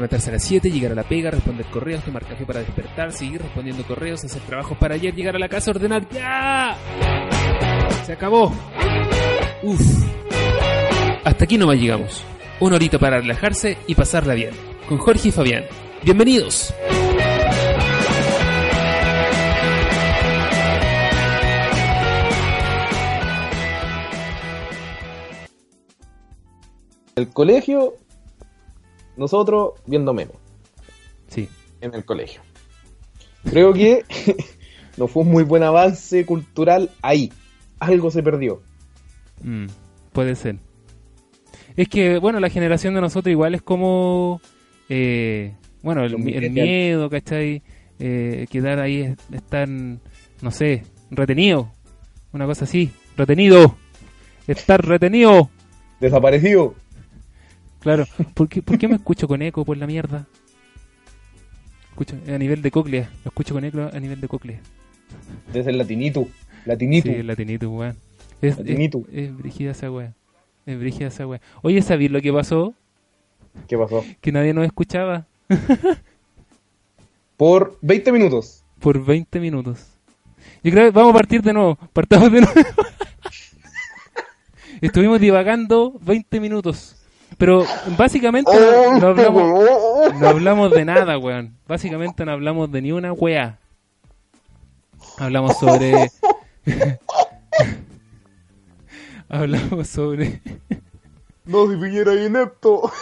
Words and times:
Levantarse 0.00 0.30
a 0.30 0.32
las 0.32 0.44
7, 0.44 0.70
llegar 0.70 0.92
a 0.92 0.94
la 0.94 1.02
pega, 1.02 1.30
responder 1.30 1.66
correos, 1.66 2.02
tomar 2.02 2.24
café 2.24 2.46
para 2.46 2.60
despertar, 2.60 3.12
seguir 3.12 3.42
respondiendo 3.42 3.84
correos, 3.84 4.24
hacer 4.24 4.40
trabajos 4.40 4.78
para 4.78 4.94
ayer, 4.94 5.14
llegar 5.14 5.36
a 5.36 5.38
la 5.38 5.46
casa, 5.46 5.72
ordenar. 5.72 6.08
¡Ya! 6.08 6.74
Se 8.06 8.14
acabó. 8.14 8.50
Uf. 9.62 9.78
Hasta 11.22 11.44
aquí 11.44 11.58
nomás 11.58 11.76
llegamos. 11.76 12.24
Una 12.60 12.76
horita 12.76 12.98
para 12.98 13.20
relajarse 13.20 13.76
y 13.86 13.94
pasarla 13.94 14.32
bien. 14.32 14.52
Con 14.88 14.96
Jorge 14.96 15.28
y 15.28 15.32
Fabián. 15.32 15.64
Bienvenidos. 16.02 16.72
El 27.16 27.28
colegio, 27.34 27.96
nosotros 29.20 29.74
viendo 29.86 30.12
memes 30.12 30.34
Sí. 31.28 31.48
en 31.80 31.94
el 31.94 32.04
colegio. 32.04 32.40
Creo 33.44 33.72
que 33.72 34.04
no 34.96 35.06
fue 35.06 35.22
un 35.22 35.30
muy 35.30 35.44
buen 35.44 35.62
avance 35.62 36.26
cultural 36.26 36.90
ahí. 37.02 37.32
Algo 37.78 38.10
se 38.10 38.22
perdió. 38.22 38.60
Mm, 39.44 39.66
puede 40.12 40.34
ser. 40.34 40.56
Es 41.76 41.88
que, 41.88 42.18
bueno, 42.18 42.40
la 42.40 42.50
generación 42.50 42.94
de 42.94 43.00
nosotros 43.00 43.30
igual 43.30 43.54
es 43.54 43.62
como, 43.62 44.40
eh, 44.88 45.54
bueno, 45.82 46.04
el, 46.04 46.14
el 46.28 46.50
miedo, 46.50 47.08
¿cachai? 47.08 47.62
Eh, 47.98 48.46
quedar 48.50 48.80
ahí, 48.80 49.02
es- 49.02 49.16
estar, 49.32 49.68
no 49.68 50.50
sé, 50.50 50.82
retenido. 51.10 51.70
Una 52.32 52.46
cosa 52.46 52.64
así, 52.64 52.90
retenido. 53.16 53.76
Estar 54.46 54.84
retenido. 54.84 55.48
Desaparecido. 56.00 56.74
Claro. 57.80 58.06
¿Por 58.34 58.48
qué, 58.48 58.62
por 58.62 58.78
qué 58.78 58.88
me 58.88 58.96
escucho 58.96 59.26
con 59.26 59.42
eco 59.42 59.64
por 59.64 59.76
la 59.76 59.86
mierda? 59.86 60.26
Escucho 61.90 62.16
a 62.28 62.38
nivel 62.38 62.62
de 62.62 62.70
cóclea. 62.70 63.10
Lo 63.24 63.28
escucho 63.30 63.54
con 63.54 63.64
eco 63.64 63.90
a 63.92 64.00
nivel 64.00 64.20
de 64.20 64.28
cóclea. 64.28 64.60
Desde 65.52 65.70
el 65.70 65.78
latinito. 65.78 66.28
Latinito. 66.66 67.08
Sí, 67.08 67.14
el 67.14 67.26
latinito, 67.26 67.70
weón. 67.70 67.96
Es, 68.42 68.52
es, 68.52 68.58
Latinito. 68.58 69.02
es 69.12 69.36
brígida 69.36 69.72
esa 69.72 69.90
weá. 69.90 70.14
Es 70.66 70.78
brígida 70.78 71.08
esa 71.08 71.26
weá. 71.26 71.40
Oye, 71.62 71.82
¿sabéis 71.82 72.10
lo 72.10 72.20
que 72.20 72.32
pasó? 72.32 72.74
¿Qué 73.68 73.76
pasó? 73.76 74.04
Que 74.20 74.32
nadie 74.32 74.54
nos 74.54 74.64
escuchaba. 74.64 75.26
Por 77.36 77.78
20 77.80 78.12
minutos. 78.12 78.62
por 78.78 79.02
20 79.02 79.40
minutos. 79.40 79.86
Yo 80.62 80.70
creo 80.72 80.84
que 80.84 80.90
vamos 80.90 81.14
a 81.14 81.16
partir 81.16 81.40
de 81.42 81.54
nuevo. 81.54 81.76
Partamos 81.92 82.30
de 82.30 82.42
nuevo. 82.42 82.54
Estuvimos 84.82 85.20
divagando 85.20 85.98
20 86.02 86.38
minutos. 86.38 86.96
Pero 87.38 87.64
básicamente 87.96 88.50
no, 88.52 88.98
no 88.98 89.06
hablamos, 89.08 90.14
no 90.20 90.28
hablamos 90.28 90.70
de 90.70 90.84
nada, 90.84 91.18
weón. 91.18 91.56
Básicamente 91.66 92.24
no 92.24 92.32
hablamos 92.32 92.70
de 92.70 92.82
ni 92.82 92.92
una 92.92 93.12
weá. 93.12 93.58
Hablamos 95.18 95.56
sobre... 95.58 96.10
hablamos 99.28 99.88
sobre... 99.88 100.40
No, 101.44 101.66
si 101.66 101.74
es 101.74 102.26
inepto. 102.26 102.92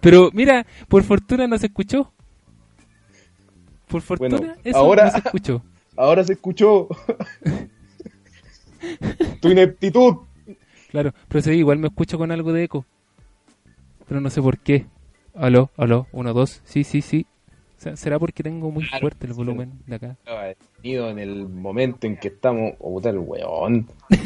Pero 0.00 0.30
mira, 0.32 0.66
por 0.88 1.02
fortuna 1.02 1.46
no 1.46 1.58
se 1.58 1.66
escuchó. 1.66 2.12
Por 3.88 4.02
fortuna 4.02 4.38
Bueno, 4.38 4.54
eso 4.64 4.78
ahora- 4.78 5.04
no 5.06 5.10
se 5.10 5.18
escuchó. 5.18 5.62
Ahora 5.96 6.24
se 6.24 6.32
escuchó. 6.34 6.88
tu 9.40 9.48
ineptitud. 9.48 10.18
Claro, 10.88 11.12
pero 11.28 11.42
sí, 11.42 11.52
igual 11.52 11.78
me 11.78 11.88
escucho 11.88 12.18
con 12.18 12.30
algo 12.32 12.52
de 12.52 12.64
eco. 12.64 12.84
Pero 14.08 14.20
no 14.20 14.30
sé 14.30 14.40
por 14.40 14.58
qué. 14.58 14.86
Aló, 15.34 15.70
aló, 15.76 16.06
uno, 16.12 16.32
dos, 16.32 16.62
sí, 16.64 16.82
sí, 16.84 17.02
sí. 17.02 17.26
¿Será 17.76 18.18
porque 18.18 18.42
tengo 18.42 18.72
muy 18.72 18.84
Claro, 18.88 19.02
fuerte 19.02 19.26
el 19.26 19.34
volumen 19.34 19.72
de 19.86 19.94
acá? 19.96 20.16
Detenido 20.24 21.08
en 21.10 21.18
el 21.20 21.48
momento 21.48 22.08
en 22.08 22.16
que 22.16 22.28
estamos. 22.28 22.72
Oh, 22.80 22.94
puta 22.94 23.10
el 23.10 23.18
weón. 23.18 23.86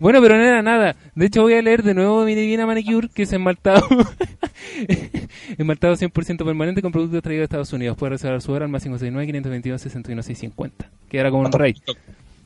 Bueno, 0.00 0.20
pero 0.20 0.36
no 0.36 0.42
era 0.42 0.62
nada. 0.62 0.96
De 1.14 1.26
hecho, 1.26 1.42
voy 1.42 1.54
a 1.54 1.62
leer 1.62 1.82
de 1.82 1.94
nuevo 1.94 2.24
mi 2.24 2.34
divina 2.34 2.66
manicure, 2.66 3.08
que 3.08 3.22
es 3.22 3.32
esmaltado. 3.32 3.86
esmaltado 5.58 5.94
100% 5.94 6.44
permanente 6.44 6.82
con 6.82 6.90
productos 6.90 7.22
traídos 7.22 7.42
de 7.42 7.44
Estados 7.44 7.72
Unidos. 7.72 7.96
Puede 7.96 8.10
reservar 8.10 8.40
su 8.42 8.52
hora 8.52 8.64
al 8.64 8.70
más 8.70 8.82
569 8.82 9.26
522 9.26 9.80
61650 9.80 10.90
Que 11.08 11.18
era 11.18 11.30
como 11.30 11.44
un 11.44 11.52
rey. 11.52 11.74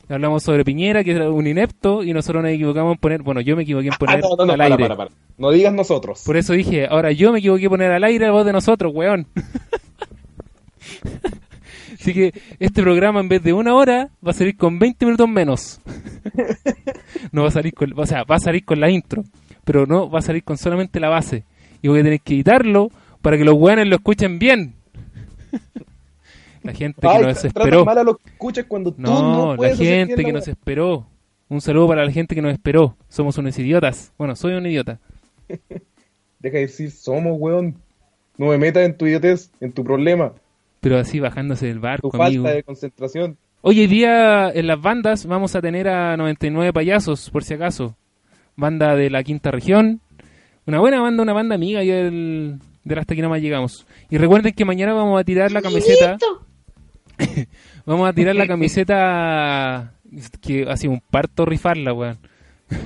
Hablamos 0.08 0.42
sobre 0.42 0.64
Piñera, 0.64 1.04
que 1.04 1.10
era 1.12 1.30
un 1.30 1.46
inepto, 1.46 2.02
y 2.02 2.12
nosotros 2.12 2.42
nos 2.42 2.52
equivocamos 2.52 2.94
en 2.94 2.98
poner. 2.98 3.22
Bueno, 3.22 3.40
yo 3.42 3.56
me 3.56 3.62
equivoqué 3.64 3.88
en 3.88 3.92
Ah, 3.94 3.98
poner 3.98 4.20
no, 4.20 4.28
no, 4.38 4.46
no, 4.46 4.52
al 4.52 4.58
para, 4.58 4.64
aire. 4.64 4.84
para, 4.84 4.96
para. 4.96 5.10
No 5.36 5.50
digas 5.50 5.72
nosotros. 5.74 6.22
Por 6.24 6.36
eso 6.36 6.54
dije, 6.54 6.86
ahora 6.86 7.12
yo 7.12 7.32
me 7.32 7.40
equivoqué 7.40 7.64
en 7.64 7.70
poner 7.70 7.92
al 7.92 8.04
aire 8.04 8.26
la 8.26 8.32
voz 8.32 8.46
de 8.46 8.52
nosotros, 8.52 8.92
weón. 8.94 9.26
Así 12.00 12.14
que 12.14 12.32
este 12.58 12.82
programa 12.82 13.20
en 13.20 13.28
vez 13.28 13.42
de 13.42 13.52
una 13.52 13.74
hora 13.74 14.10
va 14.26 14.30
a 14.30 14.34
salir 14.34 14.56
con 14.56 14.78
20 14.78 15.04
minutos 15.04 15.28
menos. 15.28 15.80
No 17.32 17.42
va 17.42 17.48
a 17.48 17.50
salir 17.50 17.74
con, 17.74 17.92
o 17.98 18.06
sea, 18.06 18.24
va 18.24 18.36
a 18.36 18.40
salir 18.40 18.64
con 18.64 18.80
la 18.80 18.90
intro, 18.90 19.24
pero 19.64 19.86
no 19.86 20.08
va 20.08 20.20
a 20.20 20.22
salir 20.22 20.44
con 20.44 20.56
solamente 20.56 21.00
la 21.00 21.08
base. 21.08 21.44
Y 21.82 21.88
voy 21.88 22.00
a 22.00 22.02
tener 22.02 22.20
que 22.20 22.34
editarlo 22.34 22.90
para 23.20 23.36
que 23.36 23.44
los 23.44 23.54
weones 23.54 23.86
lo 23.88 23.96
escuchen 23.96 24.38
bien. 24.38 24.74
La 26.68 26.74
gente 26.74 27.00
que 27.00 27.22
nos 27.22 27.44
esperó. 27.46 27.64
tratas 27.64 27.86
mal 27.86 27.98
a 27.98 28.04
los 28.04 28.18
que 28.18 28.30
escuchas 28.30 28.66
cuando 28.68 28.92
tú 28.92 29.00
no, 29.00 29.56
No, 29.56 29.56
la 29.56 29.74
gente 29.74 30.16
la 30.18 30.22
que 30.22 30.32
nos 30.34 30.48
esperó. 30.48 31.06
Un 31.48 31.62
saludo 31.62 31.88
para 31.88 32.04
la 32.04 32.12
gente 32.12 32.34
que 32.34 32.42
nos 32.42 32.52
esperó. 32.52 32.94
Somos 33.08 33.38
unos 33.38 33.58
idiotas. 33.58 34.12
Bueno, 34.18 34.36
soy 34.36 34.52
un 34.52 34.66
idiota. 34.66 34.98
Deja 36.40 36.56
de 36.56 36.60
decir 36.60 36.90
somos, 36.90 37.36
weón. 37.38 37.76
No 38.36 38.48
me 38.48 38.58
metas 38.58 38.84
en 38.84 38.98
tu 38.98 39.06
idiotez, 39.06 39.50
en 39.62 39.72
tu 39.72 39.82
problema, 39.82 40.34
Pero 40.80 40.98
así 40.98 41.20
bajándose 41.20 41.68
del 41.68 41.76
tu 41.76 41.80
barco, 41.80 42.10
falta 42.10 42.26
amigo. 42.26 42.44
de 42.44 42.62
concentración. 42.62 43.38
Hoy 43.62 43.86
día 43.86 44.50
en 44.50 44.66
las 44.66 44.80
bandas 44.80 45.24
vamos 45.24 45.56
a 45.56 45.62
tener 45.62 45.88
a 45.88 46.18
99 46.18 46.74
payasos, 46.74 47.30
por 47.30 47.44
si 47.44 47.54
acaso. 47.54 47.96
Banda 48.56 48.94
de 48.94 49.08
la 49.08 49.24
quinta 49.24 49.50
región. 49.50 50.02
Una 50.66 50.80
buena 50.80 51.00
banda, 51.00 51.22
una 51.22 51.32
banda 51.32 51.54
amiga 51.54 51.82
y 51.82 51.88
del, 51.88 52.58
del 52.84 52.98
hasta 52.98 53.14
aquí 53.14 53.22
nomás 53.22 53.40
llegamos. 53.40 53.86
Y 54.10 54.18
recuerden 54.18 54.52
que 54.52 54.66
mañana 54.66 54.92
vamos 54.92 55.18
a 55.18 55.24
tirar 55.24 55.50
la 55.50 55.62
camiseta. 55.62 56.18
vamos 57.86 58.08
a 58.08 58.12
tirar 58.12 58.34
la 58.36 58.46
camiseta 58.48 59.92
que 60.40 60.66
ha 60.68 60.76
sido 60.76 60.92
un 60.92 61.00
parto 61.00 61.44
rifarla, 61.44 61.92
weón. 61.92 62.18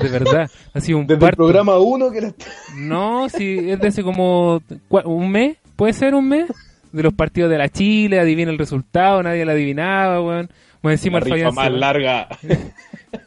De 0.00 0.08
verdad, 0.08 0.50
ha 0.72 0.80
sido 0.80 0.98
un 0.98 1.06
Desde 1.06 1.14
el 1.14 1.20
parto. 1.20 1.36
programa 1.36 1.78
1 1.78 2.10
que 2.10 2.20
la... 2.20 2.34
No, 2.76 3.28
sí, 3.28 3.58
es 3.70 3.78
de 3.78 3.88
hace 3.88 4.02
como 4.02 4.60
un 5.04 5.30
mes, 5.30 5.56
puede 5.76 5.92
ser 5.92 6.14
un 6.14 6.28
mes, 6.28 6.46
de 6.92 7.02
los 7.02 7.14
partidos 7.14 7.50
de 7.50 7.58
la 7.58 7.68
Chile, 7.68 8.18
adivina 8.18 8.50
el 8.50 8.58
resultado, 8.58 9.22
nadie 9.22 9.44
lo 9.44 9.52
adivinaba, 9.52 10.20
weón. 10.20 10.50
Más 10.82 10.92
encima 10.92 11.20
la 11.20 11.26
el 11.26 11.32
rifa 11.32 11.50
más 11.52 11.70
larga. 11.70 12.28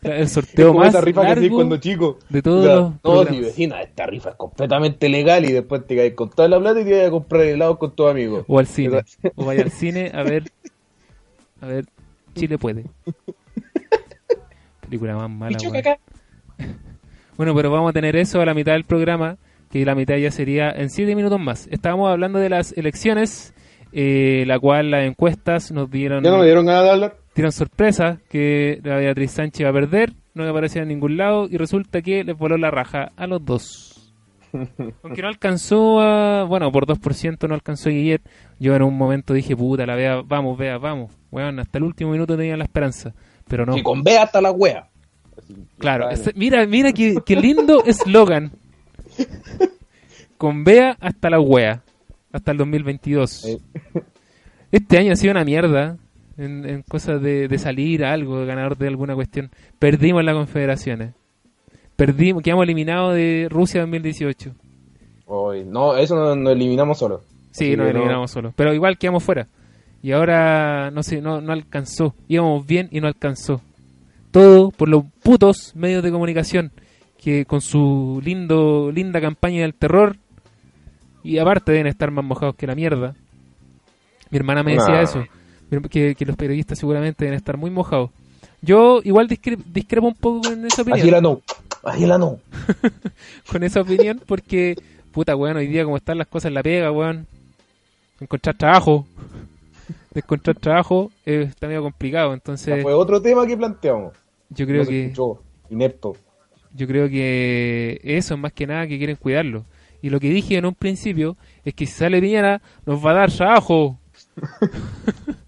El 0.02 0.28
sorteo 0.30 0.68
Como 0.70 0.80
más 0.80 0.90
esa 0.90 1.02
rifa 1.02 1.22
que 1.22 1.28
largo 1.28 1.56
cuando 1.56 1.78
chico. 1.78 2.20
de 2.30 2.42
todos 2.42 2.60
O 2.62 2.66
sea, 2.66 2.76
los 2.76 2.92
no, 2.92 3.00
programas. 3.02 3.34
si 3.36 3.42
vecina, 3.42 3.82
esta 3.82 4.06
rifa 4.06 4.30
es 4.32 4.36
completamente 4.36 5.10
legal 5.10 5.46
y 5.46 5.52
después 5.52 5.86
te 5.86 5.96
caes 5.96 6.14
con 6.14 6.30
toda 6.30 6.48
la 6.48 6.60
plata 6.60 6.82
y 6.82 6.86
te 6.86 6.98
vas 7.00 7.08
a 7.08 7.12
comprar 7.12 7.42
helado 7.44 7.78
con 7.80 7.96
tus 7.96 8.10
amigos. 8.10 8.46
O 8.48 8.60
al 8.60 8.68
cine, 8.68 8.90
¿Verdad? 8.90 9.06
o 9.36 9.46
vaya 9.46 9.64
al 9.64 9.72
cine 9.72 10.12
a 10.14 10.24
ver, 10.24 10.44
a 11.62 11.68
ver, 11.68 11.86
Chile 12.36 12.58
puede. 12.58 12.86
Película 14.82 15.16
más 15.16 15.30
mala. 15.30 15.58
Bueno, 17.38 17.56
pero 17.56 17.72
vamos 17.72 17.90
a 17.90 17.94
tener 17.94 18.16
eso 18.16 18.42
a 18.42 18.46
la 18.46 18.54
mitad 18.54 18.74
del 18.74 18.84
programa, 18.84 19.38
que 19.72 19.84
la 19.86 19.96
mitad 19.96 20.16
ya 20.18 20.30
sería 20.32 20.70
en 20.70 20.90
siete 20.90 21.16
minutos 21.16 21.40
más. 21.40 21.68
Estábamos 21.72 22.10
hablando 22.12 22.38
de 22.40 22.50
las 22.50 22.74
elecciones, 22.78 23.54
eh, 23.92 24.44
la 24.46 24.60
cual 24.60 24.92
las 24.92 25.06
encuestas 25.06 25.72
nos 25.72 25.90
dieron, 25.90 26.24
Ya 26.24 26.30
no 26.32 26.38
me 26.40 26.46
dieron 26.46 26.66
ganas 26.66 26.84
de 26.84 26.90
hablar. 26.92 27.18
Dieron 27.36 27.52
sorpresa 27.52 28.20
que 28.30 28.80
la 28.84 28.98
Beatriz 28.98 29.32
Sánchez 29.32 29.62
iba 29.62 29.70
a 29.70 29.74
perder, 29.74 30.14
no 30.34 30.48
aparecía 30.48 30.82
en 30.82 30.90
ningún 30.90 31.18
lado 31.18 31.48
y 31.50 31.58
resulta 31.58 32.02
que 32.02 32.24
les 32.24 32.38
voló 32.38 32.58
la 32.58 32.72
raja 32.72 33.12
a 33.16 33.28
los 33.28 33.44
dos. 33.44 34.14
Aunque 35.04 35.22
no 35.22 35.28
alcanzó 35.28 36.00
a. 36.00 36.44
Bueno, 36.44 36.72
por 36.72 36.86
2% 36.86 37.48
no 37.48 37.56
alcanzó 37.56 37.90
ayer. 37.90 38.22
Yo 38.60 38.76
en 38.76 38.84
un 38.84 38.96
momento 38.96 39.34
dije, 39.34 39.56
puta, 39.56 39.86
la 39.86 39.96
vea, 39.96 40.22
vamos, 40.22 40.58
vea, 40.58 40.78
vamos. 40.78 41.12
Weón, 41.32 41.60
hasta 41.60 41.80
el 41.80 41.86
último 41.86 42.12
minuto 42.12 42.38
tenía 42.38 42.56
la 42.56 42.66
esperanza. 42.66 43.14
Pero 43.48 43.66
no. 43.66 43.76
Y 43.76 43.82
con 43.82 44.04
B 44.04 44.18
hasta 44.18 44.42
la 44.42 44.52
wea. 44.52 44.90
Claro, 45.78 46.08
mira, 46.36 46.66
mira 46.66 46.94
qué, 46.94 47.18
qué 47.26 47.36
lindo 47.36 47.84
eslogan. 47.86 48.52
Con 50.38 50.64
Bea 50.64 50.98
hasta 51.00 51.30
la 51.30 51.40
wea. 51.40 51.84
Hasta 52.32 52.52
el 52.52 52.58
2022. 52.58 53.46
Eh. 53.46 53.60
Este 54.72 54.98
año 54.98 55.14
ha 55.14 55.16
sido 55.16 55.32
una 55.32 55.46
mierda. 55.46 55.98
En, 56.38 56.68
en 56.68 56.82
cosas 56.82 57.22
de, 57.22 57.48
de 57.48 57.58
salir 57.60 58.04
a 58.04 58.12
algo, 58.14 58.40
de 58.40 58.46
ganador 58.48 58.78
de 58.78 58.88
alguna 58.88 59.14
cuestión. 59.16 59.52
Perdimos 59.80 60.24
las 60.24 60.34
confederaciones. 60.36 61.14
Perdimos, 61.96 62.42
quedamos 62.42 62.64
eliminados 62.64 63.14
de 63.14 63.48
Rusia 63.52 63.82
2018. 63.82 64.52
Hoy- 65.28 65.64
no, 65.66 65.96
eso 65.96 66.16
nos 66.16 66.36
no 66.38 66.50
eliminamos 66.50 66.98
solo. 66.98 67.22
Sí, 67.52 67.76
nos 67.78 67.86
que 67.88 67.94
no- 67.94 68.00
eliminamos 68.00 68.32
solos. 68.32 68.54
Pero 68.56 68.74
igual 68.74 68.98
quedamos 68.98 69.24
fuera. 69.24 69.48
Y 70.02 70.12
ahora, 70.12 70.90
no 70.92 71.04
sé, 71.04 71.22
no, 71.22 71.40
no 71.40 71.54
alcanzó. 71.54 72.16
Íbamos 72.28 72.66
bien 72.66 72.90
y 72.92 73.00
no 73.00 73.08
alcanzó. 73.08 73.62
Todo 74.32 74.72
por 74.72 74.90
los 74.90 75.04
putos 75.22 75.76
medios 75.76 76.02
de 76.04 76.12
comunicación 76.12 76.72
que 77.24 77.46
con 77.46 77.62
su 77.62 78.20
lindo 78.24 78.92
linda 78.92 79.22
campaña 79.22 79.62
del 79.62 79.76
terror 79.76 80.18
y 81.24 81.38
aparte 81.38 81.72
deben 81.72 81.88
estar 81.88 82.10
más 82.12 82.26
mojados 82.26 82.56
que 82.56 82.68
la 82.68 82.76
mierda. 82.76 83.14
Mi 84.32 84.38
hermana 84.40 84.64
me 84.64 84.74
decía 84.74 84.96
Nah. 84.96 85.02
eso, 85.04 85.26
que, 85.90 86.16
que 86.16 86.26
los 86.26 86.36
periodistas 86.36 86.80
seguramente 86.80 87.26
deben 87.26 87.38
estar 87.38 87.58
muy 87.58 87.70
mojados. 87.72 88.10
Yo 88.62 89.02
igual 89.04 89.28
discre- 89.28 89.62
discrepo 89.74 90.08
un 90.08 90.16
poco 90.16 90.42
con 90.50 90.66
esa 90.66 90.82
opinión 90.84 91.02
Así 91.02 91.12
la 91.12 91.22
no. 91.22 91.42
Así 91.84 92.06
la 92.06 92.18
no. 92.18 92.40
con 93.52 93.64
esa 93.64 93.82
opinión 93.82 94.22
porque, 94.26 94.76
puta, 95.12 95.36
weón, 95.36 95.58
hoy 95.58 95.68
día 95.68 95.84
como 95.84 95.98
están 95.98 96.18
las 96.18 96.28
cosas 96.28 96.50
en 96.50 96.54
la 96.54 96.64
pega, 96.64 96.92
weón, 96.92 97.28
encontrar 98.22 98.56
trabajo, 98.56 99.06
encontrar 100.16 100.56
trabajo 100.58 101.12
eh, 101.26 101.46
está 101.50 101.68
medio 101.68 101.82
complicado, 101.84 102.34
entonces 102.34 102.82
Fue 102.84 102.94
otro 102.94 103.22
tema 103.22 103.46
que 103.46 103.58
planteamos. 103.58 104.14
yo 104.50 104.66
creo 104.66 104.84
No 104.84 104.90
que 104.90 105.04
escuchó. 105.08 105.42
Inepto. 105.70 106.16
yo 106.74 106.88
creo 106.88 107.10
que 107.10 108.00
eso 108.04 108.36
es 108.36 108.40
más 108.40 108.54
que 108.54 108.66
nada 108.68 108.88
que 108.88 108.98
quieren 108.98 109.16
cuidarlo. 109.18 109.66
Y 110.02 110.10
lo 110.10 110.20
que 110.20 110.30
dije 110.30 110.58
en 110.58 110.66
un 110.66 110.76
principio 110.76 111.36
es 111.66 111.74
que 111.74 111.86
si 111.86 111.94
sale 111.94 112.20
Piñera 112.22 112.62
nos 112.86 113.06
va 113.06 113.12
a 113.12 113.16
dar 113.16 113.32
trabajo. 113.32 113.98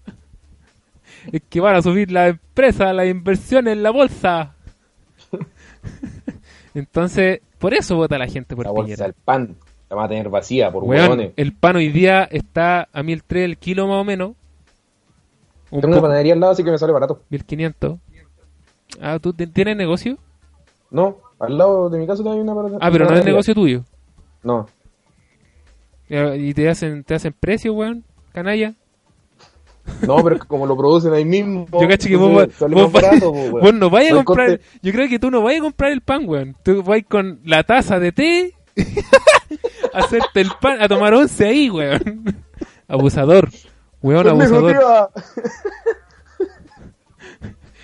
es 1.32 1.42
que 1.48 1.60
van 1.60 1.76
a 1.76 1.82
subir 1.82 2.10
la 2.10 2.28
empresa, 2.28 2.92
las 2.92 3.06
inversiones 3.06 3.72
en 3.74 3.82
la 3.82 3.90
bolsa. 3.90 4.54
Entonces, 6.74 7.40
por 7.58 7.74
eso 7.74 7.96
vota 7.96 8.18
la 8.18 8.26
gente 8.26 8.54
por 8.54 8.64
la 8.66 8.70
bolsa 8.70 8.84
Piñera. 8.86 9.04
del 9.04 9.14
pan. 9.14 9.56
La 9.88 9.96
van 9.96 10.04
a 10.06 10.08
tener 10.08 10.28
vacía 10.28 10.70
por 10.70 10.82
Weón, 10.84 11.06
hueones. 11.10 11.32
el 11.36 11.52
pan 11.54 11.76
hoy 11.76 11.88
día 11.90 12.24
está 12.24 12.88
a 12.92 13.02
1003 13.02 13.44
el 13.44 13.56
kilo 13.56 13.86
más 13.86 14.00
o 14.00 14.04
menos. 14.04 14.32
Un 15.70 15.80
Tengo 15.80 15.94
una 15.94 16.02
panadería 16.02 16.34
al 16.34 16.40
lado, 16.40 16.52
así 16.52 16.64
que 16.64 16.70
me 16.70 16.78
sale 16.78 16.92
barato. 16.92 17.22
1500. 17.30 17.98
Ah, 19.00 19.18
¿tú 19.20 19.32
tienes 19.32 19.76
negocio? 19.76 20.18
No, 20.90 21.18
al 21.38 21.56
lado 21.56 21.88
de 21.90 21.98
mi 21.98 22.06
casa 22.06 22.22
también 22.22 22.38
hay 22.38 22.42
una 22.42 22.54
panadería. 22.54 22.78
Ah, 22.82 22.90
pero 22.90 23.08
no 23.08 23.16
es 23.16 23.24
negocio 23.24 23.54
tuyo. 23.54 23.84
No. 24.42 24.66
¿Y 26.08 26.54
te 26.54 26.68
hacen, 26.68 27.02
te 27.04 27.14
hacen 27.14 27.32
precio, 27.38 27.72
weón? 27.74 28.04
Canalla. 28.32 28.74
No, 30.06 30.16
pero 30.22 30.38
como 30.46 30.66
lo 30.66 30.76
producen 30.76 31.12
ahí 31.12 31.24
mismo. 31.24 31.66
Yo 31.80 31.88
cacho 31.88 32.08
que 32.08 32.16
vos, 32.16 32.30
vos, 32.58 32.70
más 32.70 32.92
barato, 32.92 33.30
weón. 33.30 33.50
vos 33.60 33.74
no 33.74 33.88
vayas 33.90 34.12
a 34.18 34.24
comprar. 34.24 34.48
coste. 34.58 34.64
Yo 34.82 34.92
creo 34.92 35.08
que 35.08 35.18
tú 35.18 35.30
no 35.30 35.42
vayas 35.42 35.60
a 35.60 35.64
comprar 35.64 35.92
el 35.92 36.00
pan, 36.00 36.22
weón. 36.28 36.56
Tú 36.62 36.82
vas 36.82 37.00
con 37.08 37.40
la 37.44 37.62
taza 37.64 37.98
de 37.98 38.12
té 38.12 38.54
a 39.92 39.98
hacerte 40.00 40.40
el 40.40 40.50
pan, 40.60 40.82
a 40.82 40.88
tomar 40.88 41.14
once 41.14 41.46
ahí, 41.46 41.70
weón. 41.70 42.24
Abusador. 42.88 43.48
Weón, 44.02 44.28
abusador. 44.28 44.76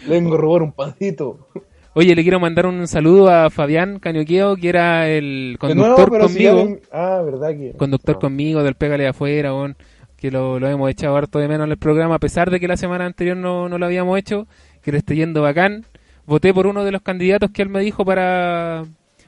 Le 0.06 0.08
vengo 0.20 0.34
a 0.34 0.38
robar 0.38 0.62
un 0.62 0.72
pancito. 0.72 1.48
Oye, 1.94 2.14
le 2.14 2.22
quiero 2.22 2.40
mandar 2.40 2.66
un 2.66 2.86
saludo 2.88 3.28
a 3.30 3.50
Fabián 3.50 3.98
Cañoqueo, 3.98 4.56
que 4.56 4.68
era 4.68 5.08
el 5.08 5.58
nuevo, 5.60 5.94
conductor 5.96 6.30
si 6.30 6.42
ya 6.42 6.50
conmigo. 6.52 6.56
ven- 6.74 6.80
Ah, 6.90 7.22
verdad 7.24 7.50
que. 7.50 7.72
conductor 7.76 8.14
No. 8.16 8.20
conmigo 8.20 8.62
del 8.62 8.74
Pégale 8.74 9.06
afuera, 9.06 9.52
weón, 9.54 9.76
que 10.22 10.30
lo, 10.30 10.60
lo 10.60 10.68
hemos 10.68 10.88
echado 10.88 11.16
harto 11.16 11.40
de 11.40 11.48
menos 11.48 11.64
en 11.64 11.72
el 11.72 11.78
programa, 11.78 12.14
a 12.14 12.18
pesar 12.20 12.48
de 12.48 12.60
que 12.60 12.68
la 12.68 12.76
semana 12.76 13.06
anterior 13.06 13.36
no, 13.36 13.68
no 13.68 13.76
lo 13.76 13.86
habíamos 13.86 14.16
hecho, 14.16 14.46
que 14.80 14.92
le 14.92 14.98
esté 14.98 15.16
yendo 15.16 15.42
bacán. 15.42 15.84
Voté 16.26 16.54
por 16.54 16.68
uno 16.68 16.84
de 16.84 16.92
los 16.92 17.02
candidatos 17.02 17.50
que 17.50 17.62
él 17.62 17.68
me 17.68 17.80
dijo 17.80 18.04
para, 18.04 18.84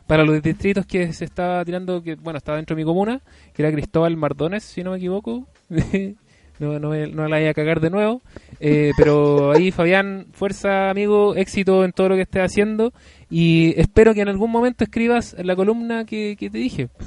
para 0.06 0.22
los 0.22 0.40
distritos 0.40 0.86
que 0.86 1.12
se 1.12 1.24
estaba 1.24 1.64
tirando, 1.64 2.00
que 2.00 2.14
bueno, 2.14 2.36
estaba 2.36 2.58
dentro 2.58 2.76
de 2.76 2.82
mi 2.82 2.86
comuna, 2.86 3.20
que 3.52 3.62
era 3.62 3.72
Cristóbal 3.72 4.16
Mardones, 4.16 4.62
si 4.62 4.84
no 4.84 4.92
me 4.92 4.98
equivoco. 4.98 5.48
no, 6.60 6.78
no, 6.78 6.90
me- 6.90 7.08
no 7.08 7.24
la 7.26 7.36
vaya 7.38 7.50
a 7.50 7.54
cagar 7.54 7.80
de 7.80 7.90
nuevo. 7.90 8.22
Eh, 8.60 8.92
pero 8.96 9.50
ahí, 9.50 9.72
Fabián, 9.72 10.26
fuerza, 10.30 10.90
amigo, 10.90 11.34
éxito 11.34 11.84
en 11.84 11.90
todo 11.90 12.10
lo 12.10 12.14
que 12.14 12.22
estés 12.22 12.42
haciendo. 12.44 12.92
Y 13.28 13.74
espero 13.80 14.14
que 14.14 14.20
en 14.20 14.28
algún 14.28 14.52
momento 14.52 14.84
escribas 14.84 15.34
la 15.42 15.56
columna 15.56 16.04
que, 16.04 16.36
que 16.38 16.50
te 16.50 16.58
dije. 16.58 16.88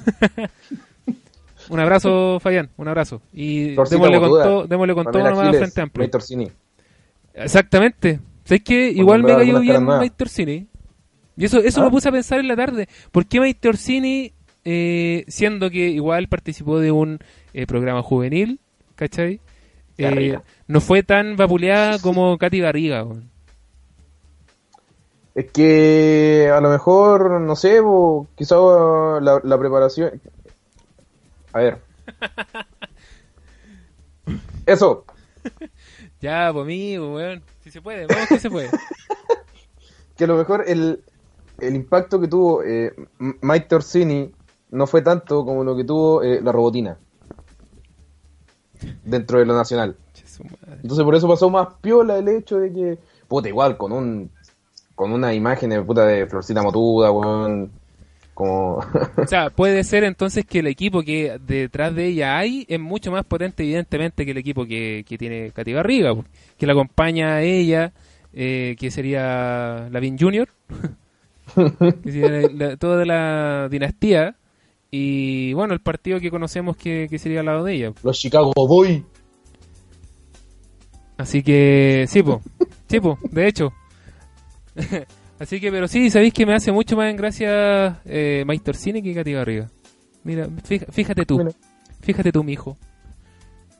un 1.69 1.80
abrazo, 1.80 2.40
Fabián, 2.40 2.69
un 2.78 2.88
abrazo. 2.88 3.22
Y 3.34 3.75
démosle 3.75 4.19
con 4.19 4.30
todo, 4.30 4.68
démosle 4.68 4.94
con 4.94 5.04
todo 5.06 5.14
Pamela 5.14 5.30
nomás 5.31 5.44
a 5.44 5.48
Giles, 5.48 5.60
Frente 5.60 5.81
Amplio. 5.81 6.04
May 6.04 6.12
Torsini. 6.12 6.52
Exactamente. 7.34 8.19
¿Sabes 8.44 8.64
qué? 8.64 8.90
Igual 8.90 9.24
me 9.24 9.36
cayó 9.36 9.60
bien. 9.60 9.86
Mike 9.86 10.16
Torsini. 10.18 10.68
Y 11.36 11.46
eso, 11.46 11.60
eso 11.60 11.81
¿Ah? 11.81 11.86
me 11.86 11.92
puse 11.92 12.10
a 12.10 12.12
pensar 12.12 12.40
en 12.40 12.48
la 12.48 12.56
tarde. 12.56 12.88
¿Por 13.12 13.28
qué 13.28 13.40
Mike 13.40 13.60
Torsini, 13.62 14.34
eh, 14.66 15.25
siendo 15.28 15.69
que 15.69 15.90
igual 15.90 16.28
participó 16.30 16.80
de 16.80 16.92
un 16.92 17.19
eh, 17.54 17.68
programa 17.68 18.02
juvenil, 18.02 18.60
¿cachai? 18.96 19.42
Eh, 19.98 20.40
no 20.68 20.81
fue 20.81 21.04
tan 21.04 21.36
vapuleada 21.36 22.00
como 22.00 22.38
Katy 22.38 22.60
Garriga. 22.60 23.06
Es 25.36 25.52
que 25.52 26.50
a 26.52 26.62
lo 26.62 26.70
mejor, 26.70 27.42
no 27.42 27.56
sé, 27.56 27.81
po, 27.81 28.28
quizá 28.36 28.56
la, 29.22 29.40
la 29.44 29.58
preparación. 29.58 30.20
A 31.54 31.60
ver. 31.60 31.82
Eso. 34.66 35.06
Ya, 36.20 36.50
pues 36.52 36.64
amigo, 36.64 37.14
weón. 37.14 37.44
Si 37.62 37.70
se 37.70 37.80
puede, 37.80 38.08
vamos 38.08 38.28
que 38.28 38.40
se 38.40 38.50
puede. 38.50 38.70
Que 40.18 40.24
a 40.24 40.28
lo 40.28 40.36
mejor 40.36 40.64
el, 40.66 41.04
el 41.60 41.76
impacto 41.76 42.20
que 42.20 42.28
tuvo 42.28 42.64
eh, 42.64 42.92
Mike 43.20 43.68
Torsini 43.70 44.34
no 44.72 44.88
fue 44.88 45.04
tanto 45.04 45.46
como 45.46 45.64
lo 45.64 45.76
que 45.78 45.84
tuvo 45.84 46.24
eh, 46.24 46.42
la 46.42 46.52
robotina. 46.52 46.98
Dentro 49.04 49.38
de 49.38 49.46
lo 49.46 49.56
nacional. 49.56 49.96
Entonces 50.82 51.06
por 51.06 51.13
eso 51.13 51.27
pasó 51.27 51.51
más 51.51 51.68
piola 51.82 52.18
el 52.18 52.27
hecho 52.30 52.58
de 52.58 52.74
que, 52.74 52.98
puta, 53.27 53.48
igual, 53.48 53.77
con 53.77 53.92
un 53.92 54.32
con 54.96 55.12
una 55.12 55.32
imagen 55.36 55.70
de 55.70 55.82
puta 55.84 56.08
de 56.08 56.25
Florcita 56.25 56.63
Motuda, 56.63 57.12
weón, 57.12 57.72
como... 58.38 58.75
O 59.17 59.25
sea, 59.27 59.50
puede 59.50 59.84
ser 59.84 60.03
entonces 60.03 60.46
que 60.46 60.60
el 60.60 60.67
equipo 60.67 61.01
que 61.01 61.39
detrás 61.48 61.96
de 61.96 62.06
ella 62.06 62.38
hay 62.38 62.65
es 62.70 62.79
mucho 62.79 63.12
más 63.12 63.25
potente, 63.25 63.63
evidentemente, 63.63 64.25
que 64.25 64.32
el 64.32 64.38
equipo 64.38 64.65
que, 64.67 65.03
que 65.08 65.17
tiene 65.17 65.50
Katy 65.51 65.74
Barriga, 65.74 66.13
que 66.58 66.67
la 66.67 66.74
acompaña 66.74 67.36
a 67.36 67.41
ella, 67.41 67.94
eh, 68.34 68.75
que 68.79 68.91
sería 68.91 69.89
Lavin 69.91 70.20
Junior, 70.20 70.48
que 72.03 72.12
sería 72.12 72.48
la- 72.53 72.77
toda 72.77 73.03
la 73.06 73.67
dinastía, 73.72 74.36
y 74.91 75.53
bueno, 75.53 75.74
el 75.74 75.82
partido 75.82 76.20
que 76.20 76.29
conocemos 76.29 76.77
que, 76.77 77.08
que 77.10 77.17
sería 77.17 77.39
al 77.39 77.48
lado 77.48 77.63
de 77.63 77.74
ella. 77.74 77.94
Los 78.03 78.20
Chicago 78.20 78.53
Boys. 78.56 79.01
Así 81.17 81.41
que, 81.41 82.06
sí, 82.08 82.22
po, 82.22 82.41
sí, 82.88 83.00
po, 83.00 83.17
de 83.32 83.48
hecho. 83.48 83.74
Así 85.39 85.60
que, 85.60 85.72
pero 85.72 85.88
sí, 85.88 86.10
sabéis 86.10 86.34
que 86.34 86.46
me 86.46 86.56
hace 86.56 86.72
mucho 86.72 86.96
más 86.96 87.10
en 87.10 87.17
gracia 87.17 88.01
eh, 88.06 88.44
Mike 88.48 88.63
Torsini 88.63 89.01
que 89.01 89.13
Katy 89.13 89.34
Barriga. 89.34 89.70
Mira, 90.24 90.48
fíjate 90.63 91.25
tú, 91.25 91.38
Mira. 91.38 91.51
fíjate 92.01 92.32
tú, 92.32 92.44
mijo. 92.44 92.77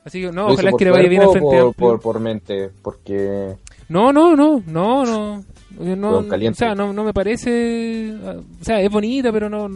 Así 0.04 0.20
que, 0.20 0.32
no, 0.32 0.46
¿Lo 0.46 0.54
ojalá 0.54 0.70
que 0.78 0.84
le 0.84 0.90
por 0.90 0.98
vaya 0.98 1.08
bien 1.10 1.22
al 1.22 1.30
frente 1.30 1.72
por, 1.76 2.00
por 2.00 2.20
mente, 2.20 2.70
porque... 2.82 3.56
No, 3.88 4.12
no, 4.12 4.36
no, 4.36 4.62
no, 4.66 5.04
no. 5.04 5.44
No 5.70 6.18
o 6.18 6.54
sea, 6.54 6.74
no, 6.74 6.92
no 6.92 7.04
me 7.04 7.12
parece. 7.12 8.12
O 8.60 8.64
sea, 8.64 8.80
es 8.80 8.90
bonita, 8.90 9.30
pero 9.30 9.48
no, 9.48 9.68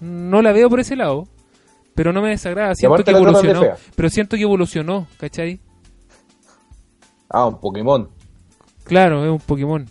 no 0.00 0.42
la 0.42 0.52
veo 0.52 0.70
por 0.70 0.80
ese 0.80 0.96
lado. 0.96 1.26
Pero 1.94 2.12
no 2.12 2.22
me 2.22 2.30
desagrada. 2.30 2.74
Siento 2.74 3.02
que 3.02 3.10
evolucionó. 3.10 3.62
Pero 3.94 4.10
siento 4.10 4.36
que 4.36 4.42
evolucionó, 4.42 5.06
¿cachai? 5.18 5.60
Ah, 7.28 7.46
un 7.46 7.58
Pokémon. 7.58 8.08
Claro, 8.84 9.24
es 9.24 9.30
un 9.30 9.40
Pokémon. 9.40 9.86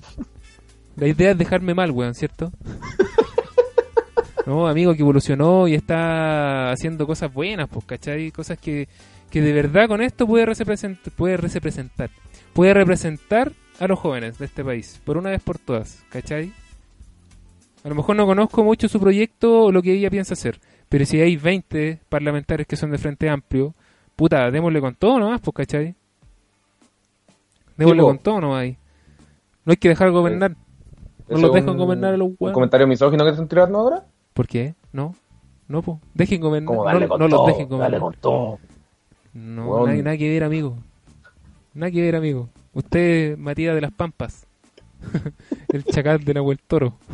La 0.98 1.08
idea 1.08 1.32
es 1.32 1.38
dejarme 1.38 1.74
mal, 1.74 1.92
weón, 1.92 2.14
¿cierto? 2.16 2.52
No, 4.46 4.68
amigo, 4.68 4.94
que 4.94 5.02
evolucionó 5.02 5.68
y 5.68 5.74
está 5.74 6.72
haciendo 6.72 7.08
cosas 7.08 7.34
buenas, 7.34 7.68
pues, 7.68 7.84
¿cachai? 7.86 8.32
Cosas 8.32 8.60
que, 8.60 8.88
que 9.32 9.42
de 9.42 9.52
verdad 9.52 9.88
con 9.88 10.02
esto 10.02 10.28
puede 10.28 10.46
representar, 10.46 11.12
puede 11.14 11.38
representar, 11.38 12.12
puede 12.54 12.74
representar 12.74 13.52
a 13.80 13.88
los 13.88 14.00
jóvenes 14.00 14.38
de 14.38 14.46
este 14.46 14.64
país, 14.64 15.02
por 15.04 15.18
una 15.18 15.32
vez 15.32 15.42
por 15.42 15.58
todas, 15.58 16.04
¿cachai? 16.10 16.54
A 17.84 17.90
lo 17.90 17.96
mejor 17.96 18.16
no 18.16 18.26
conozco 18.26 18.64
mucho 18.64 18.88
su 18.88 19.00
proyecto 19.00 19.66
o 19.66 19.72
lo 19.72 19.82
que 19.82 19.94
ella 19.94 20.10
piensa 20.10 20.34
hacer. 20.34 20.60
Pero 20.90 21.06
si 21.06 21.20
hay 21.20 21.36
20 21.36 22.00
parlamentarios 22.10 22.68
que 22.68 22.76
son 22.76 22.92
de 22.92 22.98
Frente 22.98 23.30
Amplio, 23.30 23.74
puta, 24.16 24.50
démosle 24.50 24.80
con 24.80 24.96
todo 24.96 25.20
nomás, 25.20 25.42
pues, 25.42 25.56
¿cachai? 25.56 25.96
Démosle 27.78 28.02
con 28.02 28.20
todo 28.20 28.42
nomás 28.42 28.62
ahí. 28.62 28.78
No 29.66 29.72
hay 29.72 29.78
que 29.78 29.90
dejar 29.90 30.12
gobernar. 30.12 30.56
No 31.28 31.36
¿Ese 31.38 31.42
los 31.42 31.54
dejan 31.54 31.70
un- 31.72 31.78
gobernar 31.78 32.14
a 32.14 32.18
los 32.18 32.28
¿Un 32.30 32.38
huevos. 32.40 32.54
comentario 32.54 32.88
misógino 32.88 33.24
que 33.24 33.32
están 33.32 33.48
tirando 33.48 33.80
ahora? 33.80 34.04
¿Por 34.34 34.48
qué? 34.48 34.76
No. 34.94 35.16
No, 35.68 35.82
pues. 35.82 35.98
Dejen 36.14 36.42
gobernar. 36.42 36.76
No, 36.76 36.84
con 37.08 37.30
los 37.30 37.48
dejen 37.48 37.68
gobernar. 37.68 37.92
dale 37.92 38.00
con 38.02 38.14
todo. 38.16 38.60
No, 39.34 39.70
Weón. 39.72 39.90
nada, 39.90 40.02
nada 40.04 40.18
que 40.18 40.30
ver, 40.30 40.44
amigo. 40.44 40.78
Nada 41.74 41.92
que 41.92 42.02
ver, 42.02 42.16
amigo. 42.16 42.50
Usted, 42.74 43.38
Matías 43.38 43.74
de 43.76 43.82
las 43.82 43.92
Pampas. 43.92 44.46
el 45.74 45.84
chacal 45.86 46.24
de 46.24 46.34
Nahuel 46.36 46.60
Toro. 46.60 46.94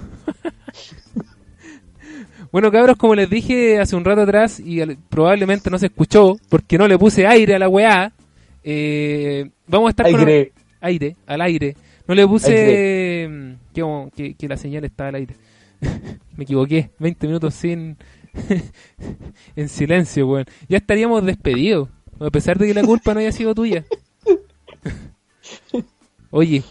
bueno, 2.52 2.72
cabros, 2.72 2.98
como 2.98 3.16
les 3.16 3.30
dije 3.30 3.80
hace 3.80 3.96
un 3.96 4.04
rato 4.04 4.22
atrás, 4.22 4.60
y 4.60 4.84
probablemente 5.10 5.70
no 5.70 5.78
se 5.80 5.88
escuchó, 5.88 6.36
porque 6.50 6.78
no 6.78 6.88
le 6.88 6.98
puse 6.98 7.26
aire 7.26 7.56
a 7.56 7.60
la 7.60 7.70
weá, 7.70 8.12
eh, 8.64 9.50
vamos 9.68 9.88
a 9.88 9.90
estar 9.92 10.12
con... 10.12 10.20
Aire. 10.20 10.52
Aire, 10.82 11.16
al 11.28 11.42
aire. 11.42 11.76
No 12.08 12.16
le 12.16 12.28
puse 12.28 13.28
mm, 13.30 13.51
que, 13.74 14.10
que- 14.16 14.34
que 14.36 14.48
la 14.48 14.58
señal 14.58 14.86
está 14.86 15.08
al 15.08 15.16
aire. 15.16 15.36
Me 16.38 16.44
equivoqué. 16.44 16.92
20 17.00 17.28
minutos 17.28 17.54
sin... 17.56 17.98
en 19.56 19.70
silencio, 19.70 20.28
weón. 20.28 20.46
Ya 20.70 20.78
estaríamos 20.78 21.26
despedidos. 21.26 21.90
A 22.20 22.30
pesar 22.30 22.58
de 22.58 22.68
que 22.68 22.74
la 22.74 22.84
culpa 22.84 23.14
no 23.14 23.20
haya 23.20 23.32
sido 23.32 23.54
tuya. 23.56 23.84
Oye, 26.34 26.64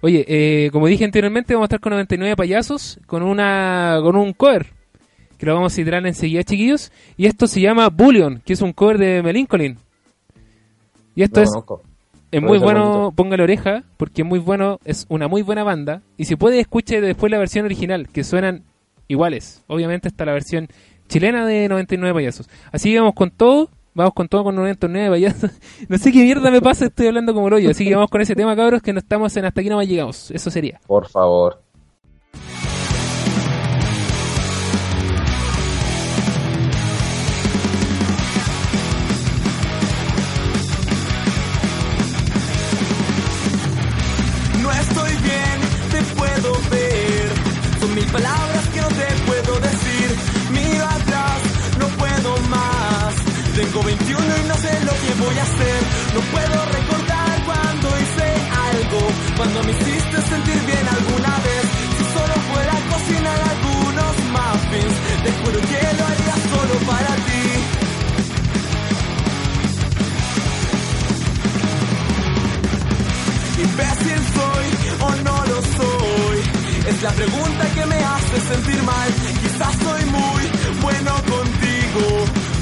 oye, 0.00 0.24
eh, 0.28 0.70
como 0.72 0.86
dije 0.88 1.04
anteriormente, 1.04 1.54
vamos 1.54 1.66
a 1.66 1.68
estar 1.68 1.80
con 1.80 1.90
99 1.90 2.34
payasos 2.36 2.98
con 3.06 3.22
una 3.22 3.98
con 4.02 4.16
un 4.16 4.32
cover 4.32 4.66
que 5.38 5.46
lo 5.46 5.54
vamos 5.54 5.72
a 5.72 5.76
citar 5.76 6.04
enseguida, 6.04 6.42
chiquillos. 6.42 6.90
Y 7.16 7.26
esto 7.26 7.46
se 7.46 7.60
llama 7.60 7.88
Bullion, 7.90 8.42
que 8.44 8.54
es 8.54 8.62
un 8.62 8.72
cover 8.72 8.98
de 8.98 9.22
Melincolin. 9.22 9.78
Y 11.14 11.22
esto 11.22 11.40
No 11.40 11.44
es. 11.44 11.50
Es 12.30 12.42
muy 12.42 12.58
bueno, 12.58 12.88
bonito. 12.88 13.12
póngale 13.12 13.42
oreja, 13.42 13.84
porque 13.96 14.22
es 14.22 14.28
muy 14.28 14.38
bueno, 14.38 14.80
es 14.84 15.06
una 15.08 15.28
muy 15.28 15.42
buena 15.42 15.64
banda. 15.64 16.02
Y 16.16 16.24
si 16.24 16.36
puede, 16.36 16.60
escuche 16.60 17.00
después 17.00 17.30
la 17.30 17.38
versión 17.38 17.64
original, 17.64 18.08
que 18.08 18.24
suenan 18.24 18.64
iguales. 19.06 19.64
Obviamente 19.66 20.08
está 20.08 20.24
la 20.24 20.32
versión 20.32 20.68
chilena 21.08 21.46
de 21.46 21.68
99 21.68 22.14
payasos. 22.14 22.48
Así 22.70 22.92
que 22.92 22.98
vamos 22.98 23.14
con 23.14 23.30
todo, 23.30 23.70
vamos 23.94 24.12
con 24.14 24.28
todo 24.28 24.44
con 24.44 24.54
99 24.56 25.10
payasos. 25.10 25.50
No 25.88 25.96
sé 25.98 26.12
qué 26.12 26.22
mierda 26.22 26.50
me 26.50 26.60
pasa, 26.60 26.86
estoy 26.86 27.06
hablando 27.06 27.32
como 27.32 27.48
el 27.48 27.54
hoyo. 27.54 27.70
Así 27.70 27.84
que 27.84 27.94
vamos 27.94 28.10
con 28.10 28.20
ese 28.20 28.34
tema, 28.34 28.54
cabros, 28.54 28.82
que 28.82 28.92
no 28.92 28.98
estamos 28.98 29.36
en 29.36 29.46
hasta 29.46 29.60
aquí 29.60 29.70
no 29.70 29.76
más 29.76 29.88
llegamos. 29.88 30.30
Eso 30.30 30.50
sería. 30.50 30.80
Por 30.86 31.08
favor. 31.08 31.62
No 55.28 56.20
puedo 56.20 56.64
recordar 56.64 57.44
cuando 57.44 57.88
hice 58.00 58.28
algo. 58.72 59.00
Cuando 59.36 59.62
me 59.62 59.72
hiciste 59.72 60.22
sentir 60.22 60.60
bien 60.64 60.88
alguna 60.88 61.36
vez. 61.44 61.64
Si 61.98 62.04
solo 62.16 62.34
fuera 62.50 62.74
cocinar 62.88 63.40
algunos 63.52 64.14
muffins. 64.32 64.94
Te 65.24 65.32
juro 65.32 65.60
que 65.68 65.80
lo 65.98 66.04
haría 66.06 66.34
solo 66.48 66.74
para 66.86 67.14
ti. 67.26 67.44
Imbécil 73.64 74.20
soy 74.38 74.66
o 75.00 75.10
no 75.26 75.36
lo 75.44 75.58
soy. 75.76 76.38
Es 76.88 77.02
la 77.02 77.10
pregunta 77.10 77.64
que 77.74 77.84
me 77.84 77.96
hace 77.96 78.40
sentir 78.40 78.82
mal. 78.82 79.08
Quizás 79.42 79.74
soy 79.84 80.04
muy 80.06 80.80
bueno 80.80 81.12
contigo. 81.28 81.47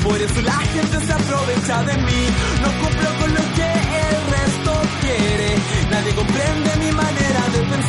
Por 0.07 0.23
eso 0.23 0.41
la 0.41 0.53
gente 0.53 1.01
se 1.05 1.13
aprovecha 1.13 1.83
de 1.83 1.97
mí. 2.07 2.23
No 2.63 2.69
cumplo 2.81 3.09
con 3.21 3.35
lo 3.35 3.45
que 3.57 3.71
el 4.07 4.17
resto 4.37 4.73
quiere. 5.01 5.57
Nadie 5.91 6.15
comprende 6.15 6.71
mi 6.77 6.93
manera 6.93 7.41
de 7.53 7.59
pensar. 7.71 7.86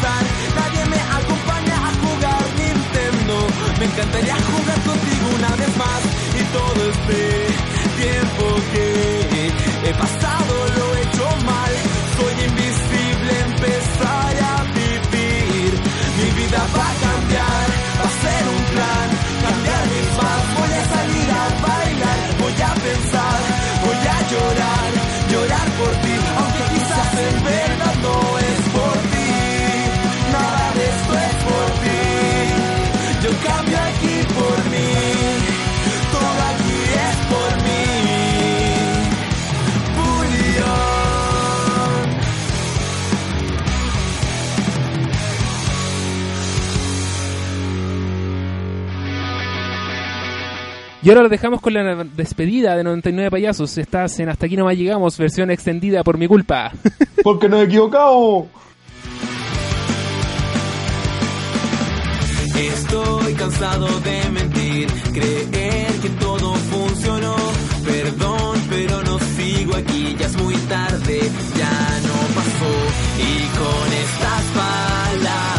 Y 51.08 51.10
ahora 51.10 51.24
lo 51.24 51.30
dejamos 51.30 51.62
con 51.62 51.74
la 51.74 52.04
despedida 52.04 52.76
de 52.76 52.84
99 52.84 53.32
payasos. 53.32 53.78
Estás 53.78 54.20
en 54.20 54.28
Hasta 54.28 54.46
aquí 54.46 54.58
no 54.58 54.66
más 54.66 54.76
llegamos, 54.76 55.18
versión 55.18 55.50
extendida 55.50 56.04
por 56.04 56.18
mi 56.18 56.28
culpa. 56.28 56.74
Porque 57.24 57.48
no 57.48 57.62
he 57.62 57.64
equivocado. 57.64 58.48
Estoy 62.58 63.34
cansado 63.36 63.88
de 64.02 64.30
mentir, 64.32 64.88
creer 65.14 65.94
que 66.02 66.10
todo 66.20 66.54
funcionó. 66.54 67.36
Perdón, 67.86 68.62
pero 68.70 69.02
no 69.04 69.18
sigo 69.38 69.78
aquí, 69.78 70.14
ya 70.20 70.26
es 70.26 70.36
muy 70.36 70.56
tarde, 70.56 71.22
ya 71.56 72.00
no 72.04 72.36
pasó. 72.36 72.74
Y 73.24 73.48
con 73.56 73.94
estas 73.94 74.44
palabras 74.60 75.58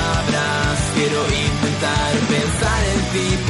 quiero 0.95 1.21
intentar 1.25 2.13
pensar 2.29 2.85
en 2.85 3.01
ti 3.15 3.48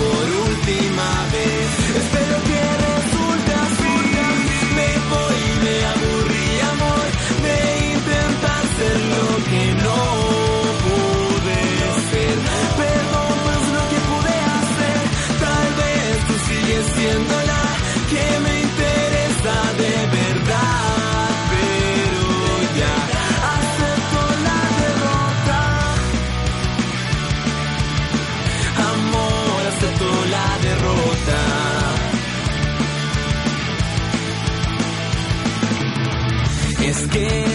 Es 37.15 37.48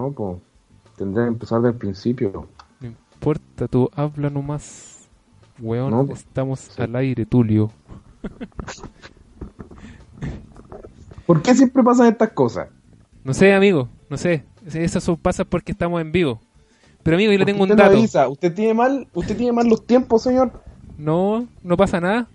No, 0.00 0.12
pues. 0.12 0.38
Tendría 0.96 1.24
que 1.24 1.28
empezar 1.32 1.60
del 1.62 1.74
principio. 1.74 2.48
No 2.80 2.86
importa, 2.86 3.68
tú 3.68 3.90
habla 3.94 4.30
nomás. 4.30 5.08
Weón, 5.58 5.90
No, 5.90 6.12
estamos 6.12 6.60
sí. 6.60 6.80
al 6.82 6.96
aire, 6.96 7.26
Tulio. 7.26 7.70
¿Por 11.26 11.42
qué 11.42 11.54
siempre 11.54 11.82
pasan 11.82 12.06
estas 12.08 12.30
cosas? 12.32 12.68
No 13.24 13.34
sé, 13.34 13.52
amigo, 13.52 13.88
no 14.08 14.16
sé. 14.16 14.44
Eso 14.72 15.00
son- 15.00 15.16
pasa 15.16 15.44
porque 15.44 15.72
estamos 15.72 16.00
en 16.00 16.12
vivo. 16.12 16.40
Pero 17.02 17.16
amigo, 17.16 17.32
yo 17.32 17.38
le 17.38 17.44
tengo 17.46 17.62
un 17.62 17.68
dato. 17.70 17.84
avisa. 17.84 18.28
¿Usted 18.28 18.54
tiene 18.54 18.74
mal, 18.74 19.06
usted 19.14 19.36
tiene 19.36 19.52
mal 19.52 19.66
los 19.68 19.86
tiempos, 19.86 20.22
señor? 20.22 20.52
No, 20.98 21.46
no 21.62 21.76
pasa 21.76 22.00
nada. 22.00 22.26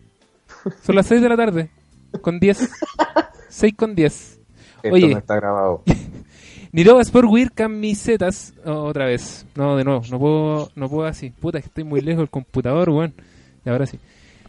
Son 0.84 0.95
las 0.95 1.05
6 1.07 1.22
de 1.22 1.29
la 1.29 1.38
tarde. 1.38 1.69
Con 2.22 2.39
10. 2.39 2.69
6 3.50 3.74
con 3.77 3.93
10. 3.95 4.39
Esto 4.84 4.95
Oye. 4.95 5.10
no 5.12 5.17
está 5.19 5.36
grabado. 5.36 5.84
Nirova 6.75 7.01
Sportwear 7.01 7.53
camisetas. 7.53 8.53
Oh, 8.65 8.84
otra 8.84 9.05
vez. 9.05 9.46
No, 9.55 9.77
de 9.77 9.86
nuevo. 9.86 10.01
No 10.12 10.20
puedo, 10.20 10.72
no 10.75 10.89
puedo 10.89 11.08
así. 11.08 11.29
Puta, 11.29 11.62
que 11.62 11.67
estoy 11.67 11.86
muy 11.86 12.01
lejos 12.01 12.20
del 12.20 12.29
computador, 12.29 12.89
weón. 12.89 13.13
Y 13.65 13.70
ahora 13.70 13.86
sí. 13.86 13.98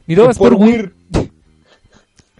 Nirova 0.09 0.33
Por 0.33 0.55
Sportwear. 0.55 0.91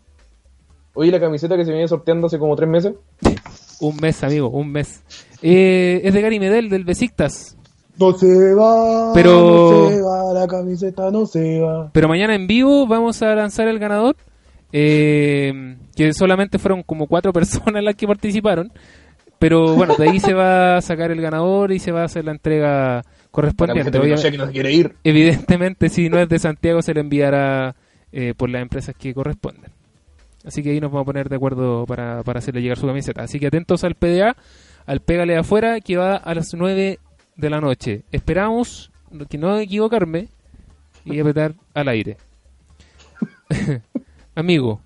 Oye, 0.94 1.12
la 1.12 1.20
camiseta 1.20 1.56
que 1.56 1.64
se 1.64 1.70
viene 1.70 1.86
sorteando 1.86 2.26
hace 2.26 2.38
como 2.38 2.56
tres 2.56 2.68
meses. 2.68 2.94
Un 3.80 3.96
mes, 3.96 4.22
amigo, 4.24 4.50
un 4.50 4.70
mes. 4.70 5.02
Eh, 5.40 6.02
es 6.04 6.12
de 6.12 6.20
Gary 6.20 6.38
Medel, 6.38 6.68
del 6.68 6.84
Besiktas. 6.84 7.56
No 8.00 8.12
se 8.14 8.54
va, 8.54 9.12
Pero- 9.12 9.70
no 9.82 9.88
se 9.90 10.00
va, 10.02 10.32
la 10.32 10.46
camiseta 10.48 11.10
no 11.10 11.26
se 11.26 11.60
va. 11.60 11.90
Pero 11.92 12.08
mañana 12.08 12.34
en 12.34 12.46
vivo 12.46 12.86
vamos 12.86 13.20
a 13.22 13.34
lanzar 13.34 13.68
el 13.68 13.78
ganador. 13.78 14.16
eh, 14.72 15.76
que 15.96 16.12
solamente 16.14 16.58
fueron 16.58 16.82
como 16.84 17.06
cuatro 17.08 17.32
personas 17.34 17.82
las 17.82 17.94
que 17.96 18.06
participaron. 18.06 18.72
Pero 19.38 19.74
bueno, 19.74 19.96
de 19.96 20.08
ahí 20.10 20.20
se 20.20 20.32
va 20.34 20.76
a 20.76 20.80
sacar 20.82 21.10
el 21.10 21.20
ganador 21.20 21.72
y 21.72 21.78
se 21.78 21.92
va 21.92 22.02
a 22.02 22.04
hacer 22.04 22.24
la 22.24 22.32
entrega 22.32 22.96
La 22.96 23.04
correspondiente. 23.30 23.90
camiseta 23.90 23.98
de 23.98 24.04
Obvia- 24.04 24.14
Pinochet 24.16 24.30
que 24.32 24.38
no 24.38 24.46
se 24.46 24.52
quiere 24.52 24.72
ir. 24.72 24.94
evidentemente, 25.02 25.88
si 25.88 26.08
no 26.08 26.18
es 26.18 26.28
de 26.28 26.38
Santiago, 26.38 26.82
se 26.82 26.94
le 26.94 27.00
enviará 27.00 27.74
eh, 28.12 28.34
por 28.36 28.48
las 28.50 28.62
empresas 28.62 28.94
que 28.98 29.12
corresponden. 29.14 29.70
Así 30.44 30.62
que 30.62 30.70
ahí 30.70 30.80
nos 30.80 30.90
vamos 30.90 31.02
a 31.02 31.06
poner 31.06 31.28
de 31.28 31.36
acuerdo 31.36 31.84
para, 31.86 32.22
para 32.22 32.38
hacerle 32.38 32.62
llegar 32.62 32.78
su 32.78 32.86
camiseta. 32.86 33.22
Así 33.22 33.38
que 33.40 33.46
atentos 33.48 33.82
al 33.84 33.94
PDA, 33.94 34.36
al 34.86 35.00
Pégale 35.00 35.36
afuera, 35.36 35.80
que 35.80 35.96
va 35.96 36.16
a 36.16 36.34
las 36.34 36.54
9 36.54 36.98
de 37.40 37.50
la 37.50 37.60
noche. 37.60 38.04
Esperamos 38.12 38.90
que 39.28 39.38
no 39.38 39.58
equivocarme 39.58 40.28
y 41.04 41.18
apretar 41.18 41.54
al 41.74 41.88
aire. 41.88 42.16
Amigo, 44.34 44.80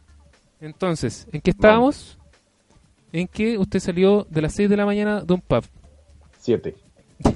entonces, 0.60 1.26
¿en 1.32 1.40
qué 1.40 1.50
estábamos? 1.50 2.18
En 3.12 3.28
que 3.28 3.58
usted 3.58 3.78
salió 3.80 4.26
de 4.30 4.42
las 4.42 4.54
6 4.54 4.68
de 4.70 4.76
la 4.76 4.86
mañana 4.86 5.20
de 5.20 5.34
un 5.34 5.40
pub. 5.40 5.64
Siete. 6.38 6.74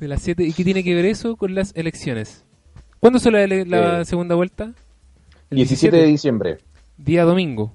De 0.00 0.06
las 0.08 0.22
7. 0.22 0.44
¿Y 0.44 0.52
qué 0.52 0.62
tiene 0.64 0.84
que 0.84 0.94
ver 0.94 1.06
eso 1.06 1.36
con 1.36 1.54
las 1.54 1.74
elecciones? 1.74 2.44
¿Cuándo 3.00 3.18
son 3.18 3.32
la, 3.32 3.46
la 3.46 4.00
Eh, 4.00 4.04
segunda 4.04 4.34
vuelta? 4.34 4.72
El 5.50 5.56
17 5.56 5.96
de 5.96 6.04
diciembre. 6.06 6.58
Día 6.96 7.24
domingo. 7.24 7.72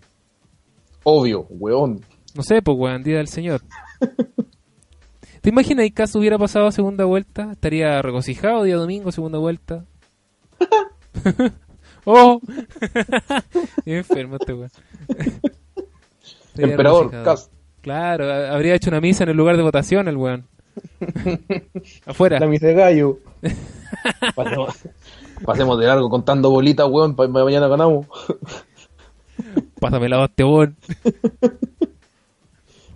Obvio, 1.03 1.47
weón. 1.49 2.01
No 2.35 2.43
sé, 2.43 2.61
pues, 2.61 2.77
weón, 2.77 3.03
Día 3.03 3.17
del 3.17 3.27
Señor. 3.27 3.61
¿Te 5.43 5.49
imaginas 5.49 5.83
que 5.87 5.91
caso 5.93 6.19
hubiera 6.19 6.37
pasado 6.37 6.67
a 6.67 6.71
segunda 6.71 7.03
vuelta? 7.03 7.51
Estaría 7.51 8.01
regocijado 8.01 8.63
día 8.63 8.77
domingo, 8.77 9.11
segunda 9.11 9.39
vuelta. 9.39 9.83
¡Oh! 12.05 12.39
Enfermo 13.85 14.37
este 14.39 14.53
weón. 14.53 14.71
Emperador. 16.55 17.11
Cas. 17.25 17.51
Claro, 17.81 18.31
ha- 18.31 18.53
habría 18.53 18.73
hecho 18.75 18.89
una 18.89 19.01
misa 19.01 19.25
en 19.25 19.31
el 19.31 19.35
lugar 19.35 19.57
de 19.57 19.63
votación 19.63 20.07
el 20.07 20.15
weón. 20.15 20.47
Afuera. 22.05 22.39
La 22.39 22.47
misa 22.47 22.67
de 22.67 22.73
gallo. 22.75 23.19
pasemos, 24.35 24.77
pasemos 25.43 25.77
de 25.77 25.87
largo 25.87 26.09
contando 26.09 26.51
bolitas, 26.51 26.87
weón, 26.89 27.17
para 27.17 27.27
mañana 27.27 27.67
ganamos. 27.67 28.07
Pásame 29.77 30.07
la 30.07 30.19
weón. 30.37 30.77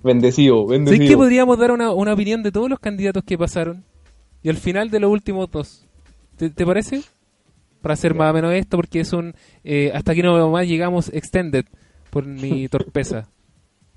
Bendecido, 0.07 0.63
¿Sabes 0.65 0.69
bendecido. 0.85 1.07
que 1.09 1.17
podríamos 1.17 1.57
dar 1.59 1.71
una, 1.71 1.91
una 1.91 2.13
opinión 2.13 2.41
de 2.43 2.51
todos 2.51 2.69
los 2.69 2.79
candidatos 2.79 3.23
que 3.23 3.37
pasaron? 3.37 3.83
Y 4.43 4.49
al 4.49 4.57
final 4.57 4.89
de 4.89 4.99
los 4.99 5.11
últimos 5.11 5.49
dos. 5.51 5.85
¿Te, 6.37 6.49
te 6.49 6.65
parece? 6.65 7.01
Para 7.81 7.93
hacer 7.93 8.13
más 8.15 8.31
o 8.31 8.33
menos 8.33 8.53
esto, 8.53 8.77
porque 8.77 8.99
es 9.01 9.13
un... 9.13 9.33
eh, 9.63 9.91
hasta 9.93 10.11
aquí 10.13 10.21
no 10.21 10.49
más 10.49 10.67
llegamos 10.67 11.09
extended 11.13 11.65
por 12.09 12.25
mi 12.25 12.67
torpeza. 12.69 13.29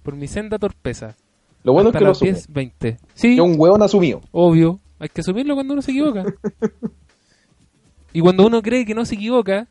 por 0.03 0.17
mi 0.17 0.27
senda 0.29 0.59
torpeza. 0.59 1.17
Lo 1.63 1.73
bueno 1.75 1.91
hasta 1.91 1.99
es 2.11 2.19
que 2.19 2.27
lo. 2.27 2.33
10, 2.33 2.47
20. 2.53 2.97
Sí, 3.15 3.35
Que 3.37 3.41
un 3.43 3.55
weón 3.59 3.83
asumido. 3.83 4.21
obvio. 4.33 4.81
Hay 4.99 5.09
que 5.09 5.21
asumirlo 5.23 5.55
cuando 5.55 5.73
uno 5.75 5.83
se 5.83 5.91
equivoca. 5.93 6.25
y 8.13 8.21
cuando 8.21 8.47
uno 8.47 8.61
cree 8.63 8.85
que 8.85 8.95
no 8.95 9.05
se 9.05 9.15
equivoca, 9.15 9.67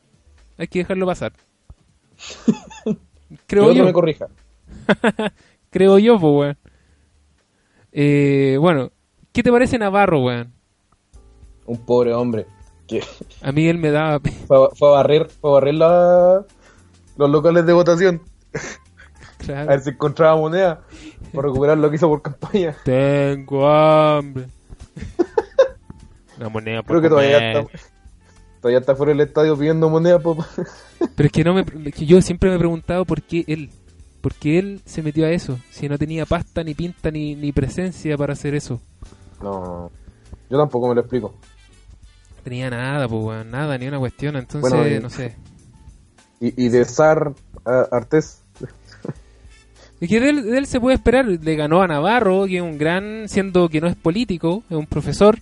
hay 0.58 0.68
que 0.68 0.80
dejarlo 0.80 1.06
pasar. 1.06 1.34
Creo 3.48 3.72
yo. 3.74 3.86
me 3.86 3.94
corrija. 3.94 4.28
Creo 5.70 6.00
yo, 6.00 6.20
pues, 6.20 6.34
weón. 6.34 6.58
Eh, 7.92 8.58
bueno, 8.60 8.92
¿qué 9.32 9.44
te 9.44 9.52
parece 9.52 9.78
Navarro, 9.78 10.24
weón? 10.24 10.54
Un 11.66 11.78
pobre 11.86 12.14
hombre. 12.14 12.46
Que 12.88 13.04
A 13.42 13.52
mí 13.52 13.68
él 13.68 13.78
me 13.78 13.92
da... 13.92 14.20
fue, 14.48 14.58
a- 14.66 14.70
fue 14.76 14.88
a 14.90 14.92
barrer, 14.92 15.30
fue 15.30 15.50
a 15.52 15.54
barrer 15.54 15.76
la- 15.76 16.46
los 17.18 17.30
locales 17.30 17.66
de 17.66 17.74
votación. 17.74 18.22
A 19.50 19.64
ver 19.64 19.80
si 19.82 19.90
encontraba 19.92 20.36
moneda. 20.38 20.82
Por 21.34 21.46
recuperar 21.46 21.78
lo 21.78 21.90
que 21.90 21.96
hizo 21.96 22.08
por 22.10 22.22
campaña. 22.22 22.76
Tengo 22.84 23.68
hambre. 23.68 24.46
Una 26.38 26.50
moneda 26.50 26.84
por 26.84 26.88
Creo 27.00 27.02
que 27.02 27.10
todavía 27.10 27.52
está. 27.54 27.80
Todavía 28.62 28.80
está 28.80 28.96
fuera 28.96 29.12
del 29.14 29.22
estadio 29.22 29.58
pidiendo 29.58 29.90
moneda, 29.90 30.20
papá. 30.20 30.46
Pero 31.16 31.28
es 31.28 31.32
que 31.32 31.44
no 31.44 31.54
me, 31.54 31.62
es 31.86 31.96
que 31.96 32.06
yo 32.06 32.22
siempre 32.22 32.50
me 32.50 32.58
he 32.58 32.60
preguntado 32.60 33.06
por 33.06 33.22
qué 33.24 33.46
él, 33.48 33.70
por 34.22 34.34
qué 34.34 34.60
él 34.60 34.82
se 34.86 35.02
metió 35.02 35.26
a 35.26 35.32
eso, 35.32 35.58
si 35.72 35.88
no 35.90 35.98
tenía 35.98 36.26
pasta 36.26 36.64
ni 36.64 36.74
pinta 36.74 37.12
ni, 37.12 37.36
ni 37.36 37.52
presencia 37.52 38.18
para 38.18 38.34
hacer 38.34 38.54
eso. 38.56 38.82
No, 39.42 39.90
yo 40.50 40.58
tampoco 40.58 40.88
me 40.90 40.96
lo 40.96 41.02
explico. 41.02 41.34
No 42.38 42.44
tenía 42.44 42.70
nada, 42.70 43.08
pues 43.08 43.46
nada, 43.46 43.78
ni 43.78 43.88
una 43.88 44.00
cuestión, 44.00 44.36
entonces 44.36 44.70
Bueno, 44.72 44.88
y- 44.88 45.00
no 45.00 45.10
sé. 45.10 45.36
Y, 46.42 46.66
y 46.66 46.70
de 46.70 46.86
Sar 46.86 47.34
Artés, 47.66 48.42
Es 50.02 50.08
que 50.08 50.22
de 50.22 50.30
él, 50.30 50.44
de 50.44 50.58
él 50.58 50.66
se 50.66 50.80
puede 50.80 50.96
esperar, 50.96 51.26
le 51.26 51.56
ganó 51.58 51.82
a 51.82 51.88
Navarro, 51.88 52.46
que 52.46 52.56
es 52.58 52.62
un 52.62 52.78
gran, 52.78 53.28
siendo 53.28 53.68
que 53.68 53.82
no 53.82 53.88
es 53.88 53.96
político, 53.98 54.64
es 54.70 54.78
un 54.78 54.86
profesor 54.88 55.38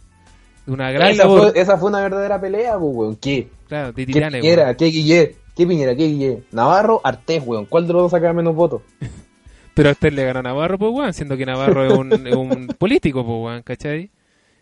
de 0.66 0.72
una 0.74 0.90
gran 0.92 1.12
esa 1.12 1.24
labor, 1.26 1.52
fue, 1.52 1.62
esa 1.62 1.78
fue 1.78 1.90
una 1.90 2.02
verdadera 2.02 2.42
pelea, 2.42 2.78
pues, 2.80 2.96
weón. 2.96 3.16
¿Qué? 3.18 3.50
claro, 3.68 3.92
de 3.94 4.06
¿Qué 4.08 4.12
tiranes, 4.14 4.42
Piñera? 4.42 4.64
weón. 4.64 4.76
¿Qué 4.78 4.86
Guille? 4.86 5.36
¿Qué 5.58 5.66
Piñera? 5.66 5.96
¿Qué 5.96 6.06
Guille? 6.06 6.44
Navarro, 6.52 7.02
Artés, 7.04 7.42
weón. 7.44 7.66
¿Cuál 7.66 7.88
de 7.88 7.94
los 7.94 8.04
dos 8.04 8.12
saca 8.12 8.32
menos 8.32 8.54
votos? 8.54 8.84
Pero 9.74 9.90
Artés 9.90 10.14
le 10.14 10.24
ganó 10.24 10.40
a 10.40 10.44
Navarro, 10.44 10.78
pues, 10.78 10.92
weón, 10.94 11.14
siendo 11.14 11.36
que 11.36 11.48
Navarro 11.48 11.84
es 11.84 11.94
un, 11.94 12.28
es 12.28 12.36
un 12.36 12.68
político, 12.78 13.26
pues, 13.26 13.38
weón, 13.44 13.64
¿cachai? 13.64 14.12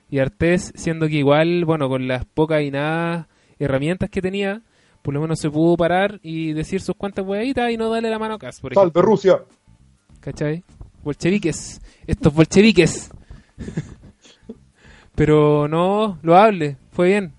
Y 0.09 0.19
Artés, 0.19 0.71
siendo 0.75 1.07
que 1.07 1.15
igual, 1.15 1.65
bueno, 1.65 1.89
con 1.89 2.07
las 2.07 2.23
pocas 2.23 2.61
y 2.61 2.71
nada 2.71 3.27
herramientas 3.59 4.09
que 4.09 4.21
tenía, 4.21 4.61
por 5.01 5.13
lo 5.13 5.19
menos 5.21 5.39
se 5.39 5.49
pudo 5.49 5.75
parar 5.75 6.19
y 6.23 6.53
decir 6.53 6.81
sus 6.81 6.95
cuantas 6.95 7.25
huevitas 7.25 7.71
y 7.71 7.77
no 7.77 7.89
darle 7.89 8.09
la 8.09 8.19
mano 8.19 8.35
a 8.35 8.39
Cas, 8.39 8.61
por 8.61 8.71
ejemplo. 8.71 8.91
¡Salve 8.91 9.05
Rusia! 9.05 9.43
¿Cachai? 10.21 10.63
Bolcheviques. 11.03 11.81
Estos 12.07 12.33
bolcheviques. 12.33 13.11
Pero 15.15 15.67
no, 15.67 16.19
lo 16.21 16.37
hable, 16.37 16.77
fue 16.91 17.07
bien. 17.07 17.33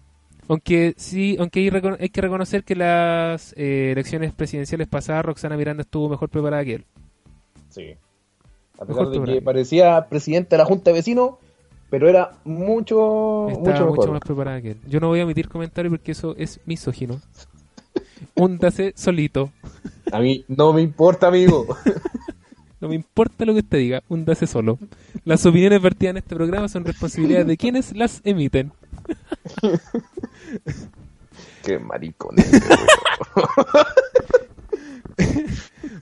Aunque 0.49 0.95
sí, 0.97 1.37
aunque 1.39 1.61
hay, 1.61 2.09
que 2.09 2.21
reconocer 2.21 2.63
que 2.63 2.77
las 2.77 3.53
eh, 3.57 3.91
elecciones 3.93 4.33
presidenciales 4.33 4.87
pasadas 4.87 5.25
Roxana 5.25 5.57
Miranda 5.57 5.83
estuvo 5.83 6.09
mejor 6.09 6.29
preparada 6.29 6.65
que 6.65 6.75
él. 6.75 6.85
Sí. 7.69 7.95
A 8.79 8.85
pesar 8.85 9.09
de 9.09 9.23
que 9.23 9.43
parecía 9.43 10.07
presidente 10.09 10.51
de 10.51 10.59
la 10.59 10.65
Junta 10.65 10.91
de 10.91 10.95
Vecinos, 10.99 11.33
pero 11.91 12.09
era 12.09 12.33
mucho, 12.45 13.49
Estaba 13.49 13.71
mucho 13.71 13.87
mucho, 13.87 13.91
mejor. 13.91 14.11
más 14.13 14.21
preparada 14.21 14.61
que 14.61 14.71
él. 14.73 14.79
Yo 14.87 15.01
no 15.01 15.09
voy 15.09 15.21
a 15.21 15.23
emitir 15.23 15.49
comentarios 15.49 15.93
porque 15.93 16.13
eso 16.13 16.35
es 16.37 16.61
misógino. 16.67 17.21
Húndase 18.35 18.93
solito. 18.97 19.51
A 20.13 20.21
mí 20.21 20.45
no 20.49 20.73
me 20.73 20.83
importa, 20.83 21.29
amigo. 21.29 21.67
No 22.79 22.89
me 22.89 22.95
importa 22.95 23.47
lo 23.47 23.55
que 23.55 23.61
usted 23.61 23.79
diga, 23.79 24.03
húndase 24.09 24.47
solo. 24.47 24.79
Las 25.25 25.47
opiniones 25.47 25.81
vertidas 25.81 26.11
en 26.11 26.17
este 26.19 26.37
programa 26.37 26.69
son 26.69 26.85
responsabilidad 26.85 27.47
de 27.47 27.57
quienes 27.57 27.97
las 27.97 28.21
emiten. 28.23 28.71
Qué 31.65 31.79
maricón. 31.79 32.37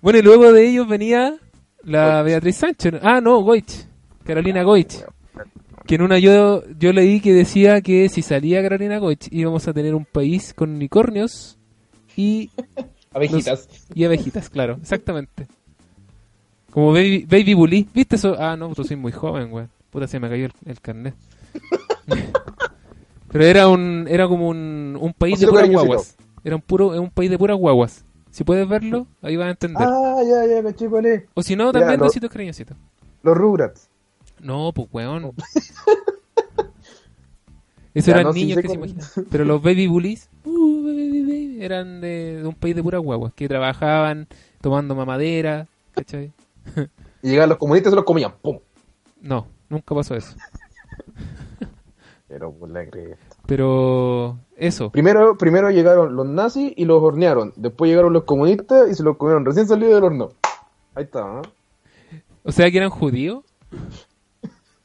Bueno, 0.02 0.18
y 0.18 0.22
luego 0.22 0.52
de 0.52 0.68
ellos 0.68 0.87
venía 0.87 1.37
la 1.83 2.22
Beatriz 2.22 2.57
Sánchez. 2.57 2.94
Ah, 3.02 3.20
no, 3.22 3.40
Goich. 3.40 3.87
Carolina 4.24 4.62
Goich. 4.62 5.02
Que 5.87 5.94
en 5.94 6.02
una 6.02 6.18
yo, 6.18 6.62
yo 6.78 6.92
leí 6.92 7.20
que 7.20 7.33
decía 7.33 7.80
que 7.80 8.09
si 8.11 8.20
salía 8.20 8.62
Carolina 8.62 8.98
Goich 8.98 9.28
íbamos 9.30 9.66
a 9.68 9.72
tener 9.72 9.94
un 9.94 10.04
país 10.04 10.52
con 10.52 10.74
unicornios 10.74 11.59
y, 12.16 12.50
Abejitas. 13.14 13.68
y 13.94 14.04
abejitas, 14.04 14.50
claro, 14.50 14.78
exactamente. 14.80 15.46
Como 16.70 16.92
Baby, 16.92 17.24
baby 17.28 17.54
Bully. 17.54 17.88
¿Viste 17.94 18.16
eso? 18.16 18.37
Ah, 18.38 18.57
no, 18.57 18.74
tú 18.74 18.85
soy 18.85 18.96
muy 18.96 19.12
joven, 19.12 19.50
güey. 19.50 19.66
Puta, 19.90 20.07
se 20.09 20.18
me 20.20 20.28
cayó 20.28 20.46
el, 20.46 20.52
el 20.66 20.80
carnet. 20.80 21.14
Pero 23.35 23.47
era 23.47 23.66
un 23.66 24.07
era 24.09 24.29
como 24.29 24.49
un, 24.49 24.97
un 25.01 25.12
país 25.12 25.40
de 25.40 25.49
puras 25.49 25.68
guaguas. 25.68 26.16
Era 26.44 26.55
un 26.55 26.62
puro 26.62 26.90
un 27.03 27.11
país 27.11 27.29
de 27.29 27.37
puras 27.37 27.57
guaguas. 27.59 28.05
Si 28.31 28.44
puedes 28.44 28.68
verlo, 28.68 29.09
ahí 29.23 29.35
vas 29.37 29.49
a 29.49 29.51
entender. 29.51 29.83
Ah, 29.85 30.20
ya, 30.25 30.47
ya, 30.47 30.62
caché 30.62 30.88
cuál 30.88 31.07
es. 31.07 31.25
O 31.35 31.42
si 31.42 31.57
no, 31.57 31.73
también 31.73 31.99
lo- 31.99 32.05
besitos 32.07 32.31
cariñositos. 32.31 32.77
Los 33.25 33.37
Rugrats. 33.37 33.88
No, 34.38 34.70
pues 34.73 34.87
weón. 34.92 35.25
Oh. 35.25 35.35
Esos 37.92 38.07
Ya, 38.07 38.12
eran 38.12 38.25
no, 38.27 38.33
niños 38.33 38.61
que 38.62 38.68
se 38.68 38.75
imaginan. 38.75 39.05
Pero 39.33 39.44
los 39.44 39.61
baby 39.61 39.88
bullies, 39.88 40.29
uh, 40.44 40.85
baby, 40.85 41.23
baby, 41.23 41.59
eran 41.61 42.01
de, 42.01 42.40
de 42.42 42.47
un 42.47 42.55
país 42.55 42.77
de 42.77 42.85
puras 42.85 43.01
guaguas 43.03 43.33
que 43.35 43.49
trabajaban 43.49 44.29
tomando 44.61 44.94
mamadera, 44.94 45.66
¿cachai? 45.92 46.33
Y 47.20 47.31
llegaban 47.31 47.49
los 47.49 47.59
comunistas 47.59 47.90
y 47.90 47.92
se 47.92 47.97
los 47.97 48.05
comían. 48.05 48.33
¡Pum! 48.42 48.61
No, 49.20 49.49
nunca 49.68 49.92
pasó 49.92 50.14
eso. 50.14 50.37
Pero 52.29 52.53
por 52.53 52.68
la 52.70 52.85
cresta. 52.87 53.23
Pero 53.46 54.38
eso, 54.57 54.90
Primero, 54.90 55.37
primero 55.37 55.70
llegaron 55.70 56.16
los 56.16 56.26
nazis 56.26 56.72
y 56.76 56.85
los 56.85 57.02
hornearon. 57.02 57.52
Después 57.57 57.90
llegaron 57.90 58.12
los 58.12 58.24
comunistas 58.24 58.90
y 58.90 58.94
se 58.94 59.02
los 59.02 59.16
comieron 59.16 59.44
recién 59.44 59.66
salido 59.68 59.94
del 59.94 60.04
horno. 60.04 60.30
Ahí 60.94 61.04
está, 61.04 61.20
¿no? 61.20 61.42
o 62.44 62.52
sea 62.52 62.70
que 62.70 62.76
eran 62.78 62.90
judíos. 62.90 63.42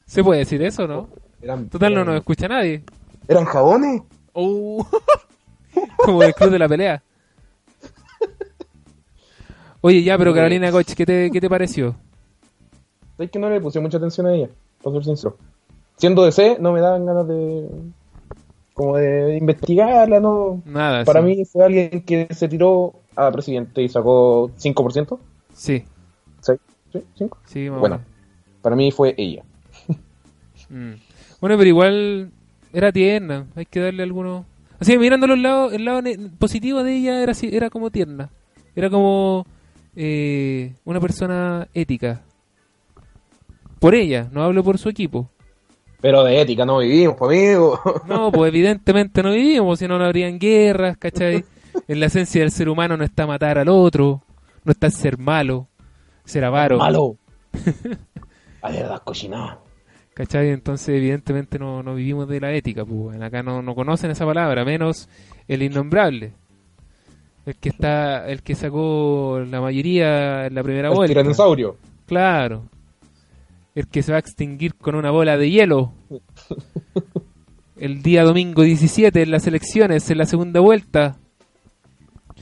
¿Se 0.06 0.24
puede 0.24 0.40
decir 0.40 0.62
eso, 0.64 0.88
no? 0.88 1.08
Eran, 1.42 1.70
Total, 1.70 1.94
no 1.94 2.02
eran- 2.02 2.14
nos 2.14 2.20
escucha 2.20 2.48
nadie. 2.48 2.84
¿Eran 3.28 3.46
jabones? 3.46 4.02
Oh. 4.34 4.86
Como 5.98 6.24
el 6.24 6.34
club 6.34 6.50
de 6.50 6.60
la 6.60 6.68
pelea. 6.68 7.04
Oye, 9.82 10.04
ya, 10.04 10.18
pero 10.18 10.34
Carolina 10.34 10.72
Koch, 10.72 10.94
¿qué 10.94 11.06
te, 11.06 11.30
qué 11.32 11.40
te 11.40 11.50
pareció? 11.50 11.96
Es 13.18 13.32
que 13.32 13.40
no 13.40 13.50
le 13.50 13.62
puse 13.62 13.80
mucha 13.80 13.98
atención 13.98 14.28
a 14.28 14.34
ella, 14.34 14.50
para 14.84 14.96
ser 14.96 15.06
sincero. 15.06 15.38
Siendo 15.98 16.24
de 16.24 16.32
C, 16.32 16.58
no 16.60 16.74
me 16.74 16.82
daban 16.82 17.06
ganas 17.06 17.28
de. 17.28 17.70
Como 18.80 18.96
de 18.96 19.36
investigarla, 19.36 20.22
¿no? 20.22 20.62
Nada. 20.64 21.04
Para 21.04 21.20
sí. 21.20 21.26
mí 21.26 21.44
fue 21.44 21.66
alguien 21.66 22.02
que 22.06 22.30
se 22.34 22.48
tiró 22.48 22.94
a 23.14 23.30
presidente 23.30 23.82
y 23.82 23.90
sacó 23.90 24.52
5%. 24.52 25.20
Sí, 25.54 25.84
¿6? 26.42 26.60
¿Sí? 26.94 27.04
¿5? 27.18 27.38
sí, 27.46 27.68
o 27.68 27.78
Bueno, 27.78 28.00
para 28.62 28.78
mí 28.78 28.90
fue 28.92 29.14
ella. 29.18 29.44
Mm. 30.72 30.94
Bueno, 31.42 31.58
pero 31.58 31.68
igual 31.68 32.30
era 32.72 32.92
tierna. 32.92 33.48
Hay 33.56 33.66
que 33.66 33.80
darle 33.80 34.04
algunos. 34.04 34.46
Así 34.80 34.92
que 34.92 35.00
mirando 35.00 35.26
los 35.26 35.40
lados, 35.40 35.74
el 35.74 35.84
lado 35.84 36.04
positivo 36.38 36.84
de 36.84 36.96
ella 36.96 37.24
era 37.24 37.34
era 37.42 37.72
como 37.72 37.90
tierna. 37.90 38.30
Era 38.76 38.92
como 38.92 39.48
eh, 39.96 40.76
una 40.86 41.00
persona 41.00 41.68
ética. 41.74 42.22
Por 43.80 43.96
ella, 43.96 44.30
no 44.32 44.44
hablo 44.44 44.64
por 44.64 44.78
su 44.78 44.90
equipo. 44.90 45.32
Pero 46.02 46.24
de 46.24 46.42
ética 46.42 46.66
no 46.66 46.78
vivimos, 46.80 47.16
pues, 47.18 47.38
amigo. 47.38 47.80
No, 48.08 48.32
pues 48.32 48.50
evidentemente 48.50 49.22
no 49.22 49.32
vivimos, 49.32 49.80
si 49.80 49.88
no, 49.88 49.98
no 49.98 50.06
habrían 50.06 50.40
guerras, 50.40 50.98
¿cachai? 50.98 51.44
En 51.88 52.00
la 52.00 52.06
esencia 52.08 52.42
del 52.42 52.52
ser 52.52 52.70
humano 52.70 52.96
no 52.98 53.04
está 53.04 53.28
matar 53.28 53.58
al 53.58 53.70
otro, 53.70 54.22
no 54.64 54.72
está 54.72 54.90
ser 54.90 55.18
malo, 55.18 55.68
ser 56.26 56.46
avaro, 56.46 56.78
Malo. 56.78 57.16
A 58.62 58.72
ver, 58.72 58.88
las 58.88 59.02
cochinadas. 59.02 59.58
¿cachai? 60.14 60.50
Entonces 60.50 60.90
evidentemente 60.90 61.58
no, 61.58 61.82
no 61.82 61.96
vivimos 61.96 62.28
de 62.28 62.42
la 62.42 62.52
ética, 62.52 62.84
pues 62.84 63.22
acá 63.22 63.42
no, 63.42 63.62
no 63.62 63.74
conocen 63.74 64.12
esa 64.12 64.26
palabra, 64.26 64.66
menos 64.66 65.08
el 65.48 65.64
innombrable. 65.64 66.34
El 67.46 67.56
que 67.56 67.70
está, 67.70 68.28
el 68.28 68.44
que 68.44 68.54
sacó 68.54 69.40
la 69.50 69.62
mayoría 69.62 70.46
en 70.48 70.56
la 70.56 70.62
primera 70.64 70.90
El 70.90 70.96
vuelta. 70.96 71.14
tiranosaurio. 71.14 71.78
Claro. 72.06 72.64
El 73.80 73.88
que 73.88 74.04
se 74.04 74.12
va 74.12 74.18
a 74.18 74.20
extinguir 74.20 74.76
con 74.76 74.96
una 74.96 75.10
bola 75.10 75.38
de 75.38 75.50
hielo. 75.50 75.94
El 77.78 78.02
día 78.02 78.24
domingo 78.26 78.64
17 78.64 79.22
en 79.22 79.32
las 79.32 79.48
elecciones, 79.48 80.10
en 80.10 80.18
la 80.18 80.26
segunda 80.26 80.60
vuelta. 80.60 81.16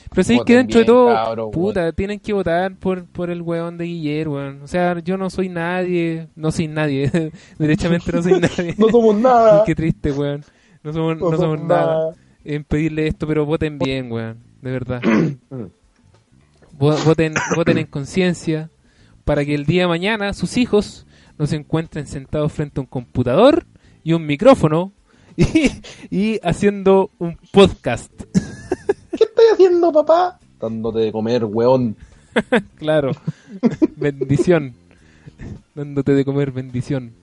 Pero 0.10 0.24
sabéis 0.24 0.42
que 0.46 0.56
dentro 0.56 0.80
de 0.80 0.86
todo, 0.88 1.52
puta, 1.52 1.92
tienen 1.92 2.20
que 2.20 2.34
votar 2.34 2.76
por, 2.78 3.06
por 3.06 3.30
el 3.30 3.44
weón 3.44 3.78
de 3.78 3.86
Guillermo, 3.86 4.36
weón. 4.36 4.62
O 4.64 4.68
sea, 4.68 4.98
yo 5.00 5.16
no 5.16 5.30
soy 5.30 5.48
nadie, 5.50 6.28
no 6.36 6.52
soy 6.52 6.68
nadie, 6.68 7.12
derechamente 7.60 8.12
no 8.12 8.24
soy 8.24 8.40
nadie. 8.40 8.74
No 8.76 8.90
somos 8.90 9.16
nada. 9.16 9.64
Qué 9.68 9.76
triste, 9.76 10.12
weón. 10.12 10.44
No 10.82 10.92
somos, 10.92 11.18
no 11.20 11.38
somos 11.38 11.62
nada 11.62 12.16
en 12.44 12.64
pedirle 12.64 13.06
esto, 13.08 13.28
pero 13.28 13.46
voten 13.46 13.78
bien, 13.78 14.12
weón, 14.12 14.40
de 14.62 14.72
verdad. 14.72 15.02
Vo- 16.80 16.98
voten, 17.06 17.34
voten 17.56 17.78
en 17.78 17.86
conciencia 17.86 18.72
para 19.26 19.44
que 19.46 19.54
el 19.54 19.66
día 19.66 19.84
de 19.84 19.88
mañana 19.88 20.34
sus 20.34 20.58
hijos 20.58 21.06
no 21.38 21.48
se 21.48 21.56
encuentren 21.56 22.08
sentados 22.08 22.52
frente 22.52 22.80
a 22.80 22.82
un 22.82 22.88
computador 22.88 23.66
y 24.04 24.14
un 24.14 24.26
micrófono 24.26 24.92
y, 25.38 25.72
y 26.10 26.40
haciendo 26.44 27.12
un 27.20 27.38
podcast. 27.52 28.12
¿Qué 29.18 29.24
estás 29.24 29.46
haciendo, 29.54 29.92
papá? 29.92 30.40
Dándote 30.60 31.00
de 31.00 31.12
comer, 31.12 31.46
weón. 31.46 31.96
Claro, 32.76 33.12
bendición. 33.96 34.76
Dándote 35.74 36.14
de 36.14 36.26
comer 36.26 36.52
bendición. 36.52 37.14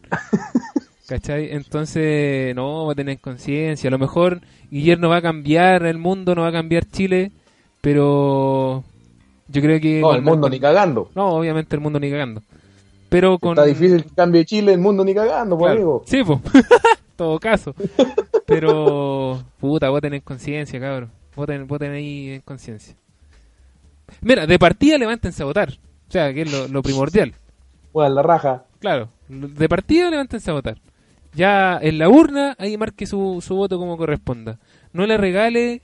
¿Cachai? 1.07 1.53
Entonces, 1.53 2.55
no, 2.55 2.85
voten 2.85 3.09
en 3.11 3.19
conciencia. 3.19 3.89
A 3.89 3.91
lo 3.91 3.99
mejor 3.99 4.41
Guillermo 4.71 5.09
va 5.09 5.19
a 5.19 5.23
cambiar 5.23 5.85
el 5.87 5.99
mundo, 5.99 6.35
no 6.35 6.43
va 6.43 6.49
a 6.49 6.53
cambiar 6.53 6.87
Chile, 6.87 7.31
pero 7.81 8.83
yo 9.49 9.63
creo 9.63 9.81
que... 9.81 10.01
No, 10.01 10.15
el 10.15 10.23
mundo 10.23 10.49
ni 10.49 10.59
cagando. 10.59 11.11
No, 11.15 11.35
obviamente 11.35 11.77
el 11.77 11.83
mundo 11.83 12.01
ni 12.01 12.11
cagando. 12.11 12.43
Pero 13.15 13.39
con... 13.39 13.53
Está 13.53 13.65
difícil 13.65 14.03
que 14.03 14.11
cambie 14.11 14.45
Chile, 14.45 14.73
el 14.73 14.81
mundo 14.81 15.05
ni 15.05 15.15
cagando, 15.15 15.57
pues, 15.57 15.71
Claro. 15.71 15.81
amigo. 15.81 16.03
Sí, 16.05 16.25
pues. 16.25 16.41
todo 17.17 17.39
caso. 17.39 17.73
Pero, 18.45 19.41
puta, 19.61 19.89
voten 19.89 20.15
en 20.15 20.21
conciencia, 20.21 20.81
cabrón. 20.81 21.13
Voten, 21.37 21.69
voten 21.69 21.93
ahí 21.93 22.31
en 22.31 22.41
conciencia. 22.41 22.97
Mira, 24.21 24.49
de 24.49 24.59
partida 24.59 24.99
levántense 24.99 25.45
a 25.45 25.47
votar. 25.47 25.79
O 26.09 26.11
sea, 26.11 26.35
que 26.35 26.43
es 26.43 26.51
lo, 26.51 26.67
lo 26.67 26.83
primordial. 26.83 27.35
Bueno, 27.93 28.17
la 28.17 28.23
raja. 28.23 28.65
Claro, 28.81 29.11
de 29.29 29.69
partida 29.69 30.11
levántense 30.11 30.51
a 30.51 30.55
votar. 30.55 30.81
Ya 31.35 31.79
en 31.81 31.99
la 31.99 32.09
urna, 32.09 32.57
ahí 32.59 32.77
marque 32.77 33.07
su, 33.07 33.41
su 33.47 33.55
voto 33.55 33.79
como 33.79 33.97
corresponda. 33.97 34.59
No 34.93 35.07
le 35.07 35.17
regale 35.19 35.83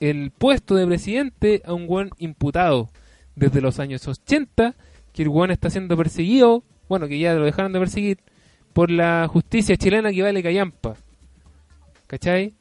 el 0.00 0.30
puesto 0.30 0.74
de 0.74 0.86
presidente 0.86 1.62
a 1.64 1.72
un 1.72 1.86
buen 1.86 2.10
imputado 2.18 2.90
desde 3.34 3.62
los 3.62 3.80
años 3.80 4.06
80, 4.06 4.74
que 5.16 5.22
el 5.22 5.30
buen 5.30 5.50
está 5.50 5.70
siendo 5.70 5.96
perseguido, 5.96 6.62
bueno, 6.88 7.08
que 7.08 7.18
ya 7.18 7.34
lo 7.34 7.46
dejaron 7.46 7.72
de 7.72 7.80
perseguir, 7.80 8.18
por 8.74 8.90
la 8.90 9.26
justicia 9.28 9.76
chilena 9.76 10.12
que 10.12 10.22
vale 10.22 10.42
callampa. 10.42 10.94
¿Cachai? 12.06 12.54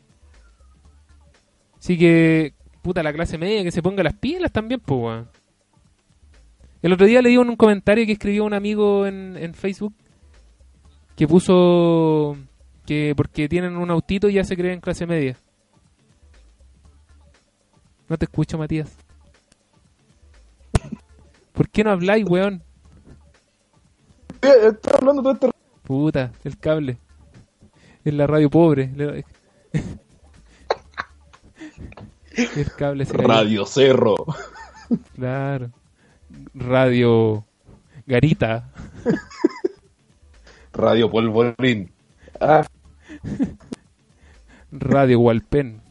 Así 1.77 1.97
que, 1.97 2.53
puta, 2.81 3.03
la 3.03 3.11
clase 3.11 3.37
media 3.37 3.61
que 3.61 3.71
se 3.71 3.83
ponga 3.83 4.01
las 4.01 4.13
pilas 4.13 4.51
también, 4.53 4.79
pues, 4.79 4.99
weón. 4.99 5.29
El 6.81 6.93
otro 6.93 7.05
día 7.05 7.21
leí 7.21 7.35
un 7.35 7.57
comentario 7.57 8.05
que 8.05 8.13
escribió 8.13 8.45
un 8.45 8.53
amigo 8.53 9.05
en, 9.05 9.35
en 9.37 9.53
Facebook 9.53 9.93
que 11.15 11.27
puso 11.27 12.37
que 12.85 13.13
porque 13.15 13.49
tienen 13.49 13.75
un 13.75 13.89
autito 13.89 14.29
ya 14.29 14.43
se 14.43 14.55
creen 14.55 14.79
clase 14.79 15.05
media. 15.05 15.37
No 18.07 18.17
te 18.17 18.25
escucho, 18.25 18.57
Matías. 18.57 19.04
¿Por 21.55 21.69
qué 21.69 21.83
no 21.83 21.91
habláis, 21.91 22.25
weón? 22.29 22.63
Eh, 24.41 24.67
Estoy 24.71 24.93
hablando 24.99 25.21
todo 25.23 25.33
este 25.33 25.49
Puta, 25.83 26.31
el 26.43 26.57
cable. 26.59 26.97
Es 28.03 28.13
la 28.13 28.27
radio 28.27 28.49
pobre. 28.49 28.91
Le- 28.95 29.25
El 32.35 32.71
cable 32.75 33.05
se 33.05 33.13
cayó. 33.15 33.27
Radio 33.27 33.65
Cerro. 33.65 34.15
Claro. 35.15 35.71
Radio 36.53 37.45
Garita. 38.05 38.69
Radio 40.73 41.09
Polvorín. 41.09 41.91
Ah, 42.41 42.65
Radio 44.71 45.19
Walpen. 45.21 45.81
a 45.85 45.89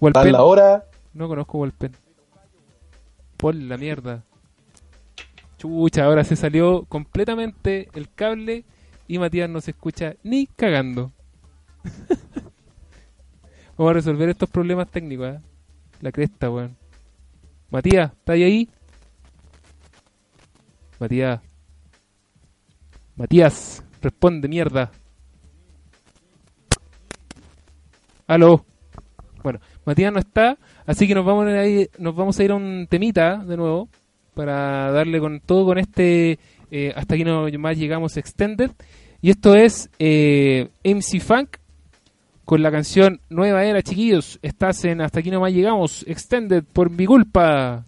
Walpen. 0.00 0.32
la 0.32 0.42
hora. 0.44 0.84
No 1.12 1.26
conozco 1.28 1.58
Walpen. 1.58 1.92
Por 3.44 3.54
la 3.56 3.76
mierda. 3.76 4.24
Chucha, 5.58 6.06
ahora 6.06 6.24
se 6.24 6.34
salió 6.34 6.86
completamente 6.86 7.90
el 7.92 8.10
cable 8.10 8.64
y 9.06 9.18
Matías 9.18 9.50
no 9.50 9.60
se 9.60 9.72
escucha 9.72 10.14
ni 10.22 10.46
cagando. 10.46 11.12
Vamos 13.76 13.90
a 13.90 13.92
resolver 13.92 14.30
estos 14.30 14.48
problemas 14.48 14.90
técnicos, 14.90 15.34
¿eh? 15.34 15.40
La 16.00 16.10
cresta, 16.10 16.48
weón. 16.48 16.74
Matías, 17.68 18.12
¿estás 18.12 18.36
ahí? 18.36 18.66
Matías. 20.98 21.40
Matías, 23.14 23.84
responde, 24.00 24.48
mierda. 24.48 24.90
Aló. 28.26 28.64
Bueno, 29.44 29.60
Matías 29.84 30.12
no 30.12 30.18
está, 30.18 30.58
así 30.86 31.06
que 31.06 31.14
nos 31.14 31.24
vamos 31.24 31.46
a 31.46 31.64
ir, 31.66 32.50
a 32.50 32.54
un 32.54 32.88
temita 32.90 33.36
de 33.36 33.56
nuevo 33.56 33.88
para 34.34 34.90
darle 34.90 35.20
con 35.20 35.38
todo 35.38 35.66
con 35.66 35.78
este 35.78 36.40
eh, 36.72 36.92
hasta 36.96 37.14
aquí 37.14 37.22
no 37.22 37.46
más 37.58 37.78
llegamos 37.78 38.16
extended 38.16 38.72
y 39.20 39.30
esto 39.30 39.54
es 39.54 39.90
eh, 39.98 40.70
MC 40.82 41.20
Funk 41.20 41.58
con 42.44 42.62
la 42.62 42.70
canción 42.70 43.20
Nueva 43.30 43.64
Era, 43.64 43.82
chiquillos. 43.82 44.38
Estás 44.42 44.84
en 44.84 45.00
hasta 45.00 45.20
aquí 45.20 45.30
no 45.30 45.40
más 45.40 45.52
llegamos 45.52 46.04
extended 46.06 46.64
por 46.64 46.90
mi 46.90 47.06
culpa. 47.06 47.84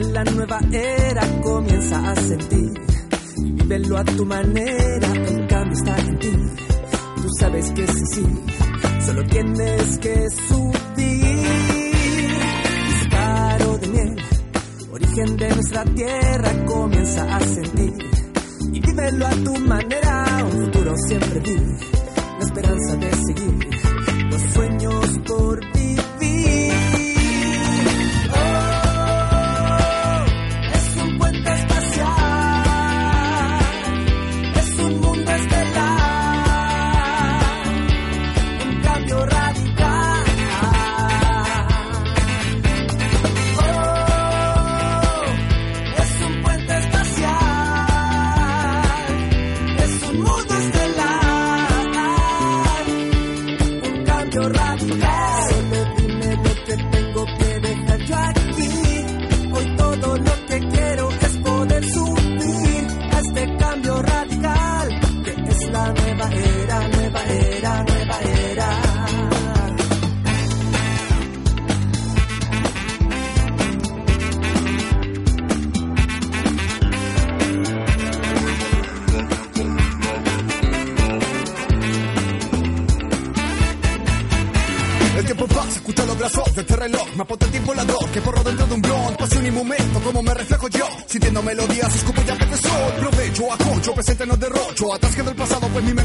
La 0.00 0.24
nueva 0.24 0.58
era, 0.72 1.22
comienza 1.42 2.10
a 2.10 2.16
sentir 2.16 2.72
y 3.36 3.52
vívelo 3.52 3.98
a 3.98 4.04
tu 4.04 4.24
manera, 4.24 5.12
el 5.12 5.46
cambio 5.46 5.72
está 5.72 5.98
en 5.98 6.18
ti. 6.18 6.32
Tú 7.16 7.28
sabes 7.38 7.70
que 7.72 7.86
sí, 7.86 8.04
sí, 8.12 8.24
solo 9.04 9.22
tienes 9.24 9.98
que 9.98 10.30
subir. 10.48 11.12
Disparo 12.88 13.78
de 13.78 13.88
miel, 13.88 14.16
origen 14.92 15.36
de 15.36 15.48
nuestra 15.54 15.84
tierra, 15.84 16.64
comienza 16.64 17.36
a 17.36 17.40
sentir 17.40 17.92
y 18.72 18.80
vívelo 18.80 19.26
a 19.26 19.30
tu 19.30 19.58
manera, 19.58 20.46
un 20.46 20.64
futuro 20.64 20.94
siempre 21.06 21.40
vi, 21.40 21.56
la 21.56 22.44
esperanza 22.46 22.96
de 22.96 23.10
seguir, 23.26 23.68
los 24.30 24.42
sueños 24.54 25.20
por 25.26 25.60
vivir. 25.60 25.81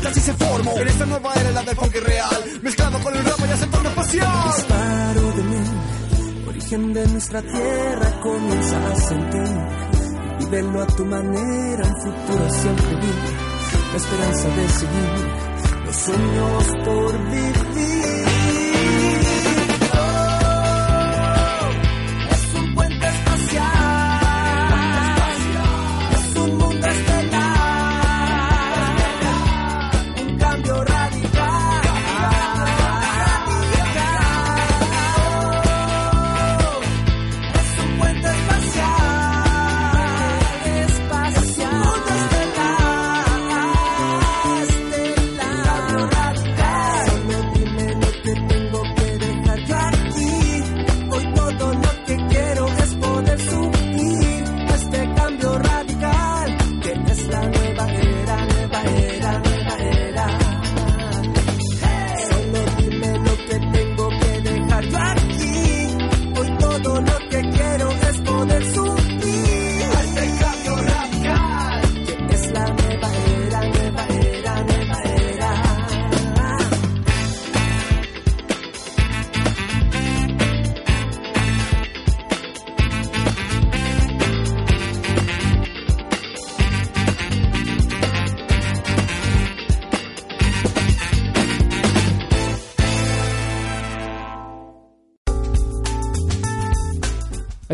Así 0.08 0.20
se 0.20 0.34
formó. 0.34 0.78
En 0.78 0.88
esta 0.88 1.06
nueva 1.06 1.34
era, 1.36 1.52
la 1.52 1.64
del 1.64 1.76
funk 1.76 1.96
real. 1.96 2.60
Mezclado 2.62 3.00
con 3.00 3.16
el 3.16 3.24
rap 3.24 3.40
y 3.40 3.66
torno 3.68 3.90
espacial. 3.90 4.44
disparo 4.56 5.32
de 5.32 5.44
miel, 5.44 6.48
origen 6.48 6.94
de 6.94 7.08
nuestra 7.08 7.42
tierra, 7.42 8.20
comienza 8.22 8.88
a 8.88 8.96
sentir. 8.96 9.58
Vívelo 10.40 10.82
a 10.82 10.88
tu 10.88 11.06
manera, 11.06 11.84
un 11.84 12.02
futuro 12.02 12.50
siempre 12.50 12.96
vi, 12.96 13.14
la 13.92 13.98
esperanza 13.98 14.48
de 14.50 14.70
seguir, 14.70 15.86
los 15.86 15.96
sueños 15.96 16.64
por 16.86 17.30
vivir. 17.30 17.67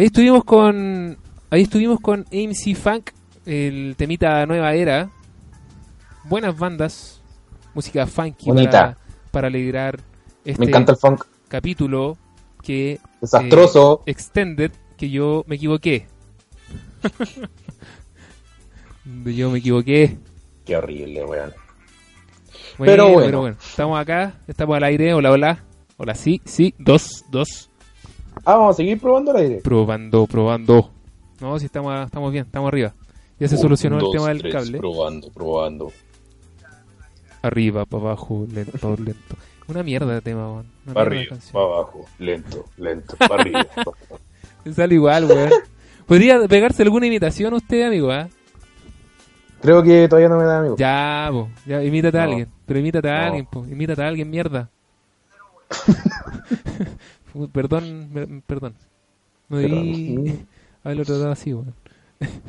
Ahí 0.03 0.07
estuvimos 0.07 0.43
con. 0.43 1.17
Ahí 1.49 1.61
estuvimos 1.61 2.01
con 2.01 2.25
MC 2.29 2.75
Funk, 2.75 3.11
el 3.45 3.95
temita 3.95 4.45
Nueva 4.45 4.73
Era. 4.73 5.09
Buenas 6.25 6.59
bandas, 6.59 7.21
música 7.73 8.05
funky 8.05 8.47
Bonita. 8.47 8.71
para, 8.79 8.97
para 9.31 9.47
alegrar 9.47 10.01
este 10.43 10.59
Me 10.59 10.65
encanta 10.65 10.91
el 10.91 10.97
funk. 10.97 11.23
capítulo 11.47 12.17
que 12.61 12.99
Desastroso. 13.21 14.03
eh, 14.05 14.11
extended 14.11 14.73
que 14.97 15.09
yo 15.09 15.45
me 15.47 15.55
equivoqué. 15.55 16.05
yo 19.23 19.51
me 19.51 19.59
equivoqué. 19.59 20.17
Qué 20.65 20.75
horrible, 20.75 21.23
weón. 21.23 21.53
Bueno, 22.77 22.91
Pero 22.91 23.03
bueno. 23.05 23.25
pero 23.25 23.39
bueno, 23.39 23.57
estamos 23.57 23.97
acá, 23.97 24.33
estamos 24.49 24.75
al 24.75 24.83
aire. 24.83 25.13
Hola, 25.13 25.31
hola. 25.31 25.63
Hola, 25.95 26.13
sí, 26.13 26.41
sí, 26.43 26.73
dos, 26.77 27.23
dos. 27.31 27.69
Ah, 28.45 28.55
vamos 28.57 28.75
a 28.75 28.77
seguir 28.77 28.99
probando 28.99 29.31
el 29.31 29.37
aire. 29.37 29.55
Probando, 29.63 30.27
probando. 30.27 30.89
No, 31.39 31.57
si 31.59 31.65
estamos, 31.65 32.05
estamos 32.05 32.31
bien, 32.31 32.45
estamos 32.45 32.67
arriba. 32.67 32.93
Ya 33.39 33.47
se 33.47 33.57
solucionó 33.57 33.99
el 33.99 34.11
tema 34.11 34.27
del 34.29 34.39
tres, 34.41 34.53
cable. 34.53 34.77
Probando, 34.77 35.29
probando. 35.31 35.91
Arriba, 37.41 37.85
para 37.85 38.03
abajo, 38.03 38.45
lento, 38.53 38.95
lento. 38.97 39.35
Una 39.67 39.83
mierda 39.83 40.13
de 40.13 40.21
tema, 40.21 40.47
weón. 40.51 40.65
Para 40.93 41.01
arriba, 41.01 41.37
para 41.51 41.65
abajo, 41.65 42.05
lento, 42.19 42.65
lento, 42.77 43.15
para 43.17 43.35
arriba. 43.41 43.65
Me 44.63 44.73
sale 44.73 44.95
igual, 44.95 45.25
weón. 45.25 45.49
¿Podría 46.05 46.39
pegarse 46.47 46.83
alguna 46.83 47.07
imitación 47.07 47.53
usted, 47.53 47.87
amigo? 47.87 48.11
ah? 48.11 48.27
Creo 49.61 49.81
que 49.81 50.07
todavía 50.09 50.27
no 50.29 50.37
me 50.37 50.43
da, 50.43 50.59
amigo. 50.59 50.75
Ya, 50.77 51.29
po. 51.31 51.49
Ya, 51.65 51.81
imítate 51.83 52.17
a 52.17 52.25
No. 52.25 52.29
alguien. 52.31 52.49
Pero 52.65 52.79
imítate 52.79 53.09
a 53.09 53.19
No. 53.19 53.25
alguien, 53.25 53.45
po. 53.45 53.65
Imítate 53.65 54.01
a 54.03 54.07
alguien, 54.07 54.29
mierda. 54.29 54.69
Fu- 57.33 57.49
perdón, 57.49 58.13
me- 58.13 58.41
perdón. 58.45 58.75
No 59.49 59.57
debí 59.57 60.45
haberlo 60.83 61.03
tratado 61.03 61.31
así, 61.31 61.53
weón. 61.53 61.73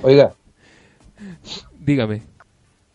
Oiga, 0.02 0.32
Dígame. 1.80 2.22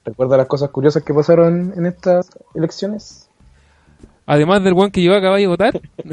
¿recuerda 0.06 0.38
las 0.38 0.48
cosas 0.48 0.70
curiosas 0.70 1.04
que 1.04 1.14
pasaron 1.14 1.74
en 1.76 1.86
estas 1.86 2.30
elecciones? 2.56 3.30
Además 4.26 4.64
del 4.64 4.74
weón 4.74 4.92
que 4.92 5.04
yo 5.04 5.14
acababa 5.16 5.38
de 5.38 5.48
votar, 5.48 5.80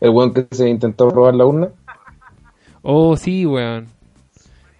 El 0.00 0.10
weón 0.10 0.34
que 0.34 0.46
se 0.50 0.68
intentó 0.68 1.08
robar 1.10 1.34
la 1.34 1.46
urna. 1.46 1.68
oh, 2.82 3.16
sí, 3.16 3.46
weón. 3.46 3.86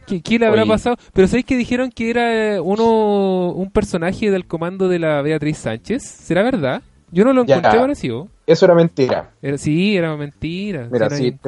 ¿Qué, 0.07 0.20
qué 0.20 0.38
le 0.38 0.46
habrá 0.46 0.62
Oye. 0.62 0.70
pasado? 0.70 0.96
Pero 1.14 1.27
¿sabéis 1.29 1.46
que 1.46 1.57
dijeron 1.57 1.90
que 1.90 2.11
era 2.11 2.57
eh, 2.57 2.61
uno 2.61 3.53
un 3.53 3.70
personaje 3.70 4.31
del 4.31 4.46
comando 4.46 4.88
de 4.88 4.98
la 4.98 5.22
Beatriz 5.22 5.57
Sánchez? 5.59 6.03
¿Será 6.03 6.42
verdad? 6.42 6.83
Yo 7.14 7.24
no 7.24 7.33
lo 7.33 7.44
Ya. 7.44 7.57
encontré 7.57 7.81
parecido. 7.81 8.29
Eso 8.46 8.64
era 8.66 8.74
mentira. 8.74 9.31
Era, 9.40 9.57
sí, 9.57 9.96
era 9.96 10.16
mentira. 10.16 10.88
Mira, 10.90 11.07
Era 11.07 11.16
sí, 11.16 11.38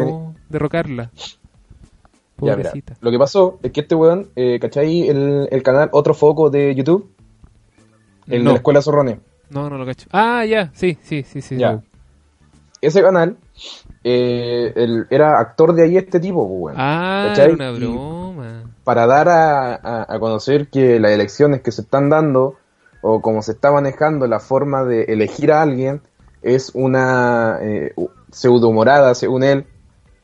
derrocarla. 0.49 1.11
Ya, 2.39 2.55
mira, 2.55 2.69
Pobrecita. 2.71 2.95
lo 3.01 3.11
que 3.11 3.19
pasó 3.19 3.59
es 3.63 3.73
que 3.73 3.81
este 3.81 3.95
weón, 3.95 4.29
eh, 4.37 4.59
¿cachai? 4.61 5.09
El, 5.09 5.49
el 5.51 5.63
canal 5.63 5.89
Otro 5.93 6.13
Foco 6.13 6.51
de 6.51 6.75
YouTube, 6.75 7.11
el 8.27 8.45
No. 8.45 8.51
de 8.51 8.55
la 8.55 8.57
Escuela 8.59 8.83
Zorrone. 8.83 9.21
No, 9.49 9.71
no 9.71 9.79
lo 9.79 9.87
cacho. 9.87 10.07
Ah, 10.13 10.45
ya, 10.45 10.71
sí, 10.75 10.99
sí, 11.03 11.23
sí, 11.23 11.41
sí. 11.41 11.57
Ya. 11.57 11.81
Ese 12.83 13.01
canal, 13.01 13.39
eh, 14.05 14.71
el- 14.77 15.07
era 15.09 15.41
actor 15.41 15.73
de 15.75 15.85
ahí 15.85 15.97
este 15.97 16.21
tipo, 16.21 16.47
pues, 16.47 16.61
weón. 16.61 16.75
Ah, 16.77 17.29
¿Cachai? 17.29 17.47
era 17.47 17.55
una 17.55 17.71
Y- 17.71 17.79
broma. 17.81 18.65
Para 18.85 19.07
dar 19.07 19.31
a, 19.31 19.75
a- 19.77 20.07
a 20.15 20.19
conocer 20.21 20.69
que 20.69 21.01
las 21.01 21.13
elecciones 21.13 21.63
que 21.63 21.73
se 21.73 21.81
están 21.81 22.11
dando, 22.11 22.57
o 23.09 23.21
como 23.21 23.41
se 23.43 23.53
está 23.53 23.71
manejando 23.71 24.27
la 24.27 24.41
forma 24.41 24.83
de 24.85 25.05
elegir 25.05 25.53
a 25.53 25.63
alguien, 25.63 26.01
es 26.43 26.71
una 26.75 27.59
eh, 27.63 27.95
pseudomorada, 28.33 29.15
según 29.15 29.45
él, 29.45 29.65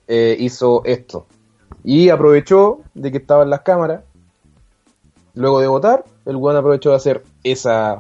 eh, 0.08 0.36
hizo 0.38 0.82
esto. 0.84 1.26
Y 1.84 2.08
aprovechó 2.08 2.80
de 2.94 3.12
que 3.12 3.18
estaban 3.18 3.50
las 3.50 3.60
cámaras. 3.60 4.02
Luego 5.34 5.60
de 5.60 5.66
votar, 5.68 6.04
el 6.26 6.36
weón 6.36 6.56
aprovechó 6.56 6.90
de 6.90 6.96
hacer 6.96 7.22
esa. 7.44 7.96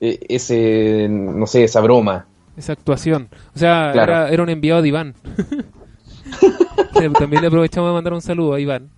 eh, 0.00 0.18
ese. 0.28 1.06
no 1.10 1.46
sé, 1.46 1.64
esa 1.64 1.80
broma. 1.80 2.26
Esa 2.56 2.72
actuación. 2.72 3.28
O 3.54 3.58
sea, 3.58 3.90
Claro. 3.92 4.12
era, 4.12 4.28
era 4.30 4.42
un 4.42 4.48
enviado 4.48 4.80
de 4.82 4.88
Iván. 4.88 5.14
También 7.18 7.42
le 7.42 7.48
aprovechamos 7.48 7.90
de 7.90 7.94
mandar 7.94 8.12
un 8.12 8.22
saludo 8.22 8.54
a 8.54 8.60
Iván. 8.60 8.90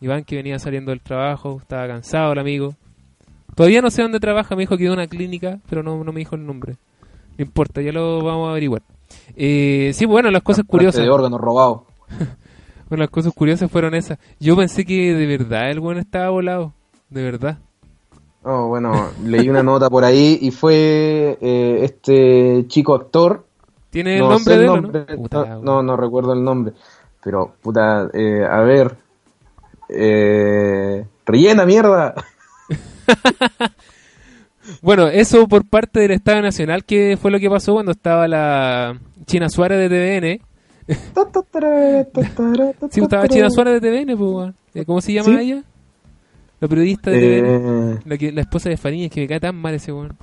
Iván 0.00 0.24
que 0.24 0.36
venía 0.36 0.58
saliendo 0.58 0.90
del 0.90 1.00
trabajo, 1.00 1.58
estaba 1.60 1.86
cansado 1.86 2.32
el 2.32 2.38
amigo. 2.38 2.74
Todavía 3.60 3.82
no 3.82 3.90
sé 3.90 4.00
dónde 4.00 4.20
trabaja, 4.20 4.56
me 4.56 4.62
dijo 4.62 4.78
que 4.78 4.84
de 4.84 4.90
una 4.90 5.06
clínica, 5.06 5.58
pero 5.68 5.82
no, 5.82 6.02
no 6.02 6.12
me 6.12 6.20
dijo 6.20 6.34
el 6.34 6.46
nombre. 6.46 6.78
No 7.36 7.44
importa, 7.44 7.82
ya 7.82 7.92
lo 7.92 8.24
vamos 8.24 8.48
a 8.48 8.52
averiguar. 8.52 8.80
Eh, 9.36 9.90
sí, 9.92 10.06
bueno, 10.06 10.30
las 10.30 10.42
cosas 10.42 10.64
curiosas. 10.66 11.04
De 11.04 11.10
órganos 11.10 11.38
robados. 11.38 11.82
Bueno, 12.88 13.04
las 13.04 13.10
cosas 13.10 13.34
curiosas 13.34 13.70
fueron 13.70 13.94
esas. 13.94 14.18
Yo 14.40 14.56
pensé 14.56 14.86
que 14.86 15.14
de 15.14 15.26
verdad 15.26 15.70
el 15.70 15.78
buen 15.78 15.98
estaba 15.98 16.30
volado. 16.30 16.72
De 17.10 17.22
verdad. 17.22 17.58
Oh, 18.42 18.66
bueno, 18.68 19.10
leí 19.22 19.48
una 19.50 19.62
nota 19.62 19.90
por 19.90 20.04
ahí 20.04 20.38
y 20.40 20.50
fue 20.50 21.38
eh, 21.40 21.78
este 21.82 22.64
chico 22.66 22.94
actor. 22.94 23.44
¿Tiene 23.90 24.14
el 24.14 24.22
no 24.22 24.30
nombre 24.30 24.56
de 24.56 24.64
él 24.64 24.66
nombre, 24.66 25.06
no? 25.06 25.16
Puta 25.16 25.58
no, 25.62 25.82
no 25.82 25.96
recuerdo 25.98 26.32
el 26.32 26.42
nombre. 26.42 26.72
Pero, 27.22 27.52
puta, 27.60 28.08
eh, 28.14 28.42
a 28.42 28.60
ver. 28.62 28.96
Eh, 29.90 31.04
rellena, 31.26 31.66
mierda. 31.66 32.14
Bueno, 34.82 35.08
eso 35.08 35.48
por 35.48 35.66
parte 35.66 36.00
del 36.00 36.12
Estado 36.12 36.42
Nacional, 36.42 36.84
que 36.84 37.16
fue 37.20 37.30
lo 37.30 37.40
que 37.40 37.50
pasó 37.50 37.72
cuando 37.74 37.92
estaba 37.92 38.28
la 38.28 38.98
China 39.26 39.48
Suárez 39.48 39.78
de 39.90 40.40
TVN. 40.88 40.96
Sí, 42.90 43.00
estaba 43.00 43.28
China 43.28 43.50
Suárez 43.50 43.80
de 43.80 43.90
TVN, 44.04 44.16
pues. 44.16 44.54
Eh, 44.74 44.84
¿cómo 44.84 45.00
se 45.00 45.12
llama 45.12 45.28
¿Sí? 45.38 45.38
ella? 45.40 45.62
La 46.60 46.68
periodista 46.68 47.10
de 47.10 47.18
TVN. 47.42 47.92
Eh, 47.94 47.98
La, 48.04 48.18
que, 48.18 48.32
la 48.32 48.40
esposa 48.42 48.68
de 48.68 48.76
Fariñas, 48.76 49.10
que 49.10 49.20
me 49.22 49.28
cae 49.28 49.40
tan 49.40 49.56
mal 49.56 49.74
ese 49.74 49.92
weón. 49.92 50.16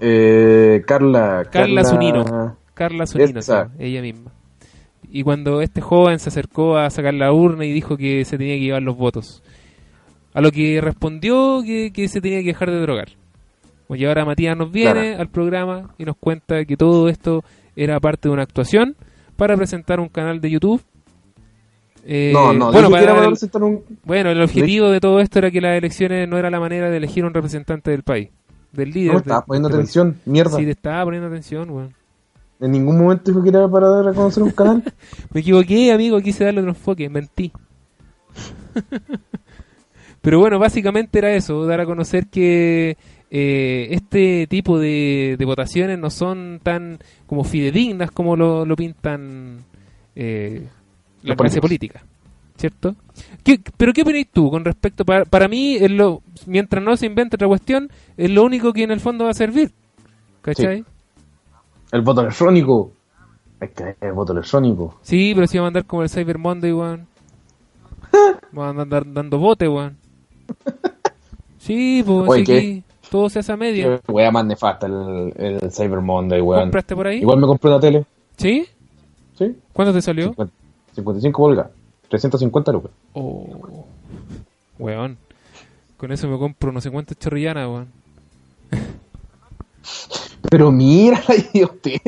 eh, 0.00 0.82
Carla. 0.86 1.46
Carla 1.50 1.84
Zunino. 1.84 2.56
Carla 2.74 3.06
Zunino, 3.06 3.40
Esa. 3.40 3.66
sí, 3.66 3.70
ella 3.84 4.02
misma. 4.02 4.32
Y 5.10 5.22
cuando 5.22 5.62
este 5.62 5.80
joven 5.80 6.18
se 6.18 6.28
acercó 6.28 6.76
a 6.76 6.90
sacar 6.90 7.14
la 7.14 7.32
urna 7.32 7.64
y 7.64 7.72
dijo 7.72 7.96
que 7.96 8.24
se 8.24 8.36
tenía 8.36 8.54
que 8.56 8.60
llevar 8.60 8.82
los 8.82 8.96
votos. 8.96 9.42
A 10.38 10.40
lo 10.40 10.52
que 10.52 10.80
respondió 10.80 11.62
que, 11.64 11.90
que 11.92 12.06
se 12.06 12.20
tenía 12.20 12.38
que 12.42 12.46
dejar 12.46 12.70
de 12.70 12.80
drogar. 12.80 13.08
Y 13.90 14.04
ahora 14.04 14.24
Matías 14.24 14.56
nos 14.56 14.70
viene 14.70 14.92
Claro. 14.92 15.20
al 15.20 15.28
programa 15.30 15.94
y 15.98 16.04
nos 16.04 16.16
cuenta 16.16 16.64
que 16.64 16.76
todo 16.76 17.08
esto 17.08 17.42
era 17.74 17.98
parte 17.98 18.28
de 18.28 18.34
una 18.34 18.42
actuación 18.44 18.94
para 19.34 19.56
presentar 19.56 19.98
un 19.98 20.08
canal 20.08 20.40
de 20.40 20.50
YouTube. 20.50 20.80
Eh, 22.04 22.30
No, 22.32 22.52
no, 22.52 22.70
bueno, 22.70 22.88
para 22.88 23.20
el, 23.24 23.26
presentar 23.30 23.64
un. 23.64 23.82
bueno, 24.04 24.30
el 24.30 24.40
objetivo 24.40 24.90
de 24.90 25.00
todo 25.00 25.18
esto 25.18 25.40
era 25.40 25.50
que 25.50 25.60
las 25.60 25.76
elecciones 25.76 26.28
no 26.28 26.38
era 26.38 26.50
la 26.50 26.60
manera 26.60 26.88
de 26.88 26.98
elegir 26.98 27.24
un 27.24 27.34
representante 27.34 27.90
del 27.90 28.04
país, 28.04 28.28
del 28.70 28.90
líder. 28.92 29.14
No 29.14 29.18
estaba 29.18 29.44
poniendo 29.44 29.68
país. 29.70 29.78
atención, 29.80 30.16
mierda. 30.24 30.56
Sí, 30.56 30.64
te 30.64 30.70
estaba 30.70 31.02
poniendo 31.02 31.26
atención, 31.28 31.68
weón. 31.68 31.94
En 32.60 32.70
ningún 32.70 32.96
momento 32.96 33.30
dijo 33.32 33.42
que 33.42 33.48
era 33.48 33.66
para 33.68 33.88
dar 33.88 34.08
a 34.08 34.12
conocer 34.12 34.42
un 34.44 34.52
canal. 34.52 34.84
Me 35.32 35.40
equivoqué, 35.40 35.92
amigo, 35.92 36.20
quise 36.20 36.44
darle 36.44 36.60
otro 36.60 36.70
enfoque, 36.70 37.08
mentí. 37.08 37.50
Pero 40.22 40.40
bueno, 40.40 40.58
básicamente 40.58 41.18
era 41.18 41.32
eso, 41.34 41.64
dar 41.66 41.80
a 41.80 41.86
conocer 41.86 42.26
que 42.26 42.96
eh, 43.30 43.88
este 43.90 44.46
tipo 44.48 44.78
de, 44.78 45.36
de 45.38 45.44
votaciones 45.44 45.98
no 45.98 46.10
son 46.10 46.60
tan 46.62 46.98
como 47.26 47.44
fidedignas 47.44 48.10
como 48.10 48.36
lo, 48.36 48.64
lo 48.64 48.74
pintan 48.76 49.58
eh, 50.16 50.66
la 51.22 51.36
clase 51.36 51.60
política, 51.60 52.02
¿cierto? 52.56 52.96
¿Qué- 53.44 53.60
¿Pero 53.76 53.92
qué 53.92 54.02
opináis 54.02 54.28
tú 54.32 54.50
con 54.50 54.64
respecto? 54.64 55.04
Para, 55.04 55.24
para 55.24 55.46
mí, 55.48 55.76
es 55.76 55.90
lo, 55.90 56.22
mientras 56.46 56.82
no 56.82 56.96
se 56.96 57.06
invente 57.06 57.36
otra 57.36 57.46
cuestión, 57.48 57.90
es 58.16 58.30
lo 58.30 58.44
único 58.44 58.72
que 58.72 58.82
en 58.82 58.90
el 58.90 59.00
fondo 59.00 59.24
va 59.24 59.30
a 59.30 59.34
servir. 59.34 59.72
¿Cachai? 60.42 60.84
El 61.92 62.00
voto 62.02 62.20
electrónico. 62.22 62.92
Es 63.60 63.70
que 63.70 63.96
el 64.00 64.12
voto 64.12 64.32
electrónico. 64.32 64.98
Sí, 65.02 65.32
pero 65.34 65.46
si 65.46 65.58
va 65.58 65.64
a 65.64 65.66
mandar 65.66 65.84
como 65.84 66.02
el 66.02 66.08
Cyber 66.10 66.38
Monday, 66.38 66.72
weón. 66.72 67.06
Va 68.56 68.68
a 68.68 68.70
andar 68.70 69.04
dando 69.12 69.38
bote, 69.38 69.68
weón. 69.68 69.96
Sí, 71.58 72.02
pues 72.06 72.28
Oye, 72.30 72.40
aquí 72.42 72.82
todo 73.10 73.28
se 73.28 73.40
hace 73.40 73.52
a 73.52 73.56
media. 73.56 74.00
Qué 74.06 74.12
wea 74.12 74.30
más 74.30 74.46
nefasta 74.46 74.86
el, 74.86 75.34
el 75.36 75.70
Cyber 75.70 76.00
Monday, 76.00 76.40
weón. 76.40 76.62
¿Compraste 76.62 76.96
por 76.96 77.06
ahí? 77.06 77.18
Igual 77.18 77.38
me 77.38 77.46
compré 77.46 77.68
una 77.70 77.78
tele. 77.78 78.06
¿Sí? 78.38 78.66
¿Sí? 79.36 79.54
¿Cuánto 79.74 79.92
te 79.92 80.00
salió? 80.00 80.28
50 80.28 80.54
55 80.94 81.42
pulgadas. 81.42 81.70
350 82.08 82.72
lucas. 82.72 82.90
Oh, 83.12 83.86
weón. 84.78 85.18
Con 85.98 86.12
eso 86.12 86.26
me 86.28 86.38
compro 86.38 86.72
no 86.72 86.80
sé 86.80 86.90
cuántas 86.90 87.18
chorrillanas, 87.18 87.68
weón. 87.68 87.88
Pero 90.50 90.72
mira 90.72 91.20
la 91.28 91.34
idiotez. 91.52 92.00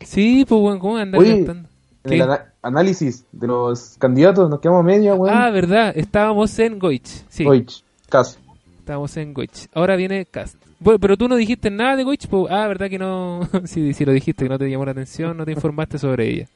Sí, 0.00 0.46
pues 0.48 0.60
weón, 0.60 0.78
¿cómo 0.78 0.96
andar 0.96 1.20
Oye? 1.20 1.44
En 1.44 1.66
¿Qué? 2.04 2.26
Análisis 2.66 3.24
de 3.32 3.46
los 3.46 3.96
candidatos 3.98 4.50
nos 4.50 4.60
quedamos 4.60 4.80
a 4.80 4.86
media, 4.86 5.14
weón. 5.14 5.34
Ah, 5.36 5.50
verdad, 5.50 5.92
estábamos 5.96 6.58
en 6.58 6.78
Goich. 6.78 7.24
Sí, 7.28 7.44
Goich, 7.44 7.82
Cas. 8.08 8.38
estábamos 8.78 9.16
en 9.16 9.32
Goich. 9.34 9.68
Ahora 9.74 9.96
viene 9.96 10.24
Cast. 10.26 10.56
Bueno, 10.78 10.98
pero 10.98 11.16
tú 11.16 11.26
no 11.28 11.36
dijiste 11.36 11.70
nada 11.70 11.96
de 11.96 12.04
Goich, 12.04 12.28
pues, 12.28 12.52
ah, 12.52 12.66
verdad 12.66 12.88
que 12.90 12.98
no. 12.98 13.40
sí, 13.64 13.94
sí 13.94 14.04
lo 14.04 14.12
dijiste, 14.12 14.44
que 14.44 14.48
no 14.48 14.58
te 14.58 14.68
llamó 14.68 14.84
la 14.84 14.90
atención, 14.92 15.36
no 15.36 15.44
te 15.44 15.52
informaste 15.52 15.98
sobre 15.98 16.28
ella. 16.28 16.46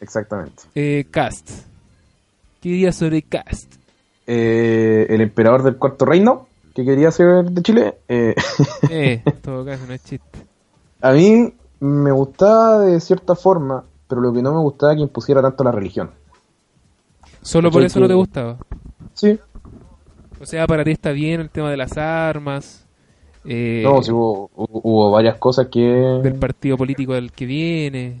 Exactamente. 0.00 0.64
Eh, 0.74 1.06
Cast. 1.10 1.48
¿Qué 2.60 2.68
dirías 2.68 2.96
sobre 2.96 3.22
Cast? 3.22 3.72
Eh, 4.26 5.06
el 5.08 5.20
emperador 5.20 5.62
del 5.62 5.76
cuarto 5.76 6.04
reino, 6.04 6.46
que 6.74 6.84
quería 6.84 7.10
ser 7.10 7.44
de 7.44 7.62
Chile, 7.62 7.94
eh, 8.08 8.34
Eh, 8.90 9.22
todo 9.42 9.64
caso, 9.64 9.84
no 9.86 9.92
es 9.94 10.04
chiste. 10.04 10.38
a 11.00 11.12
mí 11.12 11.52
me 11.80 12.12
gustaba 12.12 12.80
de 12.80 13.00
cierta 13.00 13.34
forma, 13.34 13.84
pero 14.12 14.20
lo 14.20 14.30
que 14.30 14.42
no 14.42 14.52
me 14.52 14.60
gustaba 14.60 14.92
es 14.92 14.96
que 14.98 15.02
impusiera 15.04 15.40
tanto 15.40 15.64
la 15.64 15.72
religión. 15.72 16.10
Solo 17.40 17.70
por 17.70 17.82
eso 17.82 17.98
no 17.98 18.06
te 18.06 18.12
gustaba. 18.12 18.58
Sí, 19.14 19.38
O 20.38 20.44
sea, 20.44 20.66
para 20.66 20.84
ti 20.84 20.90
está 20.90 21.12
bien 21.12 21.40
el 21.40 21.48
tema 21.48 21.70
de 21.70 21.78
las 21.78 21.96
armas, 21.96 22.86
eh, 23.46 23.80
no, 23.82 24.02
sí 24.02 24.12
hubo, 24.12 24.50
hubo- 24.54 24.80
hubo 24.82 25.10
varias 25.12 25.36
cosas 25.38 25.68
que... 25.68 25.80
del 25.80 26.34
partido 26.34 26.76
político 26.76 27.14
del 27.14 27.32
que 27.32 27.46
viene. 27.46 28.20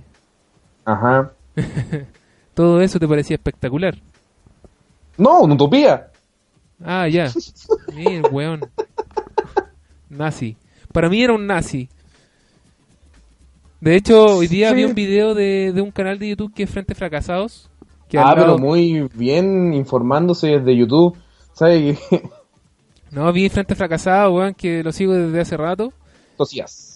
Ajá. 0.86 1.30
Todo 2.54 2.80
eso 2.80 2.98
te 2.98 3.06
parecía 3.06 3.34
espectacular. 3.36 3.98
No, 5.18 5.40
una 5.42 5.54
utopía. 5.54 6.08
Ah, 6.82 7.06
ya. 7.06 7.30
Mira, 7.94 8.28
weón. 8.30 8.60
Nazi. 10.08 10.56
Para 10.92 11.08
mí 11.08 11.22
era 11.22 11.32
un 11.34 11.46
nazi. 11.46 11.88
De 13.82 13.96
hecho, 13.96 14.36
hoy 14.36 14.46
día 14.46 14.68
Sí. 14.70 14.76
vi 14.76 14.84
un 14.84 14.94
video 14.94 15.34
de, 15.34 15.72
de 15.74 15.80
un 15.82 15.90
canal 15.90 16.16
de 16.18 16.28
YouTube 16.28 16.54
que 16.54 16.62
es 16.62 16.70
Frente 16.70 16.94
Fracasados. 16.94 17.68
Que 18.08 18.16
ah, 18.16 18.22
lado- 18.26 18.36
pero 18.36 18.58
muy 18.58 19.08
bien 19.14 19.74
informándose 19.74 20.46
desde 20.58 20.76
YouTube. 20.76 21.16
¿Sabes? 21.52 21.98
No, 23.10 23.30
vi 23.30 23.46
Frente 23.50 23.74
Fracasados, 23.74 24.32
weón, 24.32 24.54
que 24.54 24.82
lo 24.82 24.90
sigo 24.90 25.12
desde 25.12 25.40
hace 25.40 25.56
rato. 25.58 25.92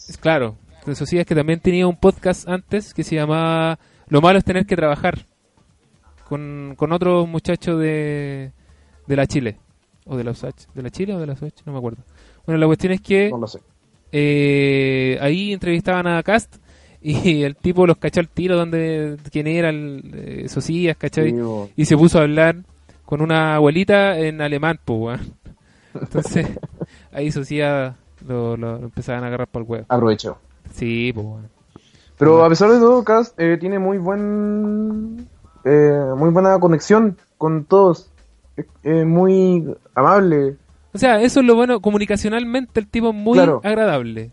Es 0.08 0.16
claro. 0.18 0.56
Es 0.86 1.26
que 1.26 1.34
también 1.34 1.60
tenía 1.60 1.86
un 1.86 1.96
podcast 1.98 2.48
antes 2.48 2.94
que 2.94 3.02
se 3.04 3.16
llamaba 3.16 3.78
Lo 4.08 4.22
malo 4.22 4.38
es 4.38 4.44
tener 4.44 4.64
que 4.64 4.76
trabajar. 4.76 5.26
Con, 6.26 6.72
con 6.78 6.92
otro 6.92 7.26
muchacho 7.26 7.76
de, 7.76 8.52
de 9.06 9.16
la 9.16 9.26
Chile. 9.26 9.58
O 10.06 10.16
de 10.16 10.24
la 10.24 10.30
USACH. 10.30 10.68
¿De 10.74 10.82
la 10.82 10.88
Chile 10.90 11.14
o 11.14 11.18
de 11.18 11.26
la 11.26 11.34
USACH? 11.34 11.62
No 11.66 11.72
me 11.72 11.78
acuerdo. 11.78 11.98
Bueno, 12.46 12.60
la 12.60 12.66
cuestión 12.66 12.92
es 12.94 13.00
que 13.02 13.28
No 13.28 13.36
lo 13.38 13.46
sé. 13.46 13.58
eh, 14.12 15.18
ahí 15.20 15.52
entrevistaban 15.52 16.06
a 16.06 16.22
Cast 16.22 16.56
y 17.08 17.42
el 17.44 17.56
tipo 17.56 17.86
los 17.86 17.96
cachó 17.98 18.20
al 18.20 18.28
tiro 18.28 18.56
donde 18.56 19.16
quién 19.30 19.46
era 19.46 19.70
el 19.70 20.02
eh, 20.14 20.48
Socias, 20.48 20.96
¿cachai? 20.96 21.30
Sí, 21.30 21.40
bo. 21.40 21.68
Y 21.76 21.84
se 21.84 21.96
puso 21.96 22.18
a 22.18 22.22
hablar 22.22 22.56
con 23.04 23.20
una 23.20 23.54
abuelita 23.54 24.18
en 24.18 24.40
alemán, 24.40 24.80
pues, 24.84 24.98
weón. 25.00 25.20
Entonces, 25.94 26.48
ahí 27.12 27.30
Socias 27.30 27.94
lo, 28.26 28.56
lo, 28.56 28.78
lo 28.78 28.84
empezaban 28.86 29.22
a 29.24 29.28
agarrar 29.28 29.46
por 29.48 29.62
el 29.62 29.68
huevo. 29.68 29.86
Aprovecho. 29.88 30.38
Sí, 30.74 31.12
pues, 31.14 31.26
weón. 31.26 31.48
Pero 32.18 32.44
a 32.44 32.48
pesar 32.48 32.70
de 32.70 32.78
todo, 32.78 33.04
Cast 33.04 33.38
eh, 33.38 33.56
tiene 33.58 33.78
muy 33.78 33.98
buen 33.98 35.28
eh, 35.64 36.00
muy 36.16 36.30
buena 36.30 36.58
conexión 36.58 37.16
con 37.38 37.64
todos. 37.66 38.10
Es 38.56 38.64
es 38.82 39.04
muy 39.04 39.64
amable. 39.94 40.56
O 40.94 40.98
sea, 40.98 41.20
eso 41.20 41.40
es 41.40 41.46
lo 41.46 41.54
bueno, 41.56 41.80
comunicacionalmente 41.80 42.80
el 42.80 42.86
tipo 42.88 43.10
es 43.10 43.14
muy 43.14 43.34
Claro. 43.34 43.60
agradable. 43.62 44.30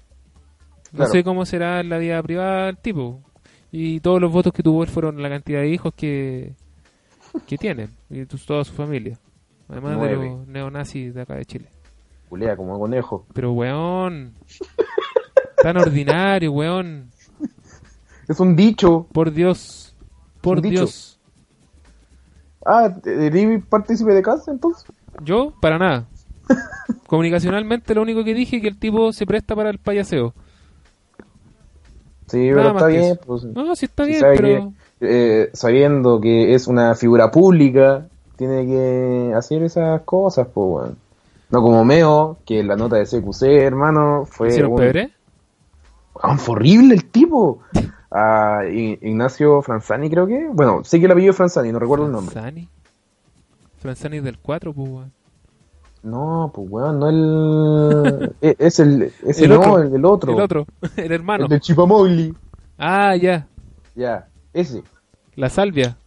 No 0.94 1.08
sé 1.08 1.24
cómo 1.24 1.46
será 1.46 1.80
en 1.80 1.89
la 1.89 1.98
vida 1.98 2.22
privada 2.22 2.70
el 2.70 2.78
tipo. 2.78 3.22
Y 3.72 4.00
todos 4.00 4.22
los 4.22 4.32
votos 4.32 4.54
que 4.54 4.62
tuvo 4.62 4.84
él 4.84 4.89
fueron 4.89 5.22
la 5.22 5.30
cantidad 5.30 5.62
de 5.62 5.70
hijos 5.70 5.94
que, 5.96 6.54
que 7.48 7.58
tiene. 7.58 7.89
Y 8.10 8.26
toda 8.26 8.64
su 8.64 8.74
familia. 8.74 9.18
Además 9.68 9.91
de 9.91 9.98
Nueve. 9.98 10.30
los 10.30 10.48
neonazis 10.48 11.14
de 11.16 11.22
acá 11.22 11.36
de 11.36 11.46
Chile. 11.46 11.70
Culea 12.30 12.56
como 12.56 12.80
conejo. 12.80 13.26
Pero, 13.34 13.54
weón. 13.54 14.34
Tan 15.62 15.78
ordinario, 15.78 16.52
weón. 16.52 17.10
Es 18.28 18.39
un 18.39 18.56
dicho. 18.56 19.08
Por 19.12 19.32
Dios. 19.32 19.96
Por 20.41 20.58
Un 20.58 20.64
dicho. 20.64 20.82
Dios. 20.82 21.20
Ah, 22.66 22.94
¿eres 23.06 23.66
partícipe 23.66 24.14
de 24.14 24.22
Cast 24.22 24.48
entonces? 24.48 24.86
Yo, 25.24 25.54
para 25.60 25.78
nada. 25.78 26.08
Comunicacionalmente 27.08 27.94
lo 27.94 28.02
único 28.02 28.24
que 28.24 28.34
dije 28.34 28.58
es 28.58 28.62
que 28.62 28.68
el 28.68 28.78
tipo 28.78 29.12
se 29.12 29.26
presta 29.26 29.56
para 29.56 29.70
el 29.70 29.80
payaseo. 29.80 30.34
Sí, 32.28 32.50
Nada 32.50 32.62
pero 32.64 32.70
está 32.78 32.88
bien. 32.88 33.20
Pues, 33.26 33.44
No, 33.44 33.76
sí 33.76 33.86
está 33.86 34.06
si 34.06 34.12
bien, 34.12 34.22
pero... 34.22 34.74
que, 35.00 35.44
eh, 35.44 35.50
sabiendo 35.54 36.20
que 36.22 36.54
es 36.54 36.68
una 36.68 36.96
figura 36.96 37.30
pública, 37.32 38.08
tiene 38.38 38.66
que 38.66 39.34
hacer 39.36 39.64
esas 39.64 40.02
cosas, 40.02 40.48
pues, 40.54 40.66
weón. 40.68 40.98
No 41.50 41.62
como 41.62 41.86
Meo, 41.86 42.38
que 42.46 42.64
la 42.64 42.76
nota 42.76 42.96
de 42.96 43.06
CQC, 43.06 43.44
hermano, 43.64 44.26
fue. 44.26 44.48
¿Hicieron 44.48 44.72
un- 44.72 44.78
pebre? 44.78 45.12
Fue 46.38 46.56
horrible 46.56 46.96
el 46.96 47.06
tipo. 47.06 47.60
A 48.16 48.62
Ignacio 48.70 49.62
Franzani, 49.64 50.08
creo 50.10 50.28
que. 50.28 50.48
Bueno, 50.52 50.84
sé 50.84 51.00
que 51.00 51.06
el 51.06 51.12
apellido 51.12 51.32
es 51.32 51.38
Franzani, 51.38 51.72
no 51.72 51.80
recuerdo 51.80 52.06
el 52.06 52.12
nombre. 52.12 52.32
Franzani. 52.32 52.70
Franzani 53.80 54.20
del 54.20 54.38
4, 54.38 54.72
pues, 54.74 54.88
weón. 54.90 55.12
No, 56.04 56.51
pues, 56.54 56.68
weón, 56.70 56.99
no 56.99 57.10
el. 57.10 58.36
e- 58.41 58.56
es 58.60 58.80
el. 58.80 59.04
Ese 59.26 59.45
El 59.45 59.51
no, 59.51 59.60
otro. 59.60 59.82
el 59.82 59.91
del 59.91 60.06
otro. 60.06 60.34
El 60.34 60.41
otro, 60.41 60.66
el 60.97 61.12
hermano. 61.12 61.45
El 61.45 61.49
de 61.49 61.60
Chipamogli. 61.60 62.34
Ah, 62.78 63.16
ya. 63.16 63.47
Ya, 63.95 64.28
ese. 64.54 64.84
La 65.36 65.49
salvia. 65.49 65.97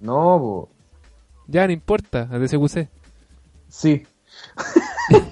No, 0.00 0.38
po. 0.38 0.68
Ya, 1.46 1.66
no 1.66 1.72
importa, 1.72 2.24
de 2.26 2.46
CQC. 2.48 2.88
Sí. 3.68 4.06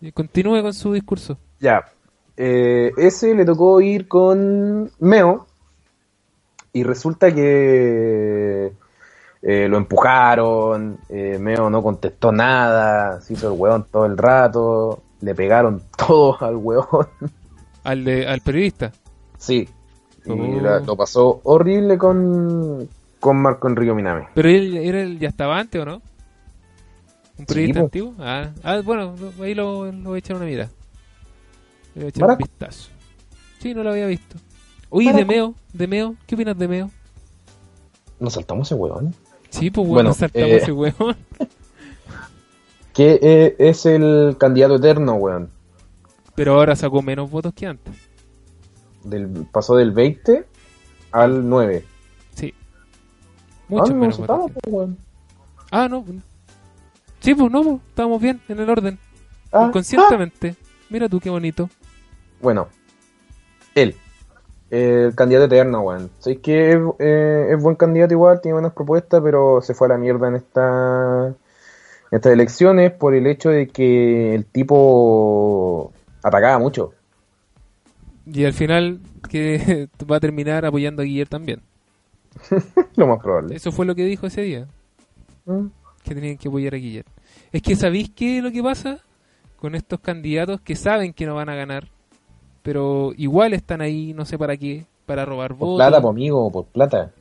Y 0.00 0.12
Continúe 0.12 0.60
con 0.60 0.74
su 0.74 0.92
discurso. 0.92 1.38
Ya. 1.60 1.82
Eh, 2.36 2.90
ese 2.98 3.34
le 3.34 3.44
tocó 3.46 3.80
ir 3.80 4.06
con 4.06 4.90
Meo. 4.98 5.46
Y 6.74 6.82
resulta 6.82 7.34
que 7.34 8.74
eh, 9.46 9.68
lo 9.68 9.76
empujaron. 9.76 10.98
eh, 11.10 11.36
Meo 11.38 11.68
no 11.70 11.82
contestó 11.82 12.32
nada. 12.32 13.20
Se 13.20 13.34
hizo 13.34 13.52
el 13.52 13.58
weón 13.60 13.86
todo 13.92 14.06
el 14.06 14.16
rato. 14.16 15.02
Le 15.20 15.34
pegaron 15.34 15.82
todo 15.96 16.36
al 16.40 16.56
weón. 16.56 17.06
Al, 17.84 18.04
de, 18.04 18.26
al 18.26 18.40
periodista. 18.40 18.90
sí. 19.38 19.68
Y 20.26 20.30
Oh. 20.30 20.60
la- 20.62 20.80
lo 20.80 20.96
pasó 20.96 21.42
horrible 21.44 21.98
con, 21.98 22.88
con 23.20 23.36
Marco 23.36 23.68
Enrique 23.68 23.92
Miname. 23.92 24.28
Pero 24.34 24.48
él, 24.48 24.74
era 24.78 25.02
el 25.02 25.18
ya 25.18 25.28
estaba 25.28 25.58
antes, 25.58 25.82
¿o 25.82 25.84
no? 25.84 26.00
¿Un 27.38 27.44
periodista 27.44 27.80
po. 27.80 27.84
antiguo? 27.84 28.14
Ah, 28.18 28.48
ah, 28.62 28.80
bueno, 28.82 29.14
ahí 29.42 29.54
lo, 29.54 29.84
lo 29.92 30.08
voy 30.10 30.16
a 30.16 30.18
echar 30.20 30.36
una 30.36 30.46
mirada. 30.46 30.70
Le 31.94 32.00
voy 32.00 32.06
a 32.06 32.08
echar 32.08 32.30
un 32.30 32.38
vistazo. 32.38 32.88
Sí, 33.58 33.74
no 33.74 33.82
lo 33.82 33.90
había 33.90 34.06
visto. 34.06 34.36
Oye, 34.88 35.08
de 35.08 35.12
Baraco. 35.12 35.30
Meo, 35.32 35.54
de 35.74 35.86
Meo, 35.88 36.14
¿qué 36.26 36.34
opinas 36.36 36.56
de 36.56 36.68
Meo? 36.68 36.90
Nos 38.18 38.32
saltamos 38.32 38.66
ese 38.68 38.76
weón. 38.76 39.14
Sí, 39.54 39.70
pues 39.70 39.86
bueno, 39.86 40.10
Bueno, 40.10 40.14
saltamos 40.14 40.48
eh, 40.48 40.56
ese 40.56 40.72
weón. 40.72 41.16
Que 42.92 43.18
eh, 43.22 43.56
es 43.58 43.86
el 43.86 44.36
candidato 44.38 44.76
eterno, 44.76 45.14
weón. 45.14 45.50
Pero 46.36 46.54
ahora 46.54 46.76
sacó 46.76 47.02
menos 47.02 47.30
votos 47.30 47.52
que 47.54 47.66
antes. 47.66 47.94
Del, 49.02 49.46
pasó 49.52 49.76
del 49.76 49.90
20 49.92 50.44
al 51.12 51.48
9. 51.48 51.84
Sí. 52.34 52.54
Ah, 52.56 53.64
Mucho 53.68 53.92
no, 53.92 53.98
menos 54.00 54.18
nos 54.18 54.28
votos. 54.28 54.50
pues, 54.52 54.74
weón. 54.74 54.98
Ah, 55.70 55.88
no. 55.88 56.04
Sí, 57.20 57.34
pues 57.34 57.50
no, 57.50 57.62
pues, 57.62 57.80
estábamos 57.88 58.20
bien 58.22 58.40
en 58.48 58.60
el 58.60 58.70
orden. 58.70 58.98
Ah, 59.52 59.66
Inconscientemente. 59.68 60.54
Mira 60.90 61.08
tú 61.08 61.18
qué 61.20 61.30
bonito. 61.30 61.68
Bueno, 62.40 62.68
él, 63.74 63.96
el 64.70 65.14
candidato 65.14 65.46
eterno, 65.46 65.80
weón. 65.82 66.10
Sé 66.18 66.40
que 66.40 66.72
es, 66.72 66.78
eh, 66.98 67.48
es 67.50 67.62
buen 67.62 67.76
candidato 67.76 68.14
igual, 68.14 68.40
tiene 68.40 68.54
buenas 68.54 68.72
propuestas, 68.72 69.20
pero 69.22 69.60
se 69.62 69.74
fue 69.74 69.86
a 69.86 69.90
la 69.90 69.98
mierda 69.98 70.28
en 70.28 70.36
esta 70.36 71.26
en 71.28 72.16
estas 72.16 72.32
elecciones 72.32 72.92
por 72.92 73.14
el 73.14 73.26
hecho 73.26 73.50
de 73.50 73.68
que 73.68 74.34
el 74.34 74.44
tipo 74.46 75.92
atacaba 76.22 76.58
mucho. 76.58 76.92
Y 78.26 78.44
al 78.44 78.52
final 78.52 79.00
que 79.28 79.88
va 80.10 80.16
a 80.16 80.20
terminar 80.20 80.64
apoyando 80.64 81.02
a 81.02 81.04
Guillermo 81.04 81.30
también. 81.30 81.60
Lo 82.96 83.06
más 83.06 83.20
probable. 83.20 83.56
Eso 83.56 83.72
fue 83.72 83.86
lo 83.86 83.94
que 83.94 84.04
dijo 84.04 84.26
ese 84.26 84.42
día. 84.42 84.66
Mm. 85.44 85.66
Que 86.02 86.14
tenían 86.14 86.36
que 86.36 86.48
apoyar 86.48 86.74
a 86.74 86.78
Guillermo. 86.78 87.12
Es 87.52 87.62
que 87.62 87.76
¿sabéis 87.76 88.10
qué 88.10 88.38
es 88.38 88.44
lo 88.44 88.50
que 88.50 88.62
pasa? 88.62 88.98
Con 89.56 89.74
estos 89.74 90.00
candidatos 90.00 90.60
que 90.60 90.76
saben 90.76 91.12
que 91.12 91.26
no 91.26 91.34
van 91.34 91.48
a 91.48 91.54
ganar. 91.54 91.88
Pero 92.64 93.12
igual 93.16 93.52
están 93.54 93.80
ahí, 93.80 94.12
no 94.14 94.24
sé 94.24 94.36
para 94.38 94.56
qué. 94.56 94.86
Para 95.06 95.24
robar 95.24 95.50
Por 95.50 95.58
votos. 95.58 95.76
plata, 95.76 96.00
por 96.00 96.10
amigo, 96.10 96.50
por 96.50 96.64
plata. 96.64 97.12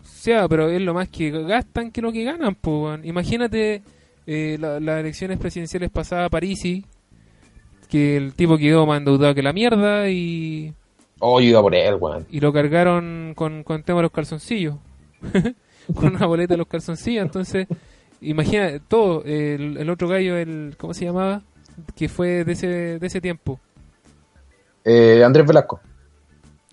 O 0.00 0.04
sea, 0.04 0.48
pero 0.48 0.68
es 0.70 0.80
lo 0.80 0.94
más 0.94 1.08
que 1.08 1.30
gastan 1.30 1.92
que 1.92 2.00
lo 2.02 2.10
que 2.10 2.24
ganan, 2.24 2.56
weón. 2.64 3.04
Imagínate 3.04 3.82
eh, 4.26 4.56
la- 4.60 4.80
las 4.80 5.00
elecciones 5.00 5.38
presidenciales 5.38 5.90
pasadas 5.90 6.26
a 6.26 6.30
Parisi, 6.30 6.84
que 7.88 8.16
el 8.16 8.34
tipo 8.34 8.56
quedó 8.58 8.86
más 8.86 8.98
endeudado 8.98 9.34
que 9.34 9.42
la 9.42 9.52
mierda 9.52 10.08
y, 10.10 10.72
Oh, 11.20 11.40
yo 11.40 11.48
iba 11.48 11.60
por 11.62 11.74
él, 11.74 11.94
weón. 12.00 12.26
y 12.30 12.40
lo 12.40 12.52
cargaron 12.52 13.32
con, 13.36 13.62
con 13.64 13.76
el 13.76 13.84
tema 13.84 13.98
de 13.98 14.02
los 14.04 14.12
calzoncillos. 14.12 14.76
con 15.94 16.14
una 16.14 16.26
boleta 16.26 16.54
de 16.54 16.58
los 16.58 16.66
calzoncillos. 16.68 17.24
Entonces, 17.24 17.66
imagina 18.20 18.78
todo. 18.88 19.22
El, 19.24 19.76
el 19.78 19.90
otro 19.90 20.08
gallo, 20.08 20.36
el 20.36 20.74
¿cómo 20.78 20.94
se 20.94 21.04
llamaba? 21.06 21.42
Que 21.96 22.08
fue 22.08 22.44
de 22.44 22.52
ese, 22.52 22.66
de 22.98 23.06
ese 23.06 23.20
tiempo. 23.20 23.58
Eh, 24.90 25.22
Andrés 25.22 25.46
Velasco, 25.46 25.80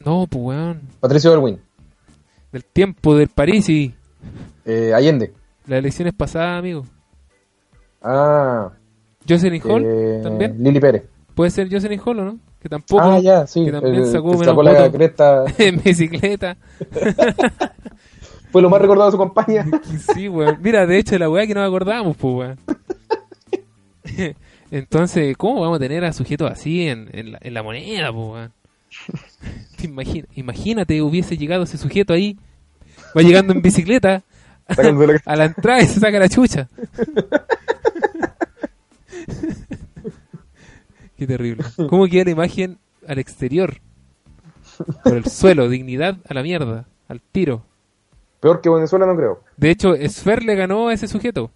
No, 0.06 0.26
pues 0.30 0.42
weón. 0.44 0.82
Patricio 1.02 1.32
Berwin. 1.32 1.60
Del 2.52 2.64
tiempo 2.64 3.16
del 3.18 3.28
París 3.28 3.68
y 3.70 3.94
Eh, 4.64 4.94
Allende. 4.94 5.34
las 5.68 5.80
elecciones 5.80 6.14
pasadas, 6.14 6.60
amigo. 6.60 6.86
Ah. 8.02 8.70
Jocelyn 9.28 9.62
Hall 9.66 9.84
eh, 9.86 10.20
también. 10.24 10.56
Lili 10.64 10.80
Pérez. 10.80 11.04
Puede 11.34 11.50
ser 11.52 11.68
Jocelyn 11.70 12.00
Hall, 12.06 12.20
¿o 12.20 12.26
no? 12.26 12.40
Que 12.62 12.70
tampoco 12.70 13.02
Ah, 13.04 13.20
ya, 13.20 13.46
sí. 13.48 13.66
que 13.66 13.72
también 13.72 13.96
el- 13.96 14.06
sacó 14.08 14.32
que 14.40 14.46
sacó 14.46 14.64
la 14.64 14.72
votos. 14.74 14.90
cresta. 14.94 15.44
en 15.58 15.82
bicicleta. 15.84 16.56
Fue 18.52 18.62
lo 18.62 18.70
más 18.70 18.80
recordado 18.82 19.08
de 19.08 19.12
su 19.12 19.18
campaña. 19.18 19.66
Sí, 20.14 20.30
weón. 20.30 20.58
Mira, 20.62 20.86
de 20.88 20.98
hecho, 21.00 21.18
la 21.18 21.30
weá 21.30 21.46
que 21.46 21.54
no 21.54 21.64
acordamos, 21.64 22.16
pues, 22.16 22.34
weón. 22.36 22.58
Entonces, 24.76 25.38
¿cómo 25.38 25.62
vamos 25.62 25.78
a 25.78 25.80
tener 25.80 26.04
a 26.04 26.12
sujetos 26.12 26.52
así 26.52 26.88
en, 26.90 27.10
en, 27.14 27.32
la, 27.32 27.38
en 27.42 27.54
la 27.54 27.64
moneda? 27.64 28.12
Te 29.78 29.86
imagina- 29.86 30.28
imagínate, 30.36 31.02
hubiese 31.02 31.38
llegado 31.38 31.64
ese 31.64 31.78
sujeto 31.78 32.12
ahí, 32.12 32.38
va 33.18 33.22
llegando 33.22 33.54
en 33.54 33.62
bicicleta 33.62 34.24
la- 34.78 35.22
a 35.26 35.36
la 35.38 35.46
entrada 35.46 35.82
y 35.82 35.86
se 35.88 36.02
saca 36.02 36.20
la 36.20 36.28
chucha. 36.28 36.68
Qué 41.18 41.26
terrible. 41.26 41.64
¿Cómo 41.90 42.06
queda 42.08 42.26
la 42.26 42.32
imagen 42.32 42.78
al 43.08 43.20
exterior? 43.20 43.78
Por 45.06 45.16
el 45.16 45.26
suelo, 45.26 45.70
dignidad 45.70 46.18
a 46.28 46.34
la 46.34 46.44
mierda, 46.44 46.86
al 47.08 47.22
tiro. 47.22 47.64
Peor 48.42 48.60
que 48.60 48.70
Venezuela, 48.70 49.06
no 49.06 49.16
creo. 49.16 49.42
De 49.56 49.70
hecho, 49.72 49.94
Sfer 49.96 50.44
le 50.44 50.56
ganó 50.56 50.90
a 50.90 50.94
ese 50.94 51.08
sujeto. 51.08 51.50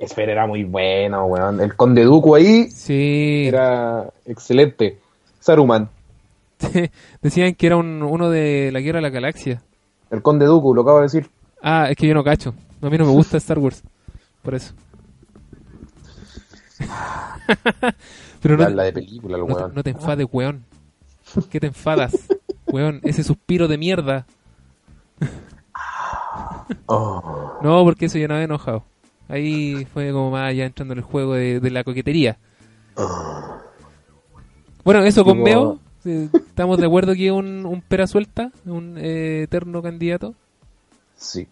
Esfera 0.00 0.32
era 0.32 0.46
muy 0.46 0.64
bueno, 0.64 1.26
weón. 1.26 1.60
El 1.60 1.76
Conde 1.76 2.02
Duco 2.04 2.34
ahí 2.34 2.70
Sí. 2.70 3.44
era 3.46 4.08
excelente. 4.24 4.98
Saruman. 5.38 5.88
Decían 7.22 7.54
que 7.54 7.66
era 7.66 7.76
un- 7.76 8.02
uno 8.02 8.28
de 8.30 8.70
la 8.72 8.80
Guerra 8.80 8.96
de 8.98 9.02
la 9.02 9.10
Galaxia. 9.10 9.62
El 10.10 10.22
Conde 10.22 10.46
Duco, 10.46 10.74
lo 10.74 10.82
acabo 10.82 10.98
de 10.98 11.04
decir. 11.04 11.30
Ah, 11.62 11.86
es 11.90 11.96
que 11.96 12.06
yo 12.08 12.14
no 12.14 12.24
cacho. 12.24 12.54
A 12.82 12.88
mí 12.90 12.98
no 12.98 13.04
me 13.04 13.12
gusta 13.12 13.36
Star 13.36 13.58
Wars. 13.58 13.82
Por 14.42 14.54
eso. 14.54 14.72
Pero 18.42 18.56
no, 18.56 18.68
La, 18.70 18.84
de 18.84 18.92
película, 18.92 19.36
el 19.36 19.42
no, 19.42 19.46
te, 19.48 19.52
weón. 19.54 19.74
no 19.74 19.82
te 19.82 19.90
enfades, 19.90 20.26
weón. 20.32 20.64
¿Qué 21.50 21.60
te 21.60 21.66
enfadas? 21.68 22.12
Weón, 22.66 23.00
ese 23.02 23.22
suspiro 23.24 23.66
de 23.68 23.76
mierda. 23.78 24.26
Oh. 26.86 27.58
No, 27.62 27.82
porque 27.84 28.06
eso 28.06 28.16
ya 28.18 28.28
no 28.28 28.34
había 28.34 28.44
enojado. 28.44 28.84
Ahí 29.30 29.84
fue 29.86 30.10
como 30.12 30.30
más 30.30 30.54
ya 30.54 30.66
entrando 30.66 30.92
en 30.92 30.98
el 30.98 31.04
juego 31.04 31.34
de, 31.34 31.60
de 31.60 31.70
la 31.70 31.84
coquetería. 31.84 32.36
Bueno, 34.84 35.02
eso 35.04 35.24
con 35.24 35.46
eh, 35.46 36.28
¿Estamos 36.32 36.78
de 36.78 36.86
acuerdo 36.86 37.14
que 37.14 37.26
es 37.26 37.32
un, 37.32 37.64
un 37.66 37.80
pera 37.82 38.06
suelta? 38.06 38.50
¿Un 38.64 38.96
eh, 38.98 39.42
eterno 39.42 39.82
candidato? 39.82 40.34
Sí. 41.14 41.46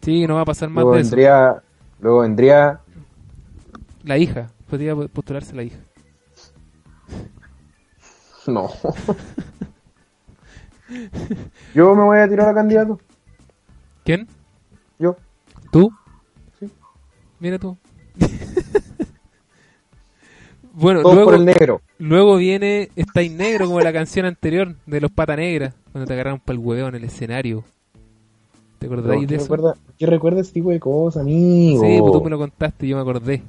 Sí, 0.00 0.26
no 0.26 0.34
va 0.36 0.40
a 0.40 0.46
pasar 0.46 0.68
más 0.70 0.82
Luego 0.82 0.96
de 0.96 1.02
eso. 1.02 1.10
vendría, 1.10 1.62
luego 2.00 2.20
vendría 2.20 2.80
La 4.04 4.18
hija. 4.18 4.50
Podría 4.68 4.96
postularse 4.96 5.54
la 5.54 5.62
hija. 5.62 5.78
No. 8.48 8.68
Yo 11.74 11.94
me 11.94 12.02
voy 12.02 12.18
a 12.18 12.28
tirar 12.28 12.48
a 12.48 12.54
candidato. 12.54 12.98
¿Quién? 14.04 14.26
Yo. 14.98 15.16
¿Tú? 15.70 15.92
Mira 17.42 17.58
tú. 17.58 17.76
bueno, 20.74 21.02
luego, 21.02 21.24
por 21.24 21.34
el 21.34 21.44
negro. 21.44 21.82
luego 21.98 22.36
viene 22.36 22.90
Estáis 22.94 23.32
Negro 23.32 23.66
como 23.66 23.80
la 23.80 23.92
canción 23.92 24.26
anterior 24.26 24.76
de 24.86 25.00
los 25.00 25.10
Pata 25.10 25.34
Negra, 25.34 25.74
cuando 25.90 26.06
te 26.06 26.12
agarraron 26.12 26.38
para 26.38 26.56
el 26.56 26.64
hueveo 26.64 26.86
en 26.86 26.94
el 26.94 27.02
escenario. 27.02 27.64
¿Te 28.78 28.86
acordáis 28.86 29.22
¿Qué 29.22 29.26
de 29.26 29.34
eso? 29.34 29.42
recuerda, 29.46 29.74
¿Qué 29.98 30.06
recuerda 30.06 30.40
ese 30.40 30.52
tipo 30.52 30.70
de 30.70 30.78
cosas, 30.78 31.22
amigo? 31.22 31.82
Sí, 31.84 31.96
pues 31.98 32.12
tú 32.12 32.22
me 32.22 32.30
lo 32.30 32.38
contaste 32.38 32.86
y 32.86 32.90
yo 32.90 32.96
me 32.96 33.02
acordé. 33.02 33.42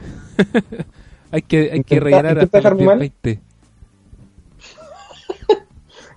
hay 1.30 1.40
que, 1.40 1.70
hay 1.72 1.82
que 1.82 2.00
rellenar 2.00 2.38
hasta 2.38 2.58
los 2.58 2.64
dejarme 2.64 2.84
mal. 2.84 2.98
20. 2.98 3.40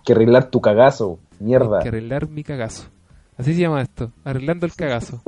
Que 0.03 0.11
arreglar 0.11 0.49
tu 0.51 0.59
cagazo. 0.59 1.17
Mierda. 1.39 1.77
Hay 1.77 1.83
que 1.83 1.87
arreglar 1.87 2.27
mi 2.27 2.43
cagazo. 2.43 2.89
Así 3.37 3.53
se 3.53 3.61
llama 3.61 3.81
esto, 3.81 4.11
arreglando 4.25 4.65
el 4.65 4.73
cagazo. 4.73 5.21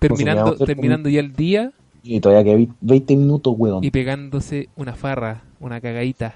Terminando, 0.00 0.56
terminando 0.56 1.08
ya 1.08 1.20
el 1.20 1.32
día 1.34 1.72
Y 2.02 2.20
todavía 2.20 2.44
que 2.56 2.68
20 2.80 3.16
minutos, 3.16 3.54
weón. 3.56 3.84
y 3.84 3.90
pegándose 3.90 4.68
una 4.76 4.94
farra, 4.94 5.42
una 5.60 5.80
cagadita. 5.80 6.34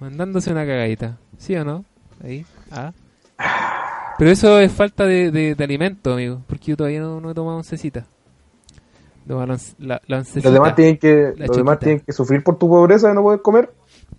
Mandándose 0.00 0.52
una 0.52 0.66
cagadita. 0.66 1.18
¿Sí 1.38 1.54
o 1.56 1.64
no? 1.64 1.84
Ahí. 2.22 2.44
Ah. 2.70 2.92
Pero 4.18 4.30
eso 4.30 4.58
es 4.60 4.72
falta 4.72 5.04
de, 5.06 5.30
de, 5.30 5.54
de 5.54 5.64
alimento, 5.64 6.12
amigo. 6.14 6.42
Porque 6.46 6.66
yo 6.72 6.76
todavía 6.76 7.00
no, 7.00 7.20
no 7.20 7.30
he 7.30 7.34
tomado 7.34 7.56
oncecita. 7.58 8.06
No, 9.26 9.44
la, 9.44 9.54
once- 9.54 9.74
la, 9.78 10.00
la 10.06 10.18
oncecita. 10.18 10.48
Los 10.48 10.54
demás 10.54 10.74
tienen 10.74 10.98
que, 10.98 11.32
los 11.36 11.56
demás 11.56 11.78
tienen 11.78 12.00
que 12.00 12.12
sufrir 12.12 12.42
por 12.44 12.58
tu 12.58 12.68
pobreza 12.68 13.08
de 13.08 13.14
no 13.14 13.22
poder 13.22 13.42
comer. 13.42 13.70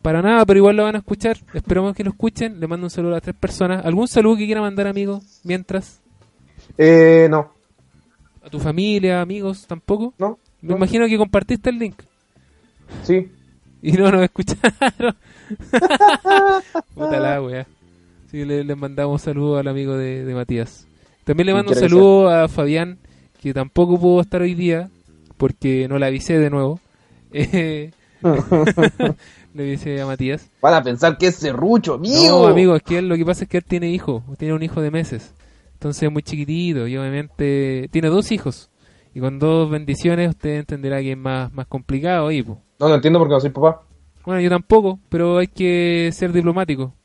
Para 0.02 0.22
nada, 0.22 0.46
pero 0.46 0.58
igual 0.60 0.76
lo 0.76 0.84
van 0.84 0.96
a 0.96 1.00
escuchar. 1.00 1.38
Esperemos 1.54 1.96
que 1.96 2.04
lo 2.04 2.12
escuchen. 2.12 2.60
Le 2.60 2.68
mando 2.68 2.86
un 2.86 2.90
saludo 2.90 3.12
a 3.14 3.16
las 3.16 3.24
tres 3.24 3.36
personas. 3.36 3.86
¿Algún 3.86 4.08
saludo 4.08 4.36
que 4.38 4.46
quiera 4.46 4.62
mandar, 4.62 4.88
amigo? 4.88 5.22
Mientras. 5.44 6.02
Eh, 6.78 7.28
no. 7.30 7.54
¿A 8.48 8.50
tu 8.50 8.62
familia, 8.62 9.20
amigos? 9.20 9.66
¿Tampoco? 9.68 10.14
No. 10.18 10.40
Me 10.62 10.70
no. 10.70 10.78
imagino 10.78 11.06
que 11.06 11.18
compartiste 11.18 11.70
el 11.70 11.80
link. 11.80 11.96
Sí. 13.04 13.30
Y 13.82 13.92
no 13.92 14.10
nos 14.10 14.24
escucharon. 14.24 15.18
Puta 16.96 17.20
la 17.20 17.42
wea. 17.42 17.68
Sí, 18.32 18.46
le, 18.46 18.64
le 18.64 18.76
mandamos 18.78 19.22
saludos 19.22 19.60
al 19.60 19.68
amigo 19.68 19.98
de, 19.98 20.24
de 20.24 20.34
Matías. 20.34 20.88
También 21.26 21.48
le 21.48 21.54
mando 21.56 21.74
un 21.74 21.78
saludo 21.78 22.30
a 22.30 22.48
Fabián, 22.48 23.00
que 23.42 23.54
tampoco 23.54 24.00
pudo 24.00 24.22
estar 24.22 24.42
hoy 24.42 24.56
día, 24.56 24.90
porque 25.36 25.90
no 25.90 26.00
le 26.00 26.06
avisé 26.06 26.40
de 26.40 26.50
nuevo. 26.50 26.80
Eh, 27.34 27.92
le 29.54 29.64
avisé 29.64 30.00
a 30.00 30.06
Matías. 30.06 30.48
Van 30.62 30.74
a 30.74 30.84
pensar 30.84 31.18
que 31.18 31.28
es 31.28 31.36
serrucho, 31.36 31.96
amigo. 31.96 32.44
No, 32.44 32.48
amigo, 32.48 32.78
es 32.78 32.84
que 32.84 33.00
él, 33.00 33.10
lo 33.10 33.18
que 33.18 33.26
pasa 33.26 33.44
es 33.44 33.50
que 33.50 33.58
él 33.58 33.66
tiene 33.66 33.92
hijo, 33.92 34.24
tiene 34.38 34.54
un 34.54 34.64
hijo 34.64 34.80
de 34.80 34.90
meses. 34.90 35.34
Entonces 35.78 36.02
es 36.02 36.12
muy 36.12 36.24
chiquitito 36.24 36.88
y 36.88 36.98
obviamente 36.98 37.88
tiene 37.92 38.08
dos 38.08 38.32
hijos. 38.32 38.72
Y 39.14 39.20
con 39.20 39.38
dos 39.38 39.70
bendiciones 39.70 40.30
usted 40.30 40.56
entenderá 40.58 41.00
que 41.02 41.12
es 41.12 41.18
más, 41.18 41.54
más 41.54 41.68
complicado 41.68 42.30
ahí, 42.30 42.42
po. 42.42 42.60
No, 42.80 42.90
no 42.90 42.96
entiendo 42.96 43.20
por 43.20 43.28
qué 43.28 43.34
no 43.36 43.40
soy 43.40 43.52
papá. 43.52 43.84
Bueno, 44.26 44.42
yo 44.42 44.50
tampoco, 44.50 45.00
pero 45.08 45.38
hay 45.38 45.46
que 45.46 46.10
ser 46.14 46.34
diplomático. 46.34 46.96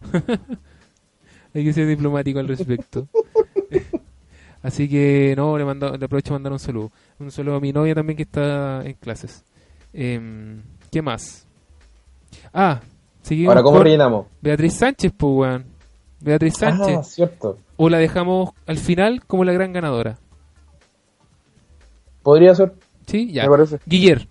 hay 1.54 1.64
que 1.64 1.72
ser 1.72 1.86
diplomático 1.86 2.40
al 2.40 2.48
respecto. 2.48 3.06
Así 4.64 4.88
que, 4.88 5.34
no, 5.36 5.56
le, 5.56 5.64
mando, 5.64 5.96
le 5.96 6.04
aprovecho 6.04 6.34
a 6.34 6.38
mandar 6.38 6.52
un 6.52 6.58
saludo. 6.58 6.90
Un 7.20 7.30
saludo 7.30 7.54
a 7.54 7.60
mi 7.60 7.72
novia 7.72 7.94
también 7.94 8.16
que 8.16 8.24
está 8.24 8.82
en 8.84 8.94
clases. 8.94 9.44
Em, 9.92 10.60
¿Qué 10.90 11.02
más? 11.02 11.46
Ah, 12.52 12.80
seguimos 13.22 13.50
Ahora, 13.50 13.62
¿cómo 13.62 13.80
rellenamos? 13.80 14.26
Beatriz 14.42 14.74
Sánchez, 14.74 15.12
pues, 15.16 15.32
weón. 15.32 15.77
Beatriz 16.20 16.54
Sánchez. 16.58 16.96
Ah, 16.98 17.02
cierto. 17.02 17.58
O 17.76 17.88
la 17.88 17.98
dejamos 17.98 18.50
al 18.66 18.78
final 18.78 19.24
como 19.26 19.44
la 19.44 19.52
gran 19.52 19.72
ganadora. 19.72 20.18
Podría 22.22 22.54
ser, 22.54 22.74
¿Sí? 23.06 23.30
Ya. 23.32 23.44
me 23.44 23.50
parece. 23.50 23.78
Guiller. 23.86 24.28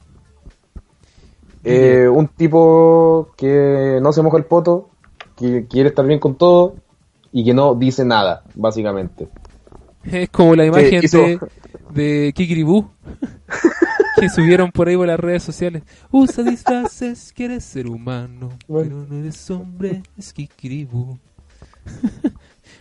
Eh, 1.64 2.08
un 2.08 2.28
tipo 2.28 3.30
que 3.36 4.00
no 4.02 4.14
se 4.14 4.22
moja 4.22 4.38
el 4.38 4.46
poto, 4.46 4.90
que 5.36 5.66
quiere 5.68 5.90
estar 5.90 6.06
bien 6.06 6.20
con 6.20 6.36
todo 6.36 6.76
y 7.32 7.44
que 7.44 7.54
no 7.54 7.76
dice 7.76 8.06
nada, 8.06 8.44
básicamente. 8.56 9.28
Es 10.04 10.30
como 10.30 10.56
la 10.56 10.66
imagen 10.66 11.04
hizo- 11.04 11.18
de, 11.18 11.40
de 11.94 12.34
Kikiribú 12.34 12.90
que 14.20 14.30
subieron 14.30 14.72
por 14.72 14.88
ahí 14.88 14.96
por 14.96 15.08
las 15.08 15.20
redes 15.20 15.44
sociales. 15.44 15.84
Usa 16.12 16.44
disfraces, 16.46 17.34
quieres 17.36 17.66
ser 17.66 17.88
humano, 17.88 18.50
Bueno. 18.70 18.90
pero 19.06 19.06
no 19.14 19.20
eres 19.20 19.52
hombre, 19.52 20.04
es 20.18 20.32
Kikiribú. 20.32 21.18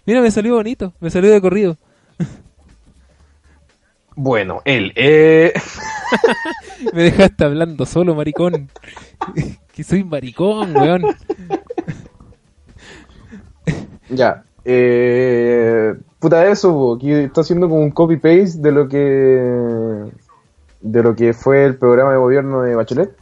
Mira, 0.07 0.20
me 0.20 0.30
salió 0.30 0.54
bonito, 0.54 0.92
me 1.00 1.11
salió 1.11 1.30
de 1.32 1.40
corrido. 1.40 1.76
Bueno, 4.14 4.62
él, 4.64 4.92
eh... 4.96 5.52
Me 6.94 7.02
dejaste 7.02 7.44
hablando 7.44 7.84
solo, 7.84 8.14
maricón. 8.14 8.70
que 9.74 9.84
soy 9.84 10.04
maricón, 10.04 10.76
weón. 10.76 11.02
Ya. 14.09 14.44
Eh, 14.64 15.94
puta 16.20 16.46
eso, 16.48 16.96
que 17.00 17.24
está 17.24 17.40
haciendo 17.40 17.68
como 17.68 17.82
un 17.82 17.90
copy 17.90 18.16
paste 18.16 18.59
de 18.61 18.70
lo 18.72 18.88
que 18.88 20.11
de 20.80 21.02
lo 21.02 21.16
que 21.16 21.32
fue 21.32 21.64
el 21.64 21.76
programa 21.76 22.12
de 22.12 22.18
gobierno 22.18 22.62
de 22.62 22.76
Bachelet. 22.76 23.16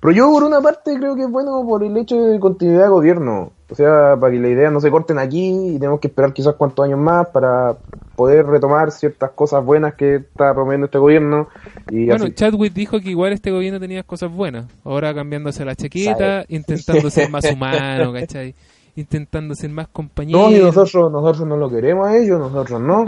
Pero 0.00 0.12
yo 0.12 0.30
por 0.30 0.42
una 0.42 0.60
parte 0.60 0.96
creo 0.96 1.14
que 1.14 1.22
es 1.22 1.30
bueno 1.30 1.64
por 1.64 1.84
el 1.84 1.96
hecho 1.96 2.16
de 2.16 2.40
continuidad 2.40 2.82
de 2.84 2.88
gobierno. 2.88 3.52
O 3.68 3.74
sea, 3.74 4.16
para 4.20 4.32
que 4.32 4.38
la 4.38 4.48
idea 4.48 4.70
no 4.70 4.80
se 4.80 4.90
corten 4.90 5.18
aquí 5.18 5.74
y 5.74 5.78
tenemos 5.78 5.98
que 5.98 6.06
esperar 6.06 6.32
quizás 6.32 6.54
cuántos 6.54 6.84
años 6.84 7.00
más 7.00 7.26
para 7.28 7.76
poder 8.14 8.46
retomar 8.46 8.92
ciertas 8.92 9.30
cosas 9.32 9.64
buenas 9.64 9.94
que 9.94 10.16
está 10.16 10.54
promoviendo 10.54 10.84
este 10.86 10.98
gobierno. 10.98 11.48
Y 11.90 12.06
Bueno, 12.06 12.24
así. 12.26 12.34
Chadwick 12.34 12.72
dijo 12.72 13.00
que 13.00 13.10
igual 13.10 13.32
este 13.32 13.50
gobierno 13.50 13.80
tenía 13.80 14.04
cosas 14.04 14.30
buenas. 14.30 14.66
Ahora 14.84 15.12
cambiándose 15.14 15.64
la 15.64 15.74
chaqueta, 15.74 16.42
Sabe. 16.42 16.46
intentando 16.48 17.10
ser 17.10 17.28
más 17.30 17.44
humano, 17.52 18.12
¿cachai? 18.12 18.54
intentando 18.94 19.54
ser 19.54 19.70
más 19.70 19.88
compañero. 19.88 20.38
No, 20.38 20.50
y 20.50 20.58
nosotros, 20.58 21.12
nosotros 21.12 21.46
no 21.46 21.56
lo 21.58 21.68
queremos 21.68 22.08
a 22.08 22.16
ellos, 22.16 22.38
nosotros 22.38 22.80
no. 22.80 23.04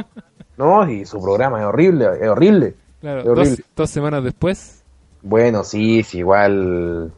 No, 0.59 0.91
y 0.91 1.07
su 1.07 1.19
programa 1.23 1.61
es 1.61 1.67
horrible, 1.67 2.09
es 2.21 2.29
horrible. 2.29 2.75
Claro, 3.01 3.21
es 3.23 3.27
horrible. 3.29 3.51
dos, 3.57 3.65
dos 3.77 3.91
semanas 3.91 4.23
después. 4.25 4.83
Bueno, 5.23 5.65
sí, 5.65 6.03
sí, 6.03 6.19
igual 6.19 7.11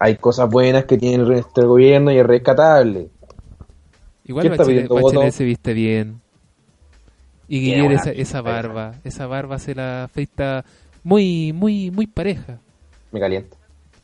hay 0.00 0.16
cosas 0.16 0.48
buenas 0.48 0.86
que 0.86 0.96
tiene 0.96 1.38
este 1.38 1.60
gobierno 1.60 2.10
y 2.10 2.18
es 2.18 2.26
rescatable. 2.26 3.10
Igual 4.24 4.42
¿Quién 4.42 4.52
está 4.54 4.64
Bachelet, 4.64 4.86
pidiendo 4.88 5.06
Bachelet 5.06 5.32
se 5.32 5.44
viste 5.44 5.74
bien. 5.74 6.22
Y 7.46 7.60
Guillermo 7.60 7.90
esa, 7.90 8.40
barba, 8.40 8.92
esa 9.04 9.26
barba 9.26 9.58
se 9.58 9.74
la 9.74 10.04
afeita 10.04 10.64
muy, 11.04 11.52
muy, 11.52 11.90
muy 11.90 12.06
pareja. 12.06 12.60
Me 13.12 13.20
calienta. 13.20 13.56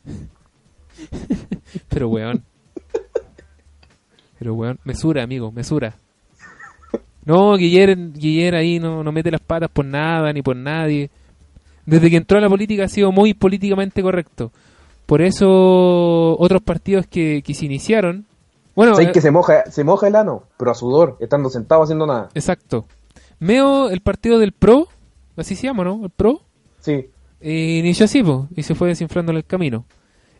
Pero 1.89 2.09
weón. 2.09 2.43
Pero 4.37 4.53
weón, 4.53 4.79
mesura, 4.83 5.23
amigo, 5.23 5.51
mesura. 5.51 5.95
No, 7.25 7.57
Guiller, 7.57 7.97
Guiller 8.13 8.55
ahí 8.55 8.79
no, 8.79 9.03
no 9.03 9.11
mete 9.11 9.31
las 9.31 9.41
patas 9.41 9.71
por 9.71 9.85
nada 9.85 10.31
ni 10.31 10.43
por 10.43 10.55
nadie. 10.55 11.09
Desde 11.87 12.09
que 12.11 12.17
entró 12.17 12.37
a 12.37 12.41
la 12.41 12.49
política 12.49 12.83
ha 12.83 12.87
sido 12.87 13.11
muy 13.11 13.33
políticamente 13.33 14.03
correcto. 14.03 14.51
Por 15.07 15.21
eso 15.23 16.37
otros 16.37 16.61
partidos 16.61 17.07
que, 17.07 17.41
que 17.43 17.53
se 17.55 17.65
iniciaron... 17.65 18.25
Bueno, 18.75 18.93
¿Sabes 18.93 19.09
eh, 19.09 19.11
que 19.13 19.21
se 19.21 19.31
moja, 19.31 19.65
se 19.71 19.83
moja 19.83 20.07
el 20.07 20.15
ano? 20.15 20.43
Pero 20.57 20.69
a 20.69 20.75
sudor, 20.75 21.17
estando 21.19 21.49
sentado 21.49 21.81
haciendo 21.81 22.05
nada. 22.05 22.29
exacto. 22.35 22.85
Meo, 23.39 23.89
el 23.89 24.01
partido 24.01 24.37
del 24.37 24.51
PRO, 24.51 24.87
así 25.35 25.55
se 25.55 25.63
llama, 25.67 25.83
¿no? 25.83 26.03
El 26.03 26.11
PRO, 26.11 26.41
Sí, 26.79 27.09
eh, 27.41 27.77
inició 27.79 28.05
así, 28.05 28.21
po, 28.21 28.47
y 28.55 28.63
se 28.63 28.75
fue 28.75 28.89
desinflando 28.89 29.31
en 29.31 29.37
el 29.37 29.45
camino. 29.45 29.85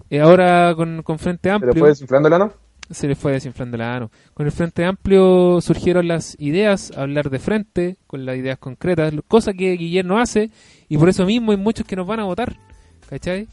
Eh, 0.09 0.19
ahora 0.19 0.73
con, 0.75 1.01
con 1.01 1.17
Frente 1.17 1.49
Amplio... 1.49 1.73
pero 1.73 1.83
fue 1.83 1.89
desinflando 1.89 2.27
el 2.27 2.33
ano. 2.33 2.53
se 2.89 3.07
le 3.07 3.15
fue 3.15 3.31
desinflando 3.31 3.77
la 3.77 3.91
mano. 3.91 4.11
Con 4.33 4.45
el 4.45 4.51
Frente 4.51 4.85
Amplio 4.85 5.59
surgieron 5.61 6.07
las 6.07 6.35
ideas, 6.39 6.91
hablar 6.95 7.29
de 7.29 7.39
frente, 7.39 7.97
con 8.05 8.25
las 8.25 8.35
ideas 8.37 8.57
concretas, 8.59 9.13
cosa 9.27 9.53
que 9.53 9.73
Guillermo 9.73 10.17
hace, 10.19 10.51
y 10.89 10.97
por 10.97 11.09
eso 11.09 11.25
mismo 11.25 11.51
hay 11.51 11.57
muchos 11.57 11.85
que 11.85 11.95
nos 11.95 12.05
van 12.05 12.19
a 12.19 12.25
votar. 12.25 12.55
¿Cachai? 13.09 13.47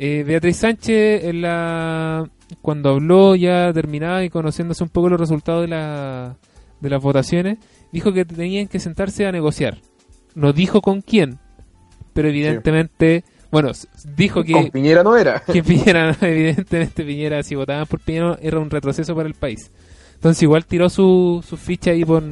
Eh, 0.00 0.22
Beatriz 0.24 0.58
Sánchez, 0.58 1.24
en 1.24 1.42
la, 1.42 2.24
cuando 2.62 2.90
habló 2.90 3.34
ya 3.34 3.72
terminada 3.72 4.24
y 4.24 4.30
conociéndose 4.30 4.84
un 4.84 4.90
poco 4.90 5.08
los 5.08 5.18
resultados 5.18 5.62
de, 5.62 5.68
la, 5.68 6.36
de 6.80 6.88
las 6.90 7.02
votaciones, 7.02 7.58
dijo 7.92 8.12
que 8.12 8.24
tenían 8.24 8.68
que 8.68 8.78
sentarse 8.78 9.26
a 9.26 9.32
negociar. 9.32 9.78
No 10.36 10.52
dijo 10.52 10.80
con 10.80 11.00
quién, 11.00 11.38
pero 12.12 12.28
evidentemente, 12.28 13.24
bueno, 13.50 13.72
dijo 14.16 14.44
que 14.44 14.52
Con 14.52 14.70
Piñera 14.70 15.02
no 15.02 15.16
era. 15.16 15.40
que 15.52 15.64
Piñera, 15.64 16.16
evidentemente 16.20 17.04
Piñera, 17.04 17.42
si 17.42 17.56
votaban 17.56 17.86
por 17.86 17.98
Piñera, 17.98 18.38
era 18.40 18.60
un 18.60 18.70
retroceso 18.70 19.16
para 19.16 19.26
el 19.28 19.34
país. 19.34 19.72
Entonces 20.14 20.42
igual 20.44 20.64
tiró 20.64 20.88
su, 20.90 21.44
su 21.46 21.56
ficha 21.56 21.90
ahí 21.90 22.04
por, 22.04 22.22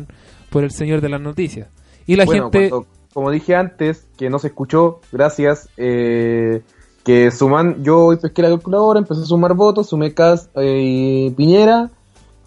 por 0.50 0.62
el 0.62 0.70
señor 0.70 1.00
de 1.00 1.08
las 1.08 1.20
noticias. 1.20 1.68
Y 2.06 2.14
la 2.14 2.24
bueno, 2.26 2.44
gente... 2.50 2.70
cuando- 2.70 2.86
como 3.12 3.30
dije 3.30 3.54
antes, 3.56 4.06
que 4.18 4.28
no 4.28 4.38
se 4.38 4.48
escuchó, 4.48 5.00
gracias, 5.10 5.70
eh, 5.78 6.60
que 7.06 7.30
suman, 7.30 7.84
yo 7.84 8.06
hoy 8.06 8.16
pesqué 8.16 8.42
la 8.42 8.48
calculadora, 8.48 8.98
empecé 8.98 9.22
a 9.22 9.26
sumar 9.26 9.54
votos, 9.54 9.88
sumé 9.88 10.12
Cas 10.12 10.50
eh, 10.56 10.80
y 10.82 11.30
Piñera, 11.30 11.88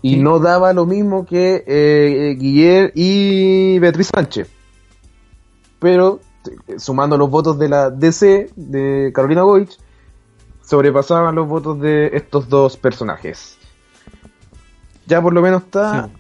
y 0.02 0.16
Sí. 0.16 0.20
no 0.20 0.40
daba 0.40 0.74
lo 0.74 0.86
mismo 0.86 1.26
que 1.26 1.64
eh, 1.66 2.36
Guiller 2.38 2.92
y 2.94 3.80
Beatriz 3.80 4.10
Sánchez. 4.14 4.50
Pero, 5.80 6.20
eh, 6.68 6.78
sumando 6.78 7.18
los 7.18 7.30
votos 7.30 7.58
de 7.58 7.70
la 7.70 7.90
DC, 7.90 8.52
de 8.58 9.12
Carolina 9.16 9.44
Goich, 9.44 9.78
sobrepasaban 10.62 11.36
los 11.36 11.48
votos 11.48 11.80
de 11.80 12.08
estos 12.14 12.50
dos 12.50 12.76
personajes. 12.76 13.58
Ya 15.08 15.22
por 15.22 15.32
lo 15.34 15.42
menos 15.42 15.64
está 15.64 16.08
Sí. 16.08 16.12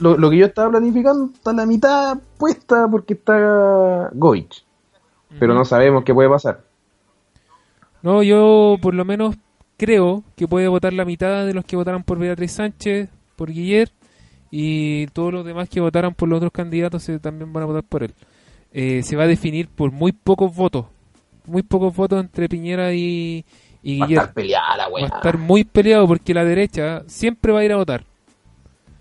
lo, 0.00 0.18
lo 0.18 0.28
que 0.28 0.36
yo 0.36 0.44
estaba 0.46 0.68
planificando 0.68 1.30
está 1.32 1.54
la 1.54 1.64
mitad 1.64 2.18
puesta 2.36 2.88
porque 2.90 3.14
está 3.14 4.10
Goich. 4.12 4.66
Pero 5.40 5.54
no 5.54 5.64
sabemos 5.64 6.04
qué 6.04 6.12
puede 6.12 6.28
pasar. 6.28 6.65
No, 8.02 8.22
yo 8.22 8.76
por 8.80 8.94
lo 8.94 9.04
menos 9.04 9.36
creo 9.76 10.22
que 10.36 10.48
puede 10.48 10.68
votar 10.68 10.92
la 10.92 11.04
mitad 11.04 11.44
de 11.46 11.54
los 11.54 11.64
que 11.64 11.76
votaran 11.76 12.04
por 12.04 12.18
Beatriz 12.18 12.52
Sánchez, 12.52 13.08
por 13.36 13.50
Guiller, 13.50 13.90
y 14.50 15.06
todos 15.08 15.32
los 15.32 15.44
demás 15.44 15.68
que 15.68 15.80
votaran 15.80 16.14
por 16.14 16.28
los 16.28 16.36
otros 16.38 16.52
candidatos 16.52 17.08
eh, 17.08 17.18
también 17.18 17.52
van 17.52 17.64
a 17.64 17.66
votar 17.66 17.82
por 17.82 18.02
él. 18.02 18.14
Eh, 18.72 19.02
se 19.02 19.16
va 19.16 19.24
a 19.24 19.26
definir 19.26 19.68
por 19.68 19.90
muy 19.90 20.12
pocos 20.12 20.54
votos. 20.54 20.86
Muy 21.46 21.62
pocos 21.62 21.94
votos 21.94 22.20
entre 22.20 22.48
Piñera 22.48 22.92
y, 22.92 23.44
y 23.82 23.98
Va 23.98 24.06
a 24.06 24.08
estar 24.08 24.34
peleada 24.34 24.76
la 24.76 24.88
Va 24.88 25.00
a 25.00 25.06
estar 25.06 25.38
muy 25.38 25.64
peleado 25.64 26.06
porque 26.06 26.34
la 26.34 26.44
derecha 26.44 27.02
siempre 27.06 27.52
va 27.52 27.60
a 27.60 27.64
ir 27.64 27.72
a 27.72 27.76
votar. 27.76 28.04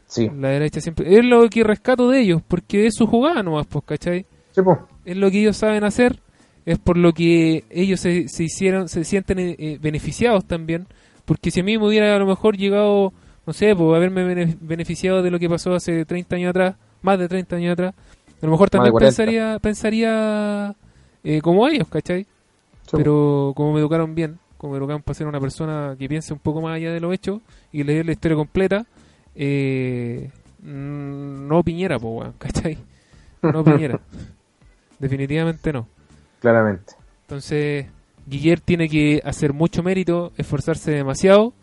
Sí, 0.07 0.29
La 0.39 0.49
derecha 0.49 0.79
siempre. 0.79 1.17
Es 1.17 1.25
lo 1.25 1.49
que 1.49 1.63
rescato 1.63 2.09
de 2.09 2.21
ellos, 2.21 2.41
porque 2.47 2.85
es 2.85 2.95
su 2.95 3.07
jugada 3.07 3.41
nomás, 3.43 3.65
pues, 3.67 3.83
¿cachai? 3.85 4.25
sí, 4.51 4.61
po. 4.61 4.87
Es 5.03 5.17
lo 5.17 5.29
que 5.29 5.41
ellos 5.41 5.57
saben 5.57 5.83
hacer, 5.83 6.19
es 6.65 6.79
por 6.79 6.97
lo 6.97 7.13
que 7.13 7.63
ellos 7.69 7.99
se, 7.99 8.27
se 8.27 8.43
hicieron, 8.43 8.89
se 8.89 9.03
sienten 9.03 9.39
eh, 9.39 9.55
eh, 9.59 9.77
beneficiados 9.81 10.45
también. 10.45 10.87
Porque 11.25 11.51
si 11.51 11.59
a 11.61 11.63
mí 11.63 11.77
me 11.77 11.87
hubiera 11.87 12.15
a 12.15 12.19
lo 12.19 12.25
mejor 12.27 12.57
llegado, 12.57 13.13
no 13.45 13.53
sé, 13.53 13.75
pues 13.75 13.95
haberme 13.95 14.23
bene- 14.23 14.57
beneficiado 14.61 15.23
de 15.23 15.31
lo 15.31 15.39
que 15.39 15.49
pasó 15.49 15.73
hace 15.73 16.05
30 16.05 16.35
años 16.35 16.49
atrás, 16.51 16.75
más 17.01 17.17
de 17.19 17.27
30 17.27 17.55
años 17.55 17.73
atrás, 17.73 17.93
a 18.41 18.45
lo 18.45 18.51
mejor 18.51 18.69
también 18.69 18.91
40. 18.91 19.07
pensaría, 19.09 19.59
pensaría 19.59 20.75
eh, 21.23 21.41
como 21.41 21.67
ellos, 21.67 21.87
¿cachai? 21.87 22.23
Sí. 22.23 22.91
Pero 22.97 23.53
como 23.55 23.73
me 23.73 23.79
educaron 23.79 24.13
bien, 24.13 24.37
como 24.57 24.73
me 24.73 24.77
educaron 24.77 25.01
para 25.01 25.15
ser 25.15 25.25
una 25.27 25.39
persona 25.39 25.95
que 25.97 26.07
piense 26.07 26.31
un 26.33 26.39
poco 26.39 26.61
más 26.61 26.75
allá 26.75 26.91
de 26.93 26.99
lo 26.99 27.11
hecho 27.11 27.41
y 27.71 27.83
leer 27.83 28.05
la 28.05 28.11
historia 28.11 28.37
completa, 28.37 28.85
eh, 29.35 30.29
no 30.61 31.63
Piñera, 31.63 31.97
po, 31.99 32.23
¿cachai? 32.37 32.77
No 33.41 33.63
Piñera. 33.63 33.99
Definitivamente 34.99 35.73
no. 35.73 35.87
Claramente. 36.45 36.93
Entonces, 37.21 37.87
Guiller 38.27 38.59
tiene 38.59 38.87
que 38.87 39.19
hacer 39.25 39.51
mucho 39.53 39.81
mérito, 39.81 40.31
esforzarse 40.37 40.91
demasiado 40.91 41.53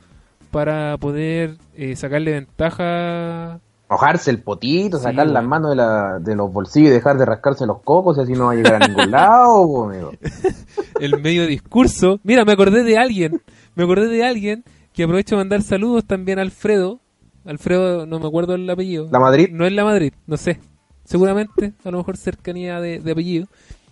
para 0.50 0.96
poder 0.98 1.56
eh, 1.76 1.94
sacarle 1.94 2.32
ventaja. 2.32 3.60
Mojarse 3.88 4.30
el 4.32 4.42
potito, 4.42 4.96
Sí, 4.98 5.04
sacar 5.04 5.26
las 5.26 5.34
weón. 5.42 5.48
manos 5.48 5.70
de, 5.70 5.76
la, 5.76 6.18
de 6.18 6.34
los 6.34 6.52
bolsillos 6.52 6.90
y 6.90 6.94
dejar 6.94 7.16
de 7.16 7.26
rascarse 7.26 7.64
los 7.64 7.80
cocos 7.82 8.18
y 8.18 8.22
así 8.22 8.32
no 8.32 8.46
va 8.46 8.52
a 8.52 8.54
llegar 8.56 8.82
a 8.82 8.88
ningún 8.88 9.10
lado, 9.12 9.84
amigo. 9.88 10.12
el 11.00 11.20
medio 11.22 11.46
discurso. 11.46 12.18
Mira, 12.24 12.44
me 12.44 12.52
acordé 12.52 12.82
de 12.82 12.98
alguien, 12.98 13.40
me 13.76 13.84
acordé 13.84 14.08
de 14.08 14.24
alguien 14.24 14.64
que 14.92 15.04
aprovecho 15.04 15.36
de 15.36 15.42
mandar 15.42 15.62
saludos 15.62 16.04
también 16.06 16.38
a 16.38 16.42
Alfredo. 16.42 16.98
Alfredo, 17.44 18.04
no 18.06 18.18
me 18.18 18.26
acuerdo 18.26 18.54
el 18.56 18.68
apellido. 18.68 19.08
La 19.12 19.20
Madrid, 19.20 19.48
No 19.52 19.64
es 19.64 19.72
la 19.72 19.84
Madrid, 19.84 20.12
no 20.26 20.36
sé. 20.36 20.58
Seguramente, 21.04 21.72
a 21.84 21.90
lo 21.90 21.98
mejor 21.98 22.16
cercanía 22.16 22.80
de, 22.80 22.98
de 23.00 23.12
apellido. 23.12 23.46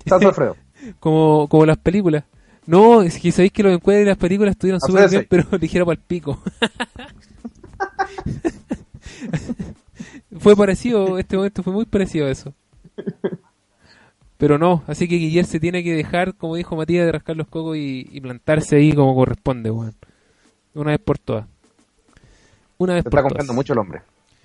Tazo 0.05 0.29
Alfredo. 0.29 0.57
Como, 0.99 1.47
como 1.49 1.67
las 1.67 1.79
películas. 1.79 2.25
No, 2.67 3.03
es 3.03 3.19
que 3.19 3.33
sabéis 3.33 3.53
que 3.53 3.63
los 3.63 3.73
encuadres 3.73 4.05
de 4.05 4.11
las 4.11 4.19
películas 4.19 4.53
estuvieron 4.53 4.81
súper 4.81 5.09
bien, 5.11 5.27
pero 5.29 5.45
ligero 5.61 5.87
para 5.87 5.99
el 5.99 6.05
pico. 6.07 6.41
fue 10.39 10.57
parecido, 10.57 11.19
este 11.19 11.37
momento 11.37 11.63
fue 11.63 11.73
muy 11.73 11.85
parecido 11.85 12.27
a 12.27 12.31
eso. 12.31 12.55
Pero 14.37 14.59
no, 14.59 14.83
así 14.87 15.07
que 15.07 15.17
Guillermo 15.17 15.51
se 15.51 15.61
tiene 15.61 15.85
que 15.85 15.95
dejar, 15.95 16.35
como 16.35 16.57
dijo 16.57 16.77
Matías, 16.77 17.05
de 17.07 17.13
rascar 17.13 17.37
los 17.37 17.47
cocos 17.49 17.77
y, 17.77 18.09
y 18.11 18.21
plantarse 18.21 18.77
ahí 18.77 18.93
como 18.93 19.15
corresponde, 19.15 19.71
weón. 19.71 19.95
Una 20.75 20.93
vez 20.93 21.01
por 21.01 21.19
todas. 21.19 21.47
Una 22.79 22.95
vez 22.95 23.05
Se 23.05 23.11
por 23.11 23.19
está 23.19 23.21
todas. 23.21 23.33
confiando 23.33 23.53
mucho 23.53 23.73
el 23.75 23.79
hombre. 23.81 24.03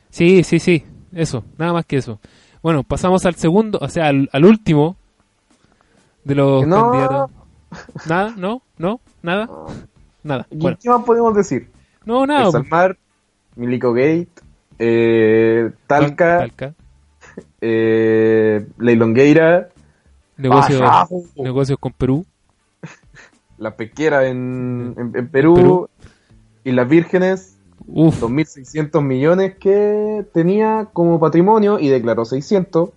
Sí, 0.10 0.44
sí, 0.44 0.60
sí, 0.60 0.84
eso, 1.14 1.46
nada 1.58 1.72
más 1.74 1.86
que 1.86 1.98
eso. 1.98 2.20
Bueno, 2.62 2.84
pasamos 2.84 3.26
al 3.26 3.36
segundo, 3.36 3.78
o 3.82 3.88
sea, 3.88 4.08
al, 4.08 4.30
al 4.34 4.46
último 4.46 4.98
de 6.26 6.36
los 6.36 6.68
No. 6.68 6.92
candidatos. 6.92 7.32
Nada, 8.08 8.34
no, 8.38 8.62
no, 8.78 9.00
nada, 9.22 9.50
nada. 10.24 10.46
¿Y 10.50 10.58
Bueno, 10.58 10.78
¿Qué 10.82 10.90
más 10.90 11.04
podemos 11.06 11.34
decir? 11.36 11.70
no, 12.06 12.26
nada. 12.26 12.46
El 12.48 12.52
Salmar, 12.52 12.98
Milico 13.56 13.94
Gate, 13.94 14.28
eh, 14.80 15.72
Talca, 15.88 16.40
Talca. 16.40 16.74
eh, 17.62 18.68
Leilongueira, 18.78 19.70
Negocios, 20.38 20.82
Pajajo. 20.82 21.24
negocios 21.38 21.80
con 21.80 21.94
Perú. 21.94 22.26
la 23.58 23.76
pesquera 23.78 24.28
en, 24.28 24.94
en- 24.98 25.12
en 25.16 25.28
Perú, 25.30 25.56
Perú. 25.56 25.90
y 26.66 26.72
las 26.74 26.90
vírgenes, 26.90 27.58
Uf, 27.88 28.20
2.600 28.22 29.02
millones 29.02 29.56
que 29.56 30.26
tenía 30.34 30.90
como 30.92 31.20
patrimonio 31.22 31.80
y 31.80 31.88
declaró 31.90 32.26
600. 32.26 32.90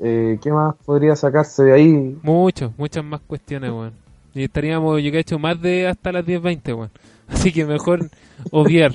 Eh, 0.00 0.38
¿Qué 0.42 0.50
más 0.50 0.74
podría 0.84 1.16
sacarse 1.16 1.64
de 1.64 1.72
ahí? 1.72 2.18
muchos, 2.22 2.72
muchas 2.76 3.04
más 3.04 3.20
cuestiones, 3.20 3.70
weón. 3.70 3.92
Y 4.34 4.44
estaríamos, 4.44 5.00
yo 5.02 5.10
que 5.10 5.18
he 5.18 5.20
hecho 5.20 5.38
más 5.38 5.60
de 5.60 5.86
hasta 5.86 6.12
las 6.12 6.24
10.20, 6.24 6.76
weón. 6.76 6.90
Así 7.28 7.52
que 7.52 7.64
mejor 7.64 8.10
obviar, 8.50 8.94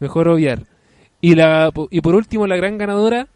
mejor 0.00 0.28
obviar. 0.28 0.62
Y, 1.20 1.34
la, 1.34 1.72
y 1.90 2.00
por 2.00 2.14
último, 2.14 2.46
la 2.46 2.56
gran 2.56 2.76
ganadora, 2.76 3.28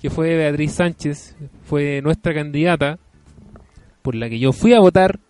que 0.00 0.10
fue 0.10 0.36
Beatriz 0.36 0.72
Sánchez, 0.72 1.36
fue 1.64 2.00
nuestra 2.02 2.34
candidata, 2.34 2.98
por 4.02 4.14
la 4.14 4.28
que 4.28 4.38
yo 4.38 4.52
fui 4.52 4.72
a 4.72 4.80
votar 4.80 5.20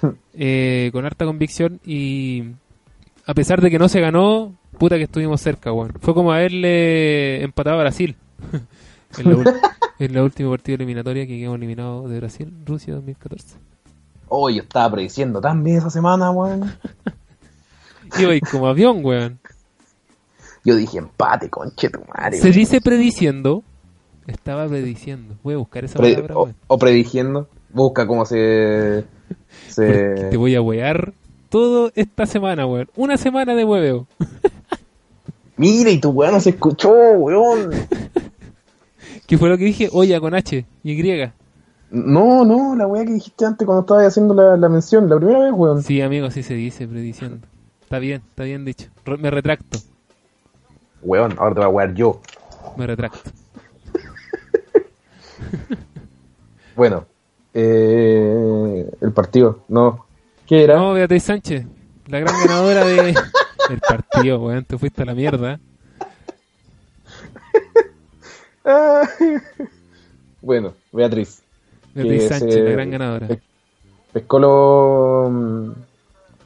eh, 0.34 0.90
con 0.92 1.04
harta 1.04 1.24
convicción 1.24 1.80
y 1.84 2.44
a 3.26 3.34
pesar 3.34 3.60
de 3.60 3.70
que 3.70 3.78
no 3.78 3.88
se 3.88 4.00
ganó, 4.00 4.56
Puta 4.78 4.96
que 4.96 5.04
estuvimos 5.04 5.40
cerca, 5.40 5.72
weón. 5.72 5.92
Fue 6.00 6.14
como 6.14 6.32
haberle 6.32 7.42
empatado 7.42 7.76
a 7.76 7.82
Brasil. 7.82 8.16
en, 9.18 9.28
la 9.30 9.36
ul- 9.36 9.60
en 9.98 10.14
la 10.14 10.22
última 10.22 10.50
partida 10.50 10.74
eliminatoria 10.76 11.26
que 11.26 11.38
quedamos 11.38 11.58
eliminados 11.58 12.10
de 12.10 12.18
Brasil, 12.18 12.52
Rusia 12.64 12.94
2014. 12.94 13.56
Oh, 14.28 14.48
yo 14.50 14.62
estaba 14.62 14.90
prediciendo 14.92 15.40
tan 15.40 15.62
bien 15.62 15.76
esa 15.78 15.90
semana, 15.90 16.30
weón. 16.30 16.72
Iba 18.18 18.32
ahí 18.32 18.40
como 18.40 18.66
avión, 18.68 19.04
weón. 19.04 19.38
Yo 20.64 20.76
dije 20.76 20.98
empate, 20.98 21.48
conche 21.50 21.90
tu 21.90 22.00
madre. 22.14 22.36
Se 22.38 22.44
weón. 22.44 22.54
dice 22.54 22.80
prediciendo. 22.80 23.62
Estaba 24.26 24.66
prediciendo. 24.68 25.34
Voy 25.42 25.54
a 25.54 25.58
buscar 25.58 25.84
esa 25.84 25.98
Pre- 25.98 26.14
palabra, 26.14 26.36
o, 26.36 26.42
weón. 26.44 26.56
o 26.68 26.78
predigiendo. 26.78 27.48
Busca 27.70 28.06
cómo 28.06 28.24
se. 28.24 29.04
Te 29.74 30.36
voy 30.36 30.54
a 30.54 30.62
wear 30.62 31.12
toda 31.48 31.90
esta 31.94 32.24
semana, 32.26 32.64
weón. 32.66 32.88
Una 32.96 33.16
semana 33.16 33.54
de 33.54 33.64
hueveo. 33.64 34.06
Mira, 35.56 35.90
y 35.90 35.98
tu 36.00 36.10
weón 36.10 36.34
no 36.34 36.40
se 36.40 36.50
escuchó, 36.50 36.90
weón. 36.92 37.70
¿Qué 39.32 39.38
fue 39.38 39.48
lo 39.48 39.56
que 39.56 39.64
dije? 39.64 39.88
Olla 39.90 40.20
con 40.20 40.34
H 40.34 40.66
y 40.84 40.92
Y. 40.92 41.30
No, 41.90 42.44
no, 42.44 42.76
la 42.76 42.86
weá 42.86 43.06
que 43.06 43.12
dijiste 43.14 43.46
antes 43.46 43.64
cuando 43.64 43.80
estabas 43.80 44.08
haciendo 44.08 44.34
la, 44.34 44.58
la 44.58 44.68
mención, 44.68 45.08
la 45.08 45.16
primera 45.16 45.38
vez, 45.38 45.52
weón. 45.54 45.82
Sí, 45.82 46.02
amigo, 46.02 46.26
así 46.26 46.42
se 46.42 46.52
dice, 46.52 46.86
prediciendo. 46.86 47.38
Está 47.80 47.98
bien, 47.98 48.20
está 48.28 48.44
bien 48.44 48.66
dicho. 48.66 48.90
Re- 49.06 49.16
me 49.16 49.30
retracto, 49.30 49.78
Weón, 51.00 51.34
ahora 51.38 51.54
te 51.54 51.60
voy 51.60 51.64
a 51.64 51.68
wear 51.70 51.94
yo. 51.94 52.20
me 52.76 52.86
retracto. 52.86 53.20
Bueno, 56.76 57.06
eh, 57.54 58.86
el 59.00 59.12
partido, 59.12 59.64
no. 59.68 60.04
¿Qué 60.46 60.64
era? 60.64 60.76
No, 60.76 60.92
Beatriz 60.92 61.22
Sánchez, 61.22 61.64
la 62.06 62.20
gran 62.20 62.38
ganadora 62.38 62.84
de 62.84 63.08
el 63.70 63.80
partido, 63.80 64.44
weón. 64.44 64.66
Te 64.66 64.76
fuiste 64.76 65.00
a 65.00 65.06
la 65.06 65.14
mierda. 65.14 65.58
Ah. 68.64 69.02
bueno, 70.40 70.74
Beatriz. 70.92 71.42
Beatriz 71.94 72.28
Sánchez, 72.28 72.54
se- 72.54 72.62
la 72.62 72.70
gran 72.70 72.90
ganadora. 72.90 73.28
pe- 73.28 73.40
Pescó 74.12 74.38
lo- 74.38 75.30
mm, 75.30 75.72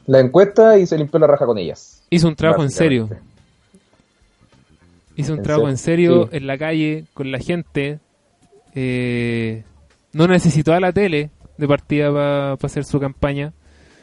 la 0.07 0.19
encuesta 0.19 0.77
y 0.77 0.85
se 0.85 0.97
limpió 0.97 1.19
la 1.19 1.27
raja 1.27 1.45
con 1.45 1.57
ellas. 1.57 2.03
Hizo 2.09 2.27
un 2.27 2.35
trabajo 2.35 2.63
en 2.63 2.71
serio. 2.71 3.09
Hizo 5.15 5.33
un 5.33 5.39
¿En 5.39 5.43
trabajo 5.43 5.67
en 5.69 5.77
serio 5.77 6.29
Sí. 6.31 6.37
en 6.37 6.47
la 6.47 6.57
calle, 6.57 7.05
con 7.13 7.31
la 7.31 7.39
gente. 7.39 7.99
Eh, 8.75 9.63
no 10.13 10.27
necesitó 10.27 10.73
a 10.73 10.79
la 10.79 10.91
tele 10.93 11.31
de 11.57 11.67
partida 11.67 12.11
para 12.13 12.53
hacer 12.53 12.85
su 12.85 12.99
campaña. 12.99 13.51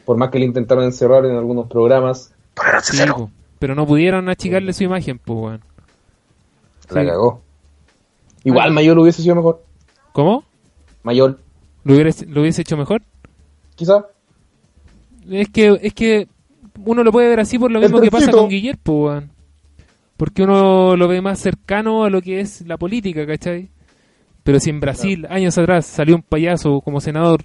Por 0.05 0.17
más 0.17 0.29
que 0.29 0.39
le 0.39 0.45
intentaron 0.45 0.83
encerrar 0.83 1.25
en 1.25 1.35
algunos 1.35 1.67
programas, 1.67 2.33
Sí, 2.83 2.97
pero 3.59 3.73
no 3.75 3.87
pudieron 3.87 4.29
achicarle 4.29 4.73
su 4.73 4.83
imagen, 4.83 5.17
pues, 5.19 5.39
weón. 5.39 5.61
la 6.91 7.01
Sí. 7.01 7.07
cagó. 7.07 7.41
Igual. 8.45 8.71
Mayor 8.71 8.97
hubiese 8.99 9.21
sido 9.21 9.35
mejor. 9.35 9.61
¿Cómo? 10.13 10.45
Mayor, 11.03 11.39
¿Lo 11.83 11.93
hubiese, 11.95 12.25
¿Lo 12.25 12.41
hubiese 12.41 12.61
hecho 12.61 12.77
mejor? 12.77 13.01
quizá. 13.75 14.05
Es 15.29 15.49
que, 15.49 15.77
es 15.81 15.93
que 15.93 16.27
uno 16.85 17.03
lo 17.03 17.11
puede 17.11 17.27
ver 17.29 17.39
así 17.41 17.59
por 17.59 17.71
lo 17.71 17.79
mismo 17.79 17.99
que 17.99 18.09
pasa 18.11 18.31
con 18.31 18.47
Guillermo. 18.47 19.21
Porque 20.17 20.43
uno 20.43 20.95
lo 20.95 21.07
ve 21.09 21.19
más 21.21 21.39
cercano 21.39 22.05
a 22.05 22.09
lo 22.09 22.21
que 22.21 22.39
es 22.39 22.61
la 22.65 22.77
política, 22.77 23.25
¿cachai? 23.27 23.69
Pero 24.43 24.59
si 24.61 24.69
en 24.69 24.79
Brasil, 24.79 25.27
años 25.29 25.57
atrás, 25.57 25.85
salió 25.87 26.15
un 26.15 26.21
payaso 26.21 26.79
como 26.81 27.01
senador, 27.01 27.43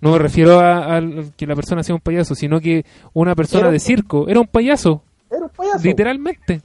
no 0.00 0.12
me 0.12 0.18
refiero 0.18 0.58
a, 0.58 0.96
a 0.96 1.02
que 1.36 1.46
la 1.46 1.54
persona 1.54 1.82
sea 1.84 1.94
un 1.94 2.00
payaso, 2.00 2.34
sino 2.34 2.58
que 2.60 2.84
una 3.12 3.34
persona 3.36 3.70
de 3.70 3.78
circo 3.78 4.26
era 4.28 4.40
un 4.40 4.46
payaso, 4.48 5.04
Era 5.30 5.42
un 5.44 5.50
payaso. 5.50 5.78
literalmente. 5.84 6.60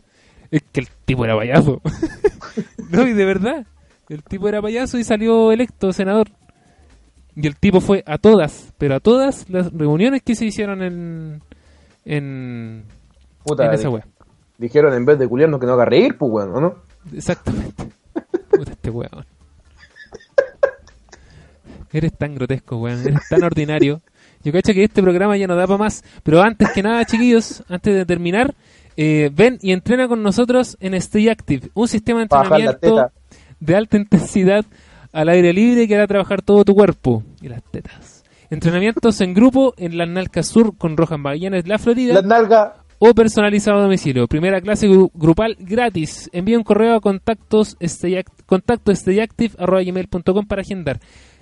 Es 0.52 0.64
que 0.72 0.80
el 0.82 0.88
tipo 1.06 1.26
era 1.26 1.36
payaso. 1.36 1.82
no, 2.90 3.08
y 3.08 3.14
de 3.14 3.26
verdad. 3.26 3.66
El 4.10 4.24
tipo 4.24 4.48
era 4.48 4.62
payaso 4.62 4.98
y 4.98 5.04
salió 5.04 5.52
electo 5.52 5.92
senador. 5.92 6.28
Y 7.36 7.46
el 7.46 7.56
tipo 7.56 7.82
fue 7.82 8.04
a 8.08 8.18
todas, 8.18 8.74
pero 8.78 8.96
a 8.96 9.00
todas 9.00 9.50
las 9.50 9.72
reuniones 9.74 10.22
que 10.24 10.34
se 10.36 10.46
hicieron 10.46 10.82
en, 10.82 11.42
en, 12.06 12.84
Puta, 13.44 13.66
en 13.68 13.74
esa 13.74 13.90
di- 13.90 13.94
wea. 13.96 14.08
dijeron 14.58 14.94
en 14.94 15.06
vez 15.06 15.20
de 15.20 15.28
culiarnos 15.28 15.60
que 15.60 15.66
no 15.68 15.74
haga 15.74 15.86
reír, 15.86 16.18
pues 16.18 16.32
weón, 16.32 16.56
¿o 16.56 16.62
¿no? 16.62 16.76
Exactamente. 17.14 17.90
Puta 18.50 18.72
este 18.72 18.90
weón. 18.90 19.26
Eres 21.94 22.14
tan 22.18 22.36
grotesco, 22.36 22.78
weón. 22.78 23.00
Eres 23.08 23.28
tan 23.30 23.44
ordinario. 23.44 24.02
Yo 24.44 24.52
cacho 24.52 24.74
que 24.74 24.84
este 24.84 25.02
programa 25.02 25.38
ya 25.38 25.48
no 25.48 25.56
da 25.56 25.66
para 25.68 25.78
más. 25.78 26.04
Pero 26.24 26.42
antes 26.42 26.70
que 26.72 26.84
nada, 26.84 27.06
chiquillos, 27.06 27.64
antes 27.70 27.94
de 27.94 28.06
terminar, 28.06 28.54
eh, 28.98 29.30
ven 29.34 29.58
y 29.62 29.72
entrena 29.72 30.08
con 30.08 30.22
nosotros 30.24 30.76
en 30.82 30.94
Stay 30.96 31.30
Active, 31.30 31.70
un 31.74 31.88
sistema 31.88 32.20
de 32.20 32.24
entrenamiento 32.24 32.96
de 33.60 33.76
alta 33.76 33.98
intensidad 33.98 34.66
al 35.14 35.30
aire 35.30 35.54
libre 35.54 35.88
que 35.88 35.96
hará 35.96 36.08
trabajar 36.08 36.42
todo 36.42 36.66
tu 36.66 36.76
cuerpo 36.76 37.24
y 37.42 37.48
las 37.48 37.64
tetas. 37.64 38.24
Entrenamientos 38.50 39.20
en 39.22 39.34
grupo 39.34 39.74
en 39.78 39.98
las 39.98 40.08
Nalcas 40.08 40.48
Sur 40.48 40.76
con 40.78 40.96
Rojas 40.98 41.20
Magallanes, 41.20 41.68
La 41.68 41.78
Florida 41.80 42.14
o 43.00 43.14
personalizado 43.14 43.80
a 43.80 43.84
domicilio. 43.84 44.28
Primera 44.28 44.60
clase 44.62 44.88
gru- 44.90 45.12
grupal 45.14 45.56
gratis. 45.60 46.30
Envía 46.34 46.58
un 46.58 46.64
correo 46.64 46.96
a 46.96 47.02
contactos 47.02 47.78
contacto 48.46 48.92
stayactive@gmail.com 48.96 50.46
para 50.48 50.62
agendar. 50.62 51.00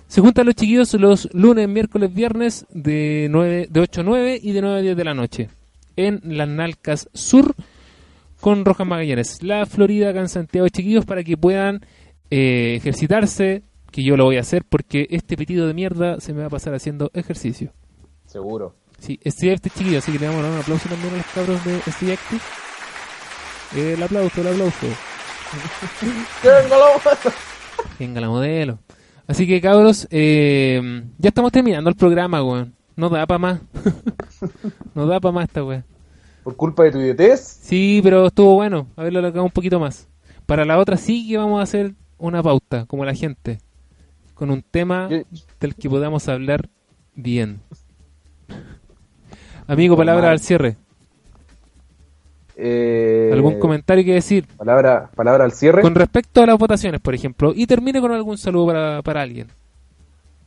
Se 0.08 0.20
juntan 0.20 0.46
los 0.46 0.54
chiquillos 0.54 0.94
los 0.94 1.28
lunes, 1.34 1.68
miércoles, 1.68 2.12
viernes 2.14 2.66
de, 2.70 3.28
9, 3.30 3.66
de 3.70 3.80
8 3.80 4.00
a 4.00 4.04
9 4.04 4.40
y 4.42 4.52
de 4.52 4.60
9 4.60 4.78
a 4.78 4.82
10 4.82 4.96
de 4.96 5.04
la 5.04 5.14
noche. 5.14 5.48
En 5.96 6.20
las 6.24 6.48
Nalcas 6.48 7.08
Sur 7.12 7.54
con 8.40 8.64
Rojas 8.64 8.86
Magallanes. 8.86 9.42
La 9.42 9.66
Florida 9.66 10.10
acá 10.10 10.20
en 10.20 10.28
Santiago, 10.28 10.68
chiquillos, 10.68 11.04
para 11.04 11.24
que 11.24 11.36
puedan 11.36 11.84
eh, 12.30 12.74
ejercitarse. 12.76 13.62
Que 13.90 14.02
yo 14.02 14.16
lo 14.16 14.24
voy 14.24 14.36
a 14.36 14.40
hacer 14.40 14.62
porque 14.68 15.06
este 15.10 15.36
pitido 15.36 15.66
de 15.66 15.72
mierda 15.72 16.20
se 16.20 16.34
me 16.34 16.40
va 16.40 16.46
a 16.46 16.50
pasar 16.50 16.74
haciendo 16.74 17.10
ejercicio. 17.14 17.72
Seguro. 18.26 18.74
Sí, 18.98 19.18
Stay 19.24 19.50
Active 19.50 19.74
chiquillos, 19.74 20.02
así 20.02 20.12
que 20.12 20.18
le 20.18 20.26
damos 20.26 20.44
un 20.44 20.58
aplauso 20.58 20.88
también 20.88 21.14
a 21.14 21.16
los 21.16 21.26
cabros 21.26 21.64
de 21.64 21.78
Stay 21.86 22.12
Active. 22.12 22.40
Eh, 23.74 23.94
el 23.94 24.02
aplauso, 24.02 24.40
el 24.40 24.48
aplauso. 24.48 24.86
Venga 27.98 28.20
la 28.20 28.28
modelo. 28.28 28.78
Así 29.26 29.46
que 29.46 29.60
cabros, 29.60 30.06
eh, 30.10 31.02
ya 31.18 31.28
estamos 31.28 31.50
terminando 31.50 31.90
el 31.90 31.96
programa, 31.96 32.42
weón. 32.42 32.75
No 32.96 33.10
da 33.10 33.26
para 33.26 33.38
más. 33.38 33.60
no 34.94 35.06
da 35.06 35.20
para 35.20 35.32
más 35.32 35.44
esta 35.44 35.62
weón. 35.62 35.84
Por 36.42 36.56
culpa 36.56 36.84
de 36.84 36.92
tu 36.92 36.98
idiotez. 36.98 37.40
Sí, 37.40 38.00
pero 38.02 38.26
estuvo 38.26 38.54
bueno. 38.54 38.86
A 38.96 39.02
ver, 39.02 39.12
lo 39.12 39.44
un 39.44 39.50
poquito 39.50 39.78
más. 39.78 40.08
Para 40.46 40.64
la 40.64 40.78
otra 40.78 40.96
sí 40.96 41.28
que 41.28 41.36
vamos 41.36 41.60
a 41.60 41.64
hacer 41.64 41.94
una 42.18 42.42
pauta, 42.42 42.86
como 42.86 43.04
la 43.04 43.14
gente. 43.14 43.58
Con 44.34 44.50
un 44.50 44.62
tema 44.62 45.08
del 45.08 45.74
que 45.74 45.90
podamos 45.90 46.28
hablar 46.28 46.68
bien. 47.14 47.60
Amigo, 49.66 49.96
palabra 49.96 50.30
al 50.30 50.40
cierre. 50.40 50.76
Eh, 52.54 53.30
¿Algún 53.32 53.58
comentario 53.58 54.04
que 54.04 54.14
decir? 54.14 54.46
Palabra, 54.56 55.10
palabra 55.14 55.44
al 55.44 55.52
cierre. 55.52 55.82
Con 55.82 55.94
respecto 55.94 56.42
a 56.42 56.46
las 56.46 56.58
votaciones, 56.58 57.00
por 57.00 57.14
ejemplo. 57.14 57.52
Y 57.54 57.66
termine 57.66 58.00
con 58.00 58.12
algún 58.12 58.38
saludo 58.38 58.68
para, 58.68 59.02
para 59.02 59.20
alguien. 59.20 59.48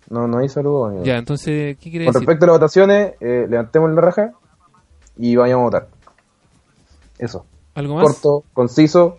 No, 0.10 0.28
no 0.28 0.40
hay 0.40 0.50
saludo, 0.50 0.86
amigo. 0.88 1.04
Ya, 1.04 1.18
entonces, 1.18 1.78
¿qué 1.78 1.90
quiere 1.92 2.06
Con 2.06 2.14
decir? 2.14 2.28
respecto 2.28 2.46
a 2.46 2.48
las 2.48 2.56
votaciones, 2.56 3.14
eh, 3.20 3.46
levantemos 3.50 3.92
la 3.92 4.02
raja 4.02 4.32
y 5.18 5.36
vayamos 5.36 5.62
a 5.62 5.66
votar. 5.66 5.88
Eso. 7.20 7.46
¿Algo 7.76 7.96
más? 7.96 8.04
Corto, 8.06 8.44
conciso, 8.54 9.18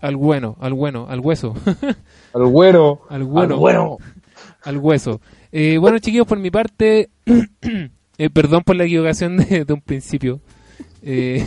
Al 0.00 0.16
bueno, 0.16 0.56
al 0.60 0.74
bueno, 0.74 1.06
al 1.08 1.20
hueso. 1.20 1.54
al 2.34 2.44
bueno. 2.44 3.00
al 3.08 3.24
bueno. 3.24 3.54
Al 3.54 3.60
bueno. 3.60 3.96
al 4.62 4.76
hueso. 4.78 5.20
Eh, 5.52 5.78
bueno, 5.78 5.98
chiquillos, 5.98 6.26
por 6.26 6.38
mi 6.38 6.50
parte, 6.50 7.10
eh, 8.18 8.30
perdón 8.30 8.62
por 8.62 8.76
la 8.76 8.84
equivocación 8.84 9.36
de, 9.38 9.64
de 9.64 9.72
un 9.72 9.80
principio. 9.80 10.40
Eh, 11.02 11.44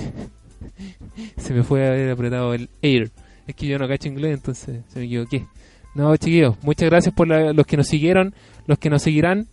se 1.38 1.54
me 1.54 1.64
fue 1.64 1.86
a 1.86 1.90
haber 1.90 2.12
apretado 2.12 2.54
el 2.54 2.70
air. 2.82 3.12
Es 3.48 3.56
que 3.56 3.68
yo 3.68 3.78
no 3.80 3.88
cacho 3.88 4.08
inglés, 4.10 4.34
entonces 4.36 4.82
se 4.88 5.00
me 5.00 5.06
equivoqué. 5.06 5.48
No, 5.96 6.16
chiquillos, 6.18 6.56
muchas 6.64 6.90
gracias 6.90 7.14
por 7.14 7.28
la- 7.28 7.54
los 7.54 7.66
que 7.66 7.78
nos 7.78 7.88
siguieron, 7.88 8.34
los 8.66 8.80
que 8.80 8.90
nos 8.90 9.02
seguirán. 9.02 9.48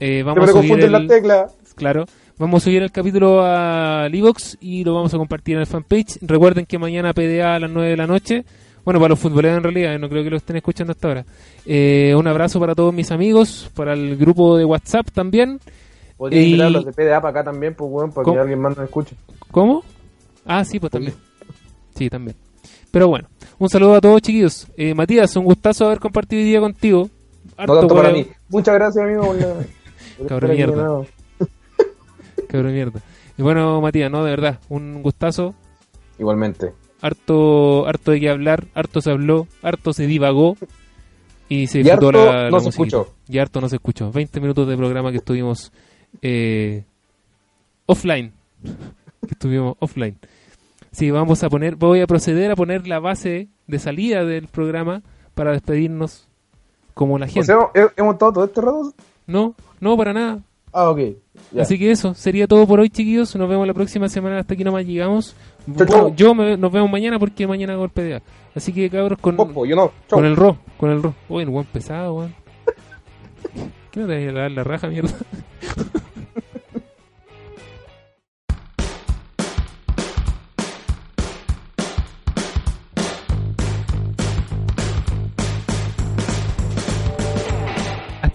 Eh, 0.00 0.22
vamos 0.22 0.44
me 0.44 0.50
a 0.50 0.52
subir 0.62 0.80
el, 0.80 0.92
las 0.92 1.06
teclas. 1.06 1.54
Claro. 1.76 2.06
Vamos 2.38 2.62
a 2.62 2.64
subir 2.64 2.82
el 2.82 2.90
capítulo 2.90 3.42
a 3.44 4.08
Livox 4.10 4.56
y 4.60 4.82
lo 4.84 4.94
vamos 4.94 5.12
a 5.14 5.18
compartir 5.18 5.54
en 5.54 5.60
el 5.60 5.66
fanpage. 5.66 6.18
Recuerden 6.22 6.66
que 6.66 6.78
mañana 6.78 7.12
PDA 7.12 7.54
a 7.54 7.58
las 7.60 7.70
9 7.70 7.90
de 7.90 7.96
la 7.96 8.06
noche. 8.06 8.44
Bueno, 8.84 8.98
para 8.98 9.10
los 9.10 9.18
futboleros 9.20 9.58
en 9.58 9.62
realidad, 9.62 9.96
no 10.00 10.08
creo 10.08 10.24
que 10.24 10.30
lo 10.30 10.38
estén 10.38 10.56
escuchando 10.56 10.90
hasta 10.92 11.06
ahora. 11.08 11.24
Eh, 11.66 12.14
un 12.16 12.26
abrazo 12.26 12.58
para 12.58 12.74
todos 12.74 12.92
mis 12.92 13.12
amigos, 13.12 13.70
para 13.76 13.92
el 13.92 14.16
grupo 14.16 14.56
de 14.56 14.64
WhatsApp 14.64 15.08
también. 15.12 15.60
Podrían 16.16 16.42
Y- 16.42 16.46
invitar 16.46 16.66
a 16.66 16.70
los 16.70 16.84
de 16.86 16.92
PDA 16.92 17.20
para 17.20 17.30
acá 17.30 17.44
también, 17.44 17.74
pues, 17.74 17.88
weón, 17.92 18.10
para 18.10 18.24
¿Cómo? 18.24 18.34
que 18.34 18.40
alguien 18.40 18.58
más 18.60 18.76
nos 18.76 18.86
escuche. 18.86 19.14
¿Cómo? 19.52 19.84
Ah, 20.44 20.64
sí, 20.64 20.80
pues 20.80 20.90
también. 20.90 21.14
Sí, 21.94 22.08
también. 22.10 22.34
Pero 22.92 23.08
bueno, 23.08 23.28
un 23.58 23.68
saludo 23.68 23.96
a 23.96 24.00
todos 24.00 24.20
chiquillos. 24.22 24.68
Eh, 24.76 24.94
Matías, 24.94 25.34
un 25.36 25.44
gustazo 25.44 25.86
haber 25.86 25.98
compartido 25.98 26.40
hoy 26.40 26.48
día 26.48 26.60
contigo. 26.60 27.08
No 27.44 27.52
Harto 27.56 27.78
tanto 27.80 27.94
para 27.96 28.12
mí. 28.12 28.26
Muchas 28.48 28.74
gracias, 28.74 29.04
amigo. 29.04 29.26
por 29.26 29.36
la- 29.36 29.54
por 30.18 30.26
Cabrón 30.28 30.50
mierda. 30.52 31.00
Cabrón 32.48 32.72
mierda. 32.72 33.00
Y 33.36 33.42
bueno, 33.42 33.80
Matías, 33.80 34.10
no, 34.10 34.22
de 34.24 34.30
verdad, 34.30 34.60
un 34.68 35.02
gustazo. 35.02 35.54
Igualmente. 36.18 36.72
Harto, 37.00 37.86
harto 37.88 38.12
de 38.12 38.20
qué 38.20 38.28
hablar, 38.30 38.66
harto 38.74 39.00
se 39.00 39.10
habló, 39.10 39.48
harto 39.62 39.92
se 39.92 40.06
divagó. 40.06 40.56
Y 41.48 41.66
se 41.66 41.80
Y 41.80 41.90
harto 41.90 42.12
la, 42.12 42.44
la 42.44 42.50
no 42.50 42.60
se 42.60 42.68
escuchó. 42.68 43.14
Y 43.28 43.38
harto 43.38 43.60
no 43.60 43.68
se 43.68 43.76
escuchó. 43.76 44.10
20 44.12 44.40
minutos 44.40 44.68
de 44.68 44.76
programa 44.76 45.10
que 45.10 45.16
estuvimos 45.18 45.72
eh, 46.20 46.84
offline. 47.86 48.32
que 48.62 49.30
estuvimos 49.32 49.76
offline. 49.80 50.16
Sí, 50.92 51.10
vamos 51.10 51.42
a 51.42 51.48
poner, 51.50 51.76
voy 51.76 52.00
a 52.00 52.06
proceder 52.06 52.50
a 52.50 52.56
poner 52.56 52.86
la 52.86 53.00
base 53.00 53.48
de 53.66 53.78
salida 53.78 54.24
del 54.24 54.46
programa 54.46 55.02
para 55.34 55.52
despedirnos 55.52 56.28
como 56.94 57.18
la 57.18 57.26
O 57.26 57.28
gente. 57.28 57.46
sea, 57.46 57.56
¿he- 57.74 57.88
¿hemos 57.96 58.14
estado 58.14 58.32
todo 58.34 58.44
este 58.44 58.60
rato? 58.60 58.92
No, 59.26 59.54
no, 59.80 59.96
para 59.96 60.12
nada. 60.12 60.40
Ah, 60.74 60.90
ok. 60.90 61.00
Ya. 61.52 61.62
Así 61.62 61.78
que 61.78 61.90
eso, 61.90 62.14
sería 62.14 62.46
todo 62.46 62.66
por 62.66 62.80
hoy, 62.80 62.88
chiquillos. 62.90 63.34
Nos 63.36 63.48
vemos 63.48 63.66
la 63.66 63.74
próxima 63.74 64.08
semana. 64.08 64.38
Hasta 64.38 64.54
aquí 64.54 64.64
nomás 64.64 64.86
llegamos. 64.86 65.34
Chau, 65.66 65.74
Bueno, 65.74 65.92
chau. 65.92 66.14
yo 66.14 66.34
me- 66.34 66.56
nos 66.56 66.72
vemos 66.72 66.90
mañana 66.90 67.18
porque 67.18 67.46
mañana 67.46 67.76
PDA. 67.88 68.22
Así 68.54 68.72
que 68.72 68.88
cabros, 68.90 69.18
con, 69.18 69.36
Popo, 69.36 69.64
yo 69.66 69.76
no. 69.76 69.92
Chau. 70.08 70.18
con 70.18 70.24
el 70.26 70.36
ro, 70.36 70.56
con 70.78 70.90
el 70.90 71.02
ro. 71.02 71.14
Uy, 71.28 71.42
el 71.42 71.50
buen 71.50 71.64
pesado, 71.66 72.14
weón. 72.14 72.34
¿Qué 73.90 74.00
no 74.00 74.06
te 74.06 74.26
vas 74.26 74.34
a 74.34 74.38
dar 74.40 74.50
la 74.50 74.64
raja, 74.64 74.88
mierda? 74.88 75.10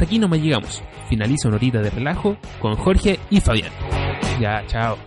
aquí 0.07 0.19
nomás 0.19 0.39
llegamos. 0.39 0.81
Finaliza 1.09 1.49
una 1.49 1.57
horita 1.57 1.81
de 1.81 1.89
relajo 1.89 2.37
con 2.61 2.75
Jorge 2.75 3.19
y 3.29 3.41
Fabián. 3.41 3.71
Ya, 4.39 4.63
chao. 4.67 4.97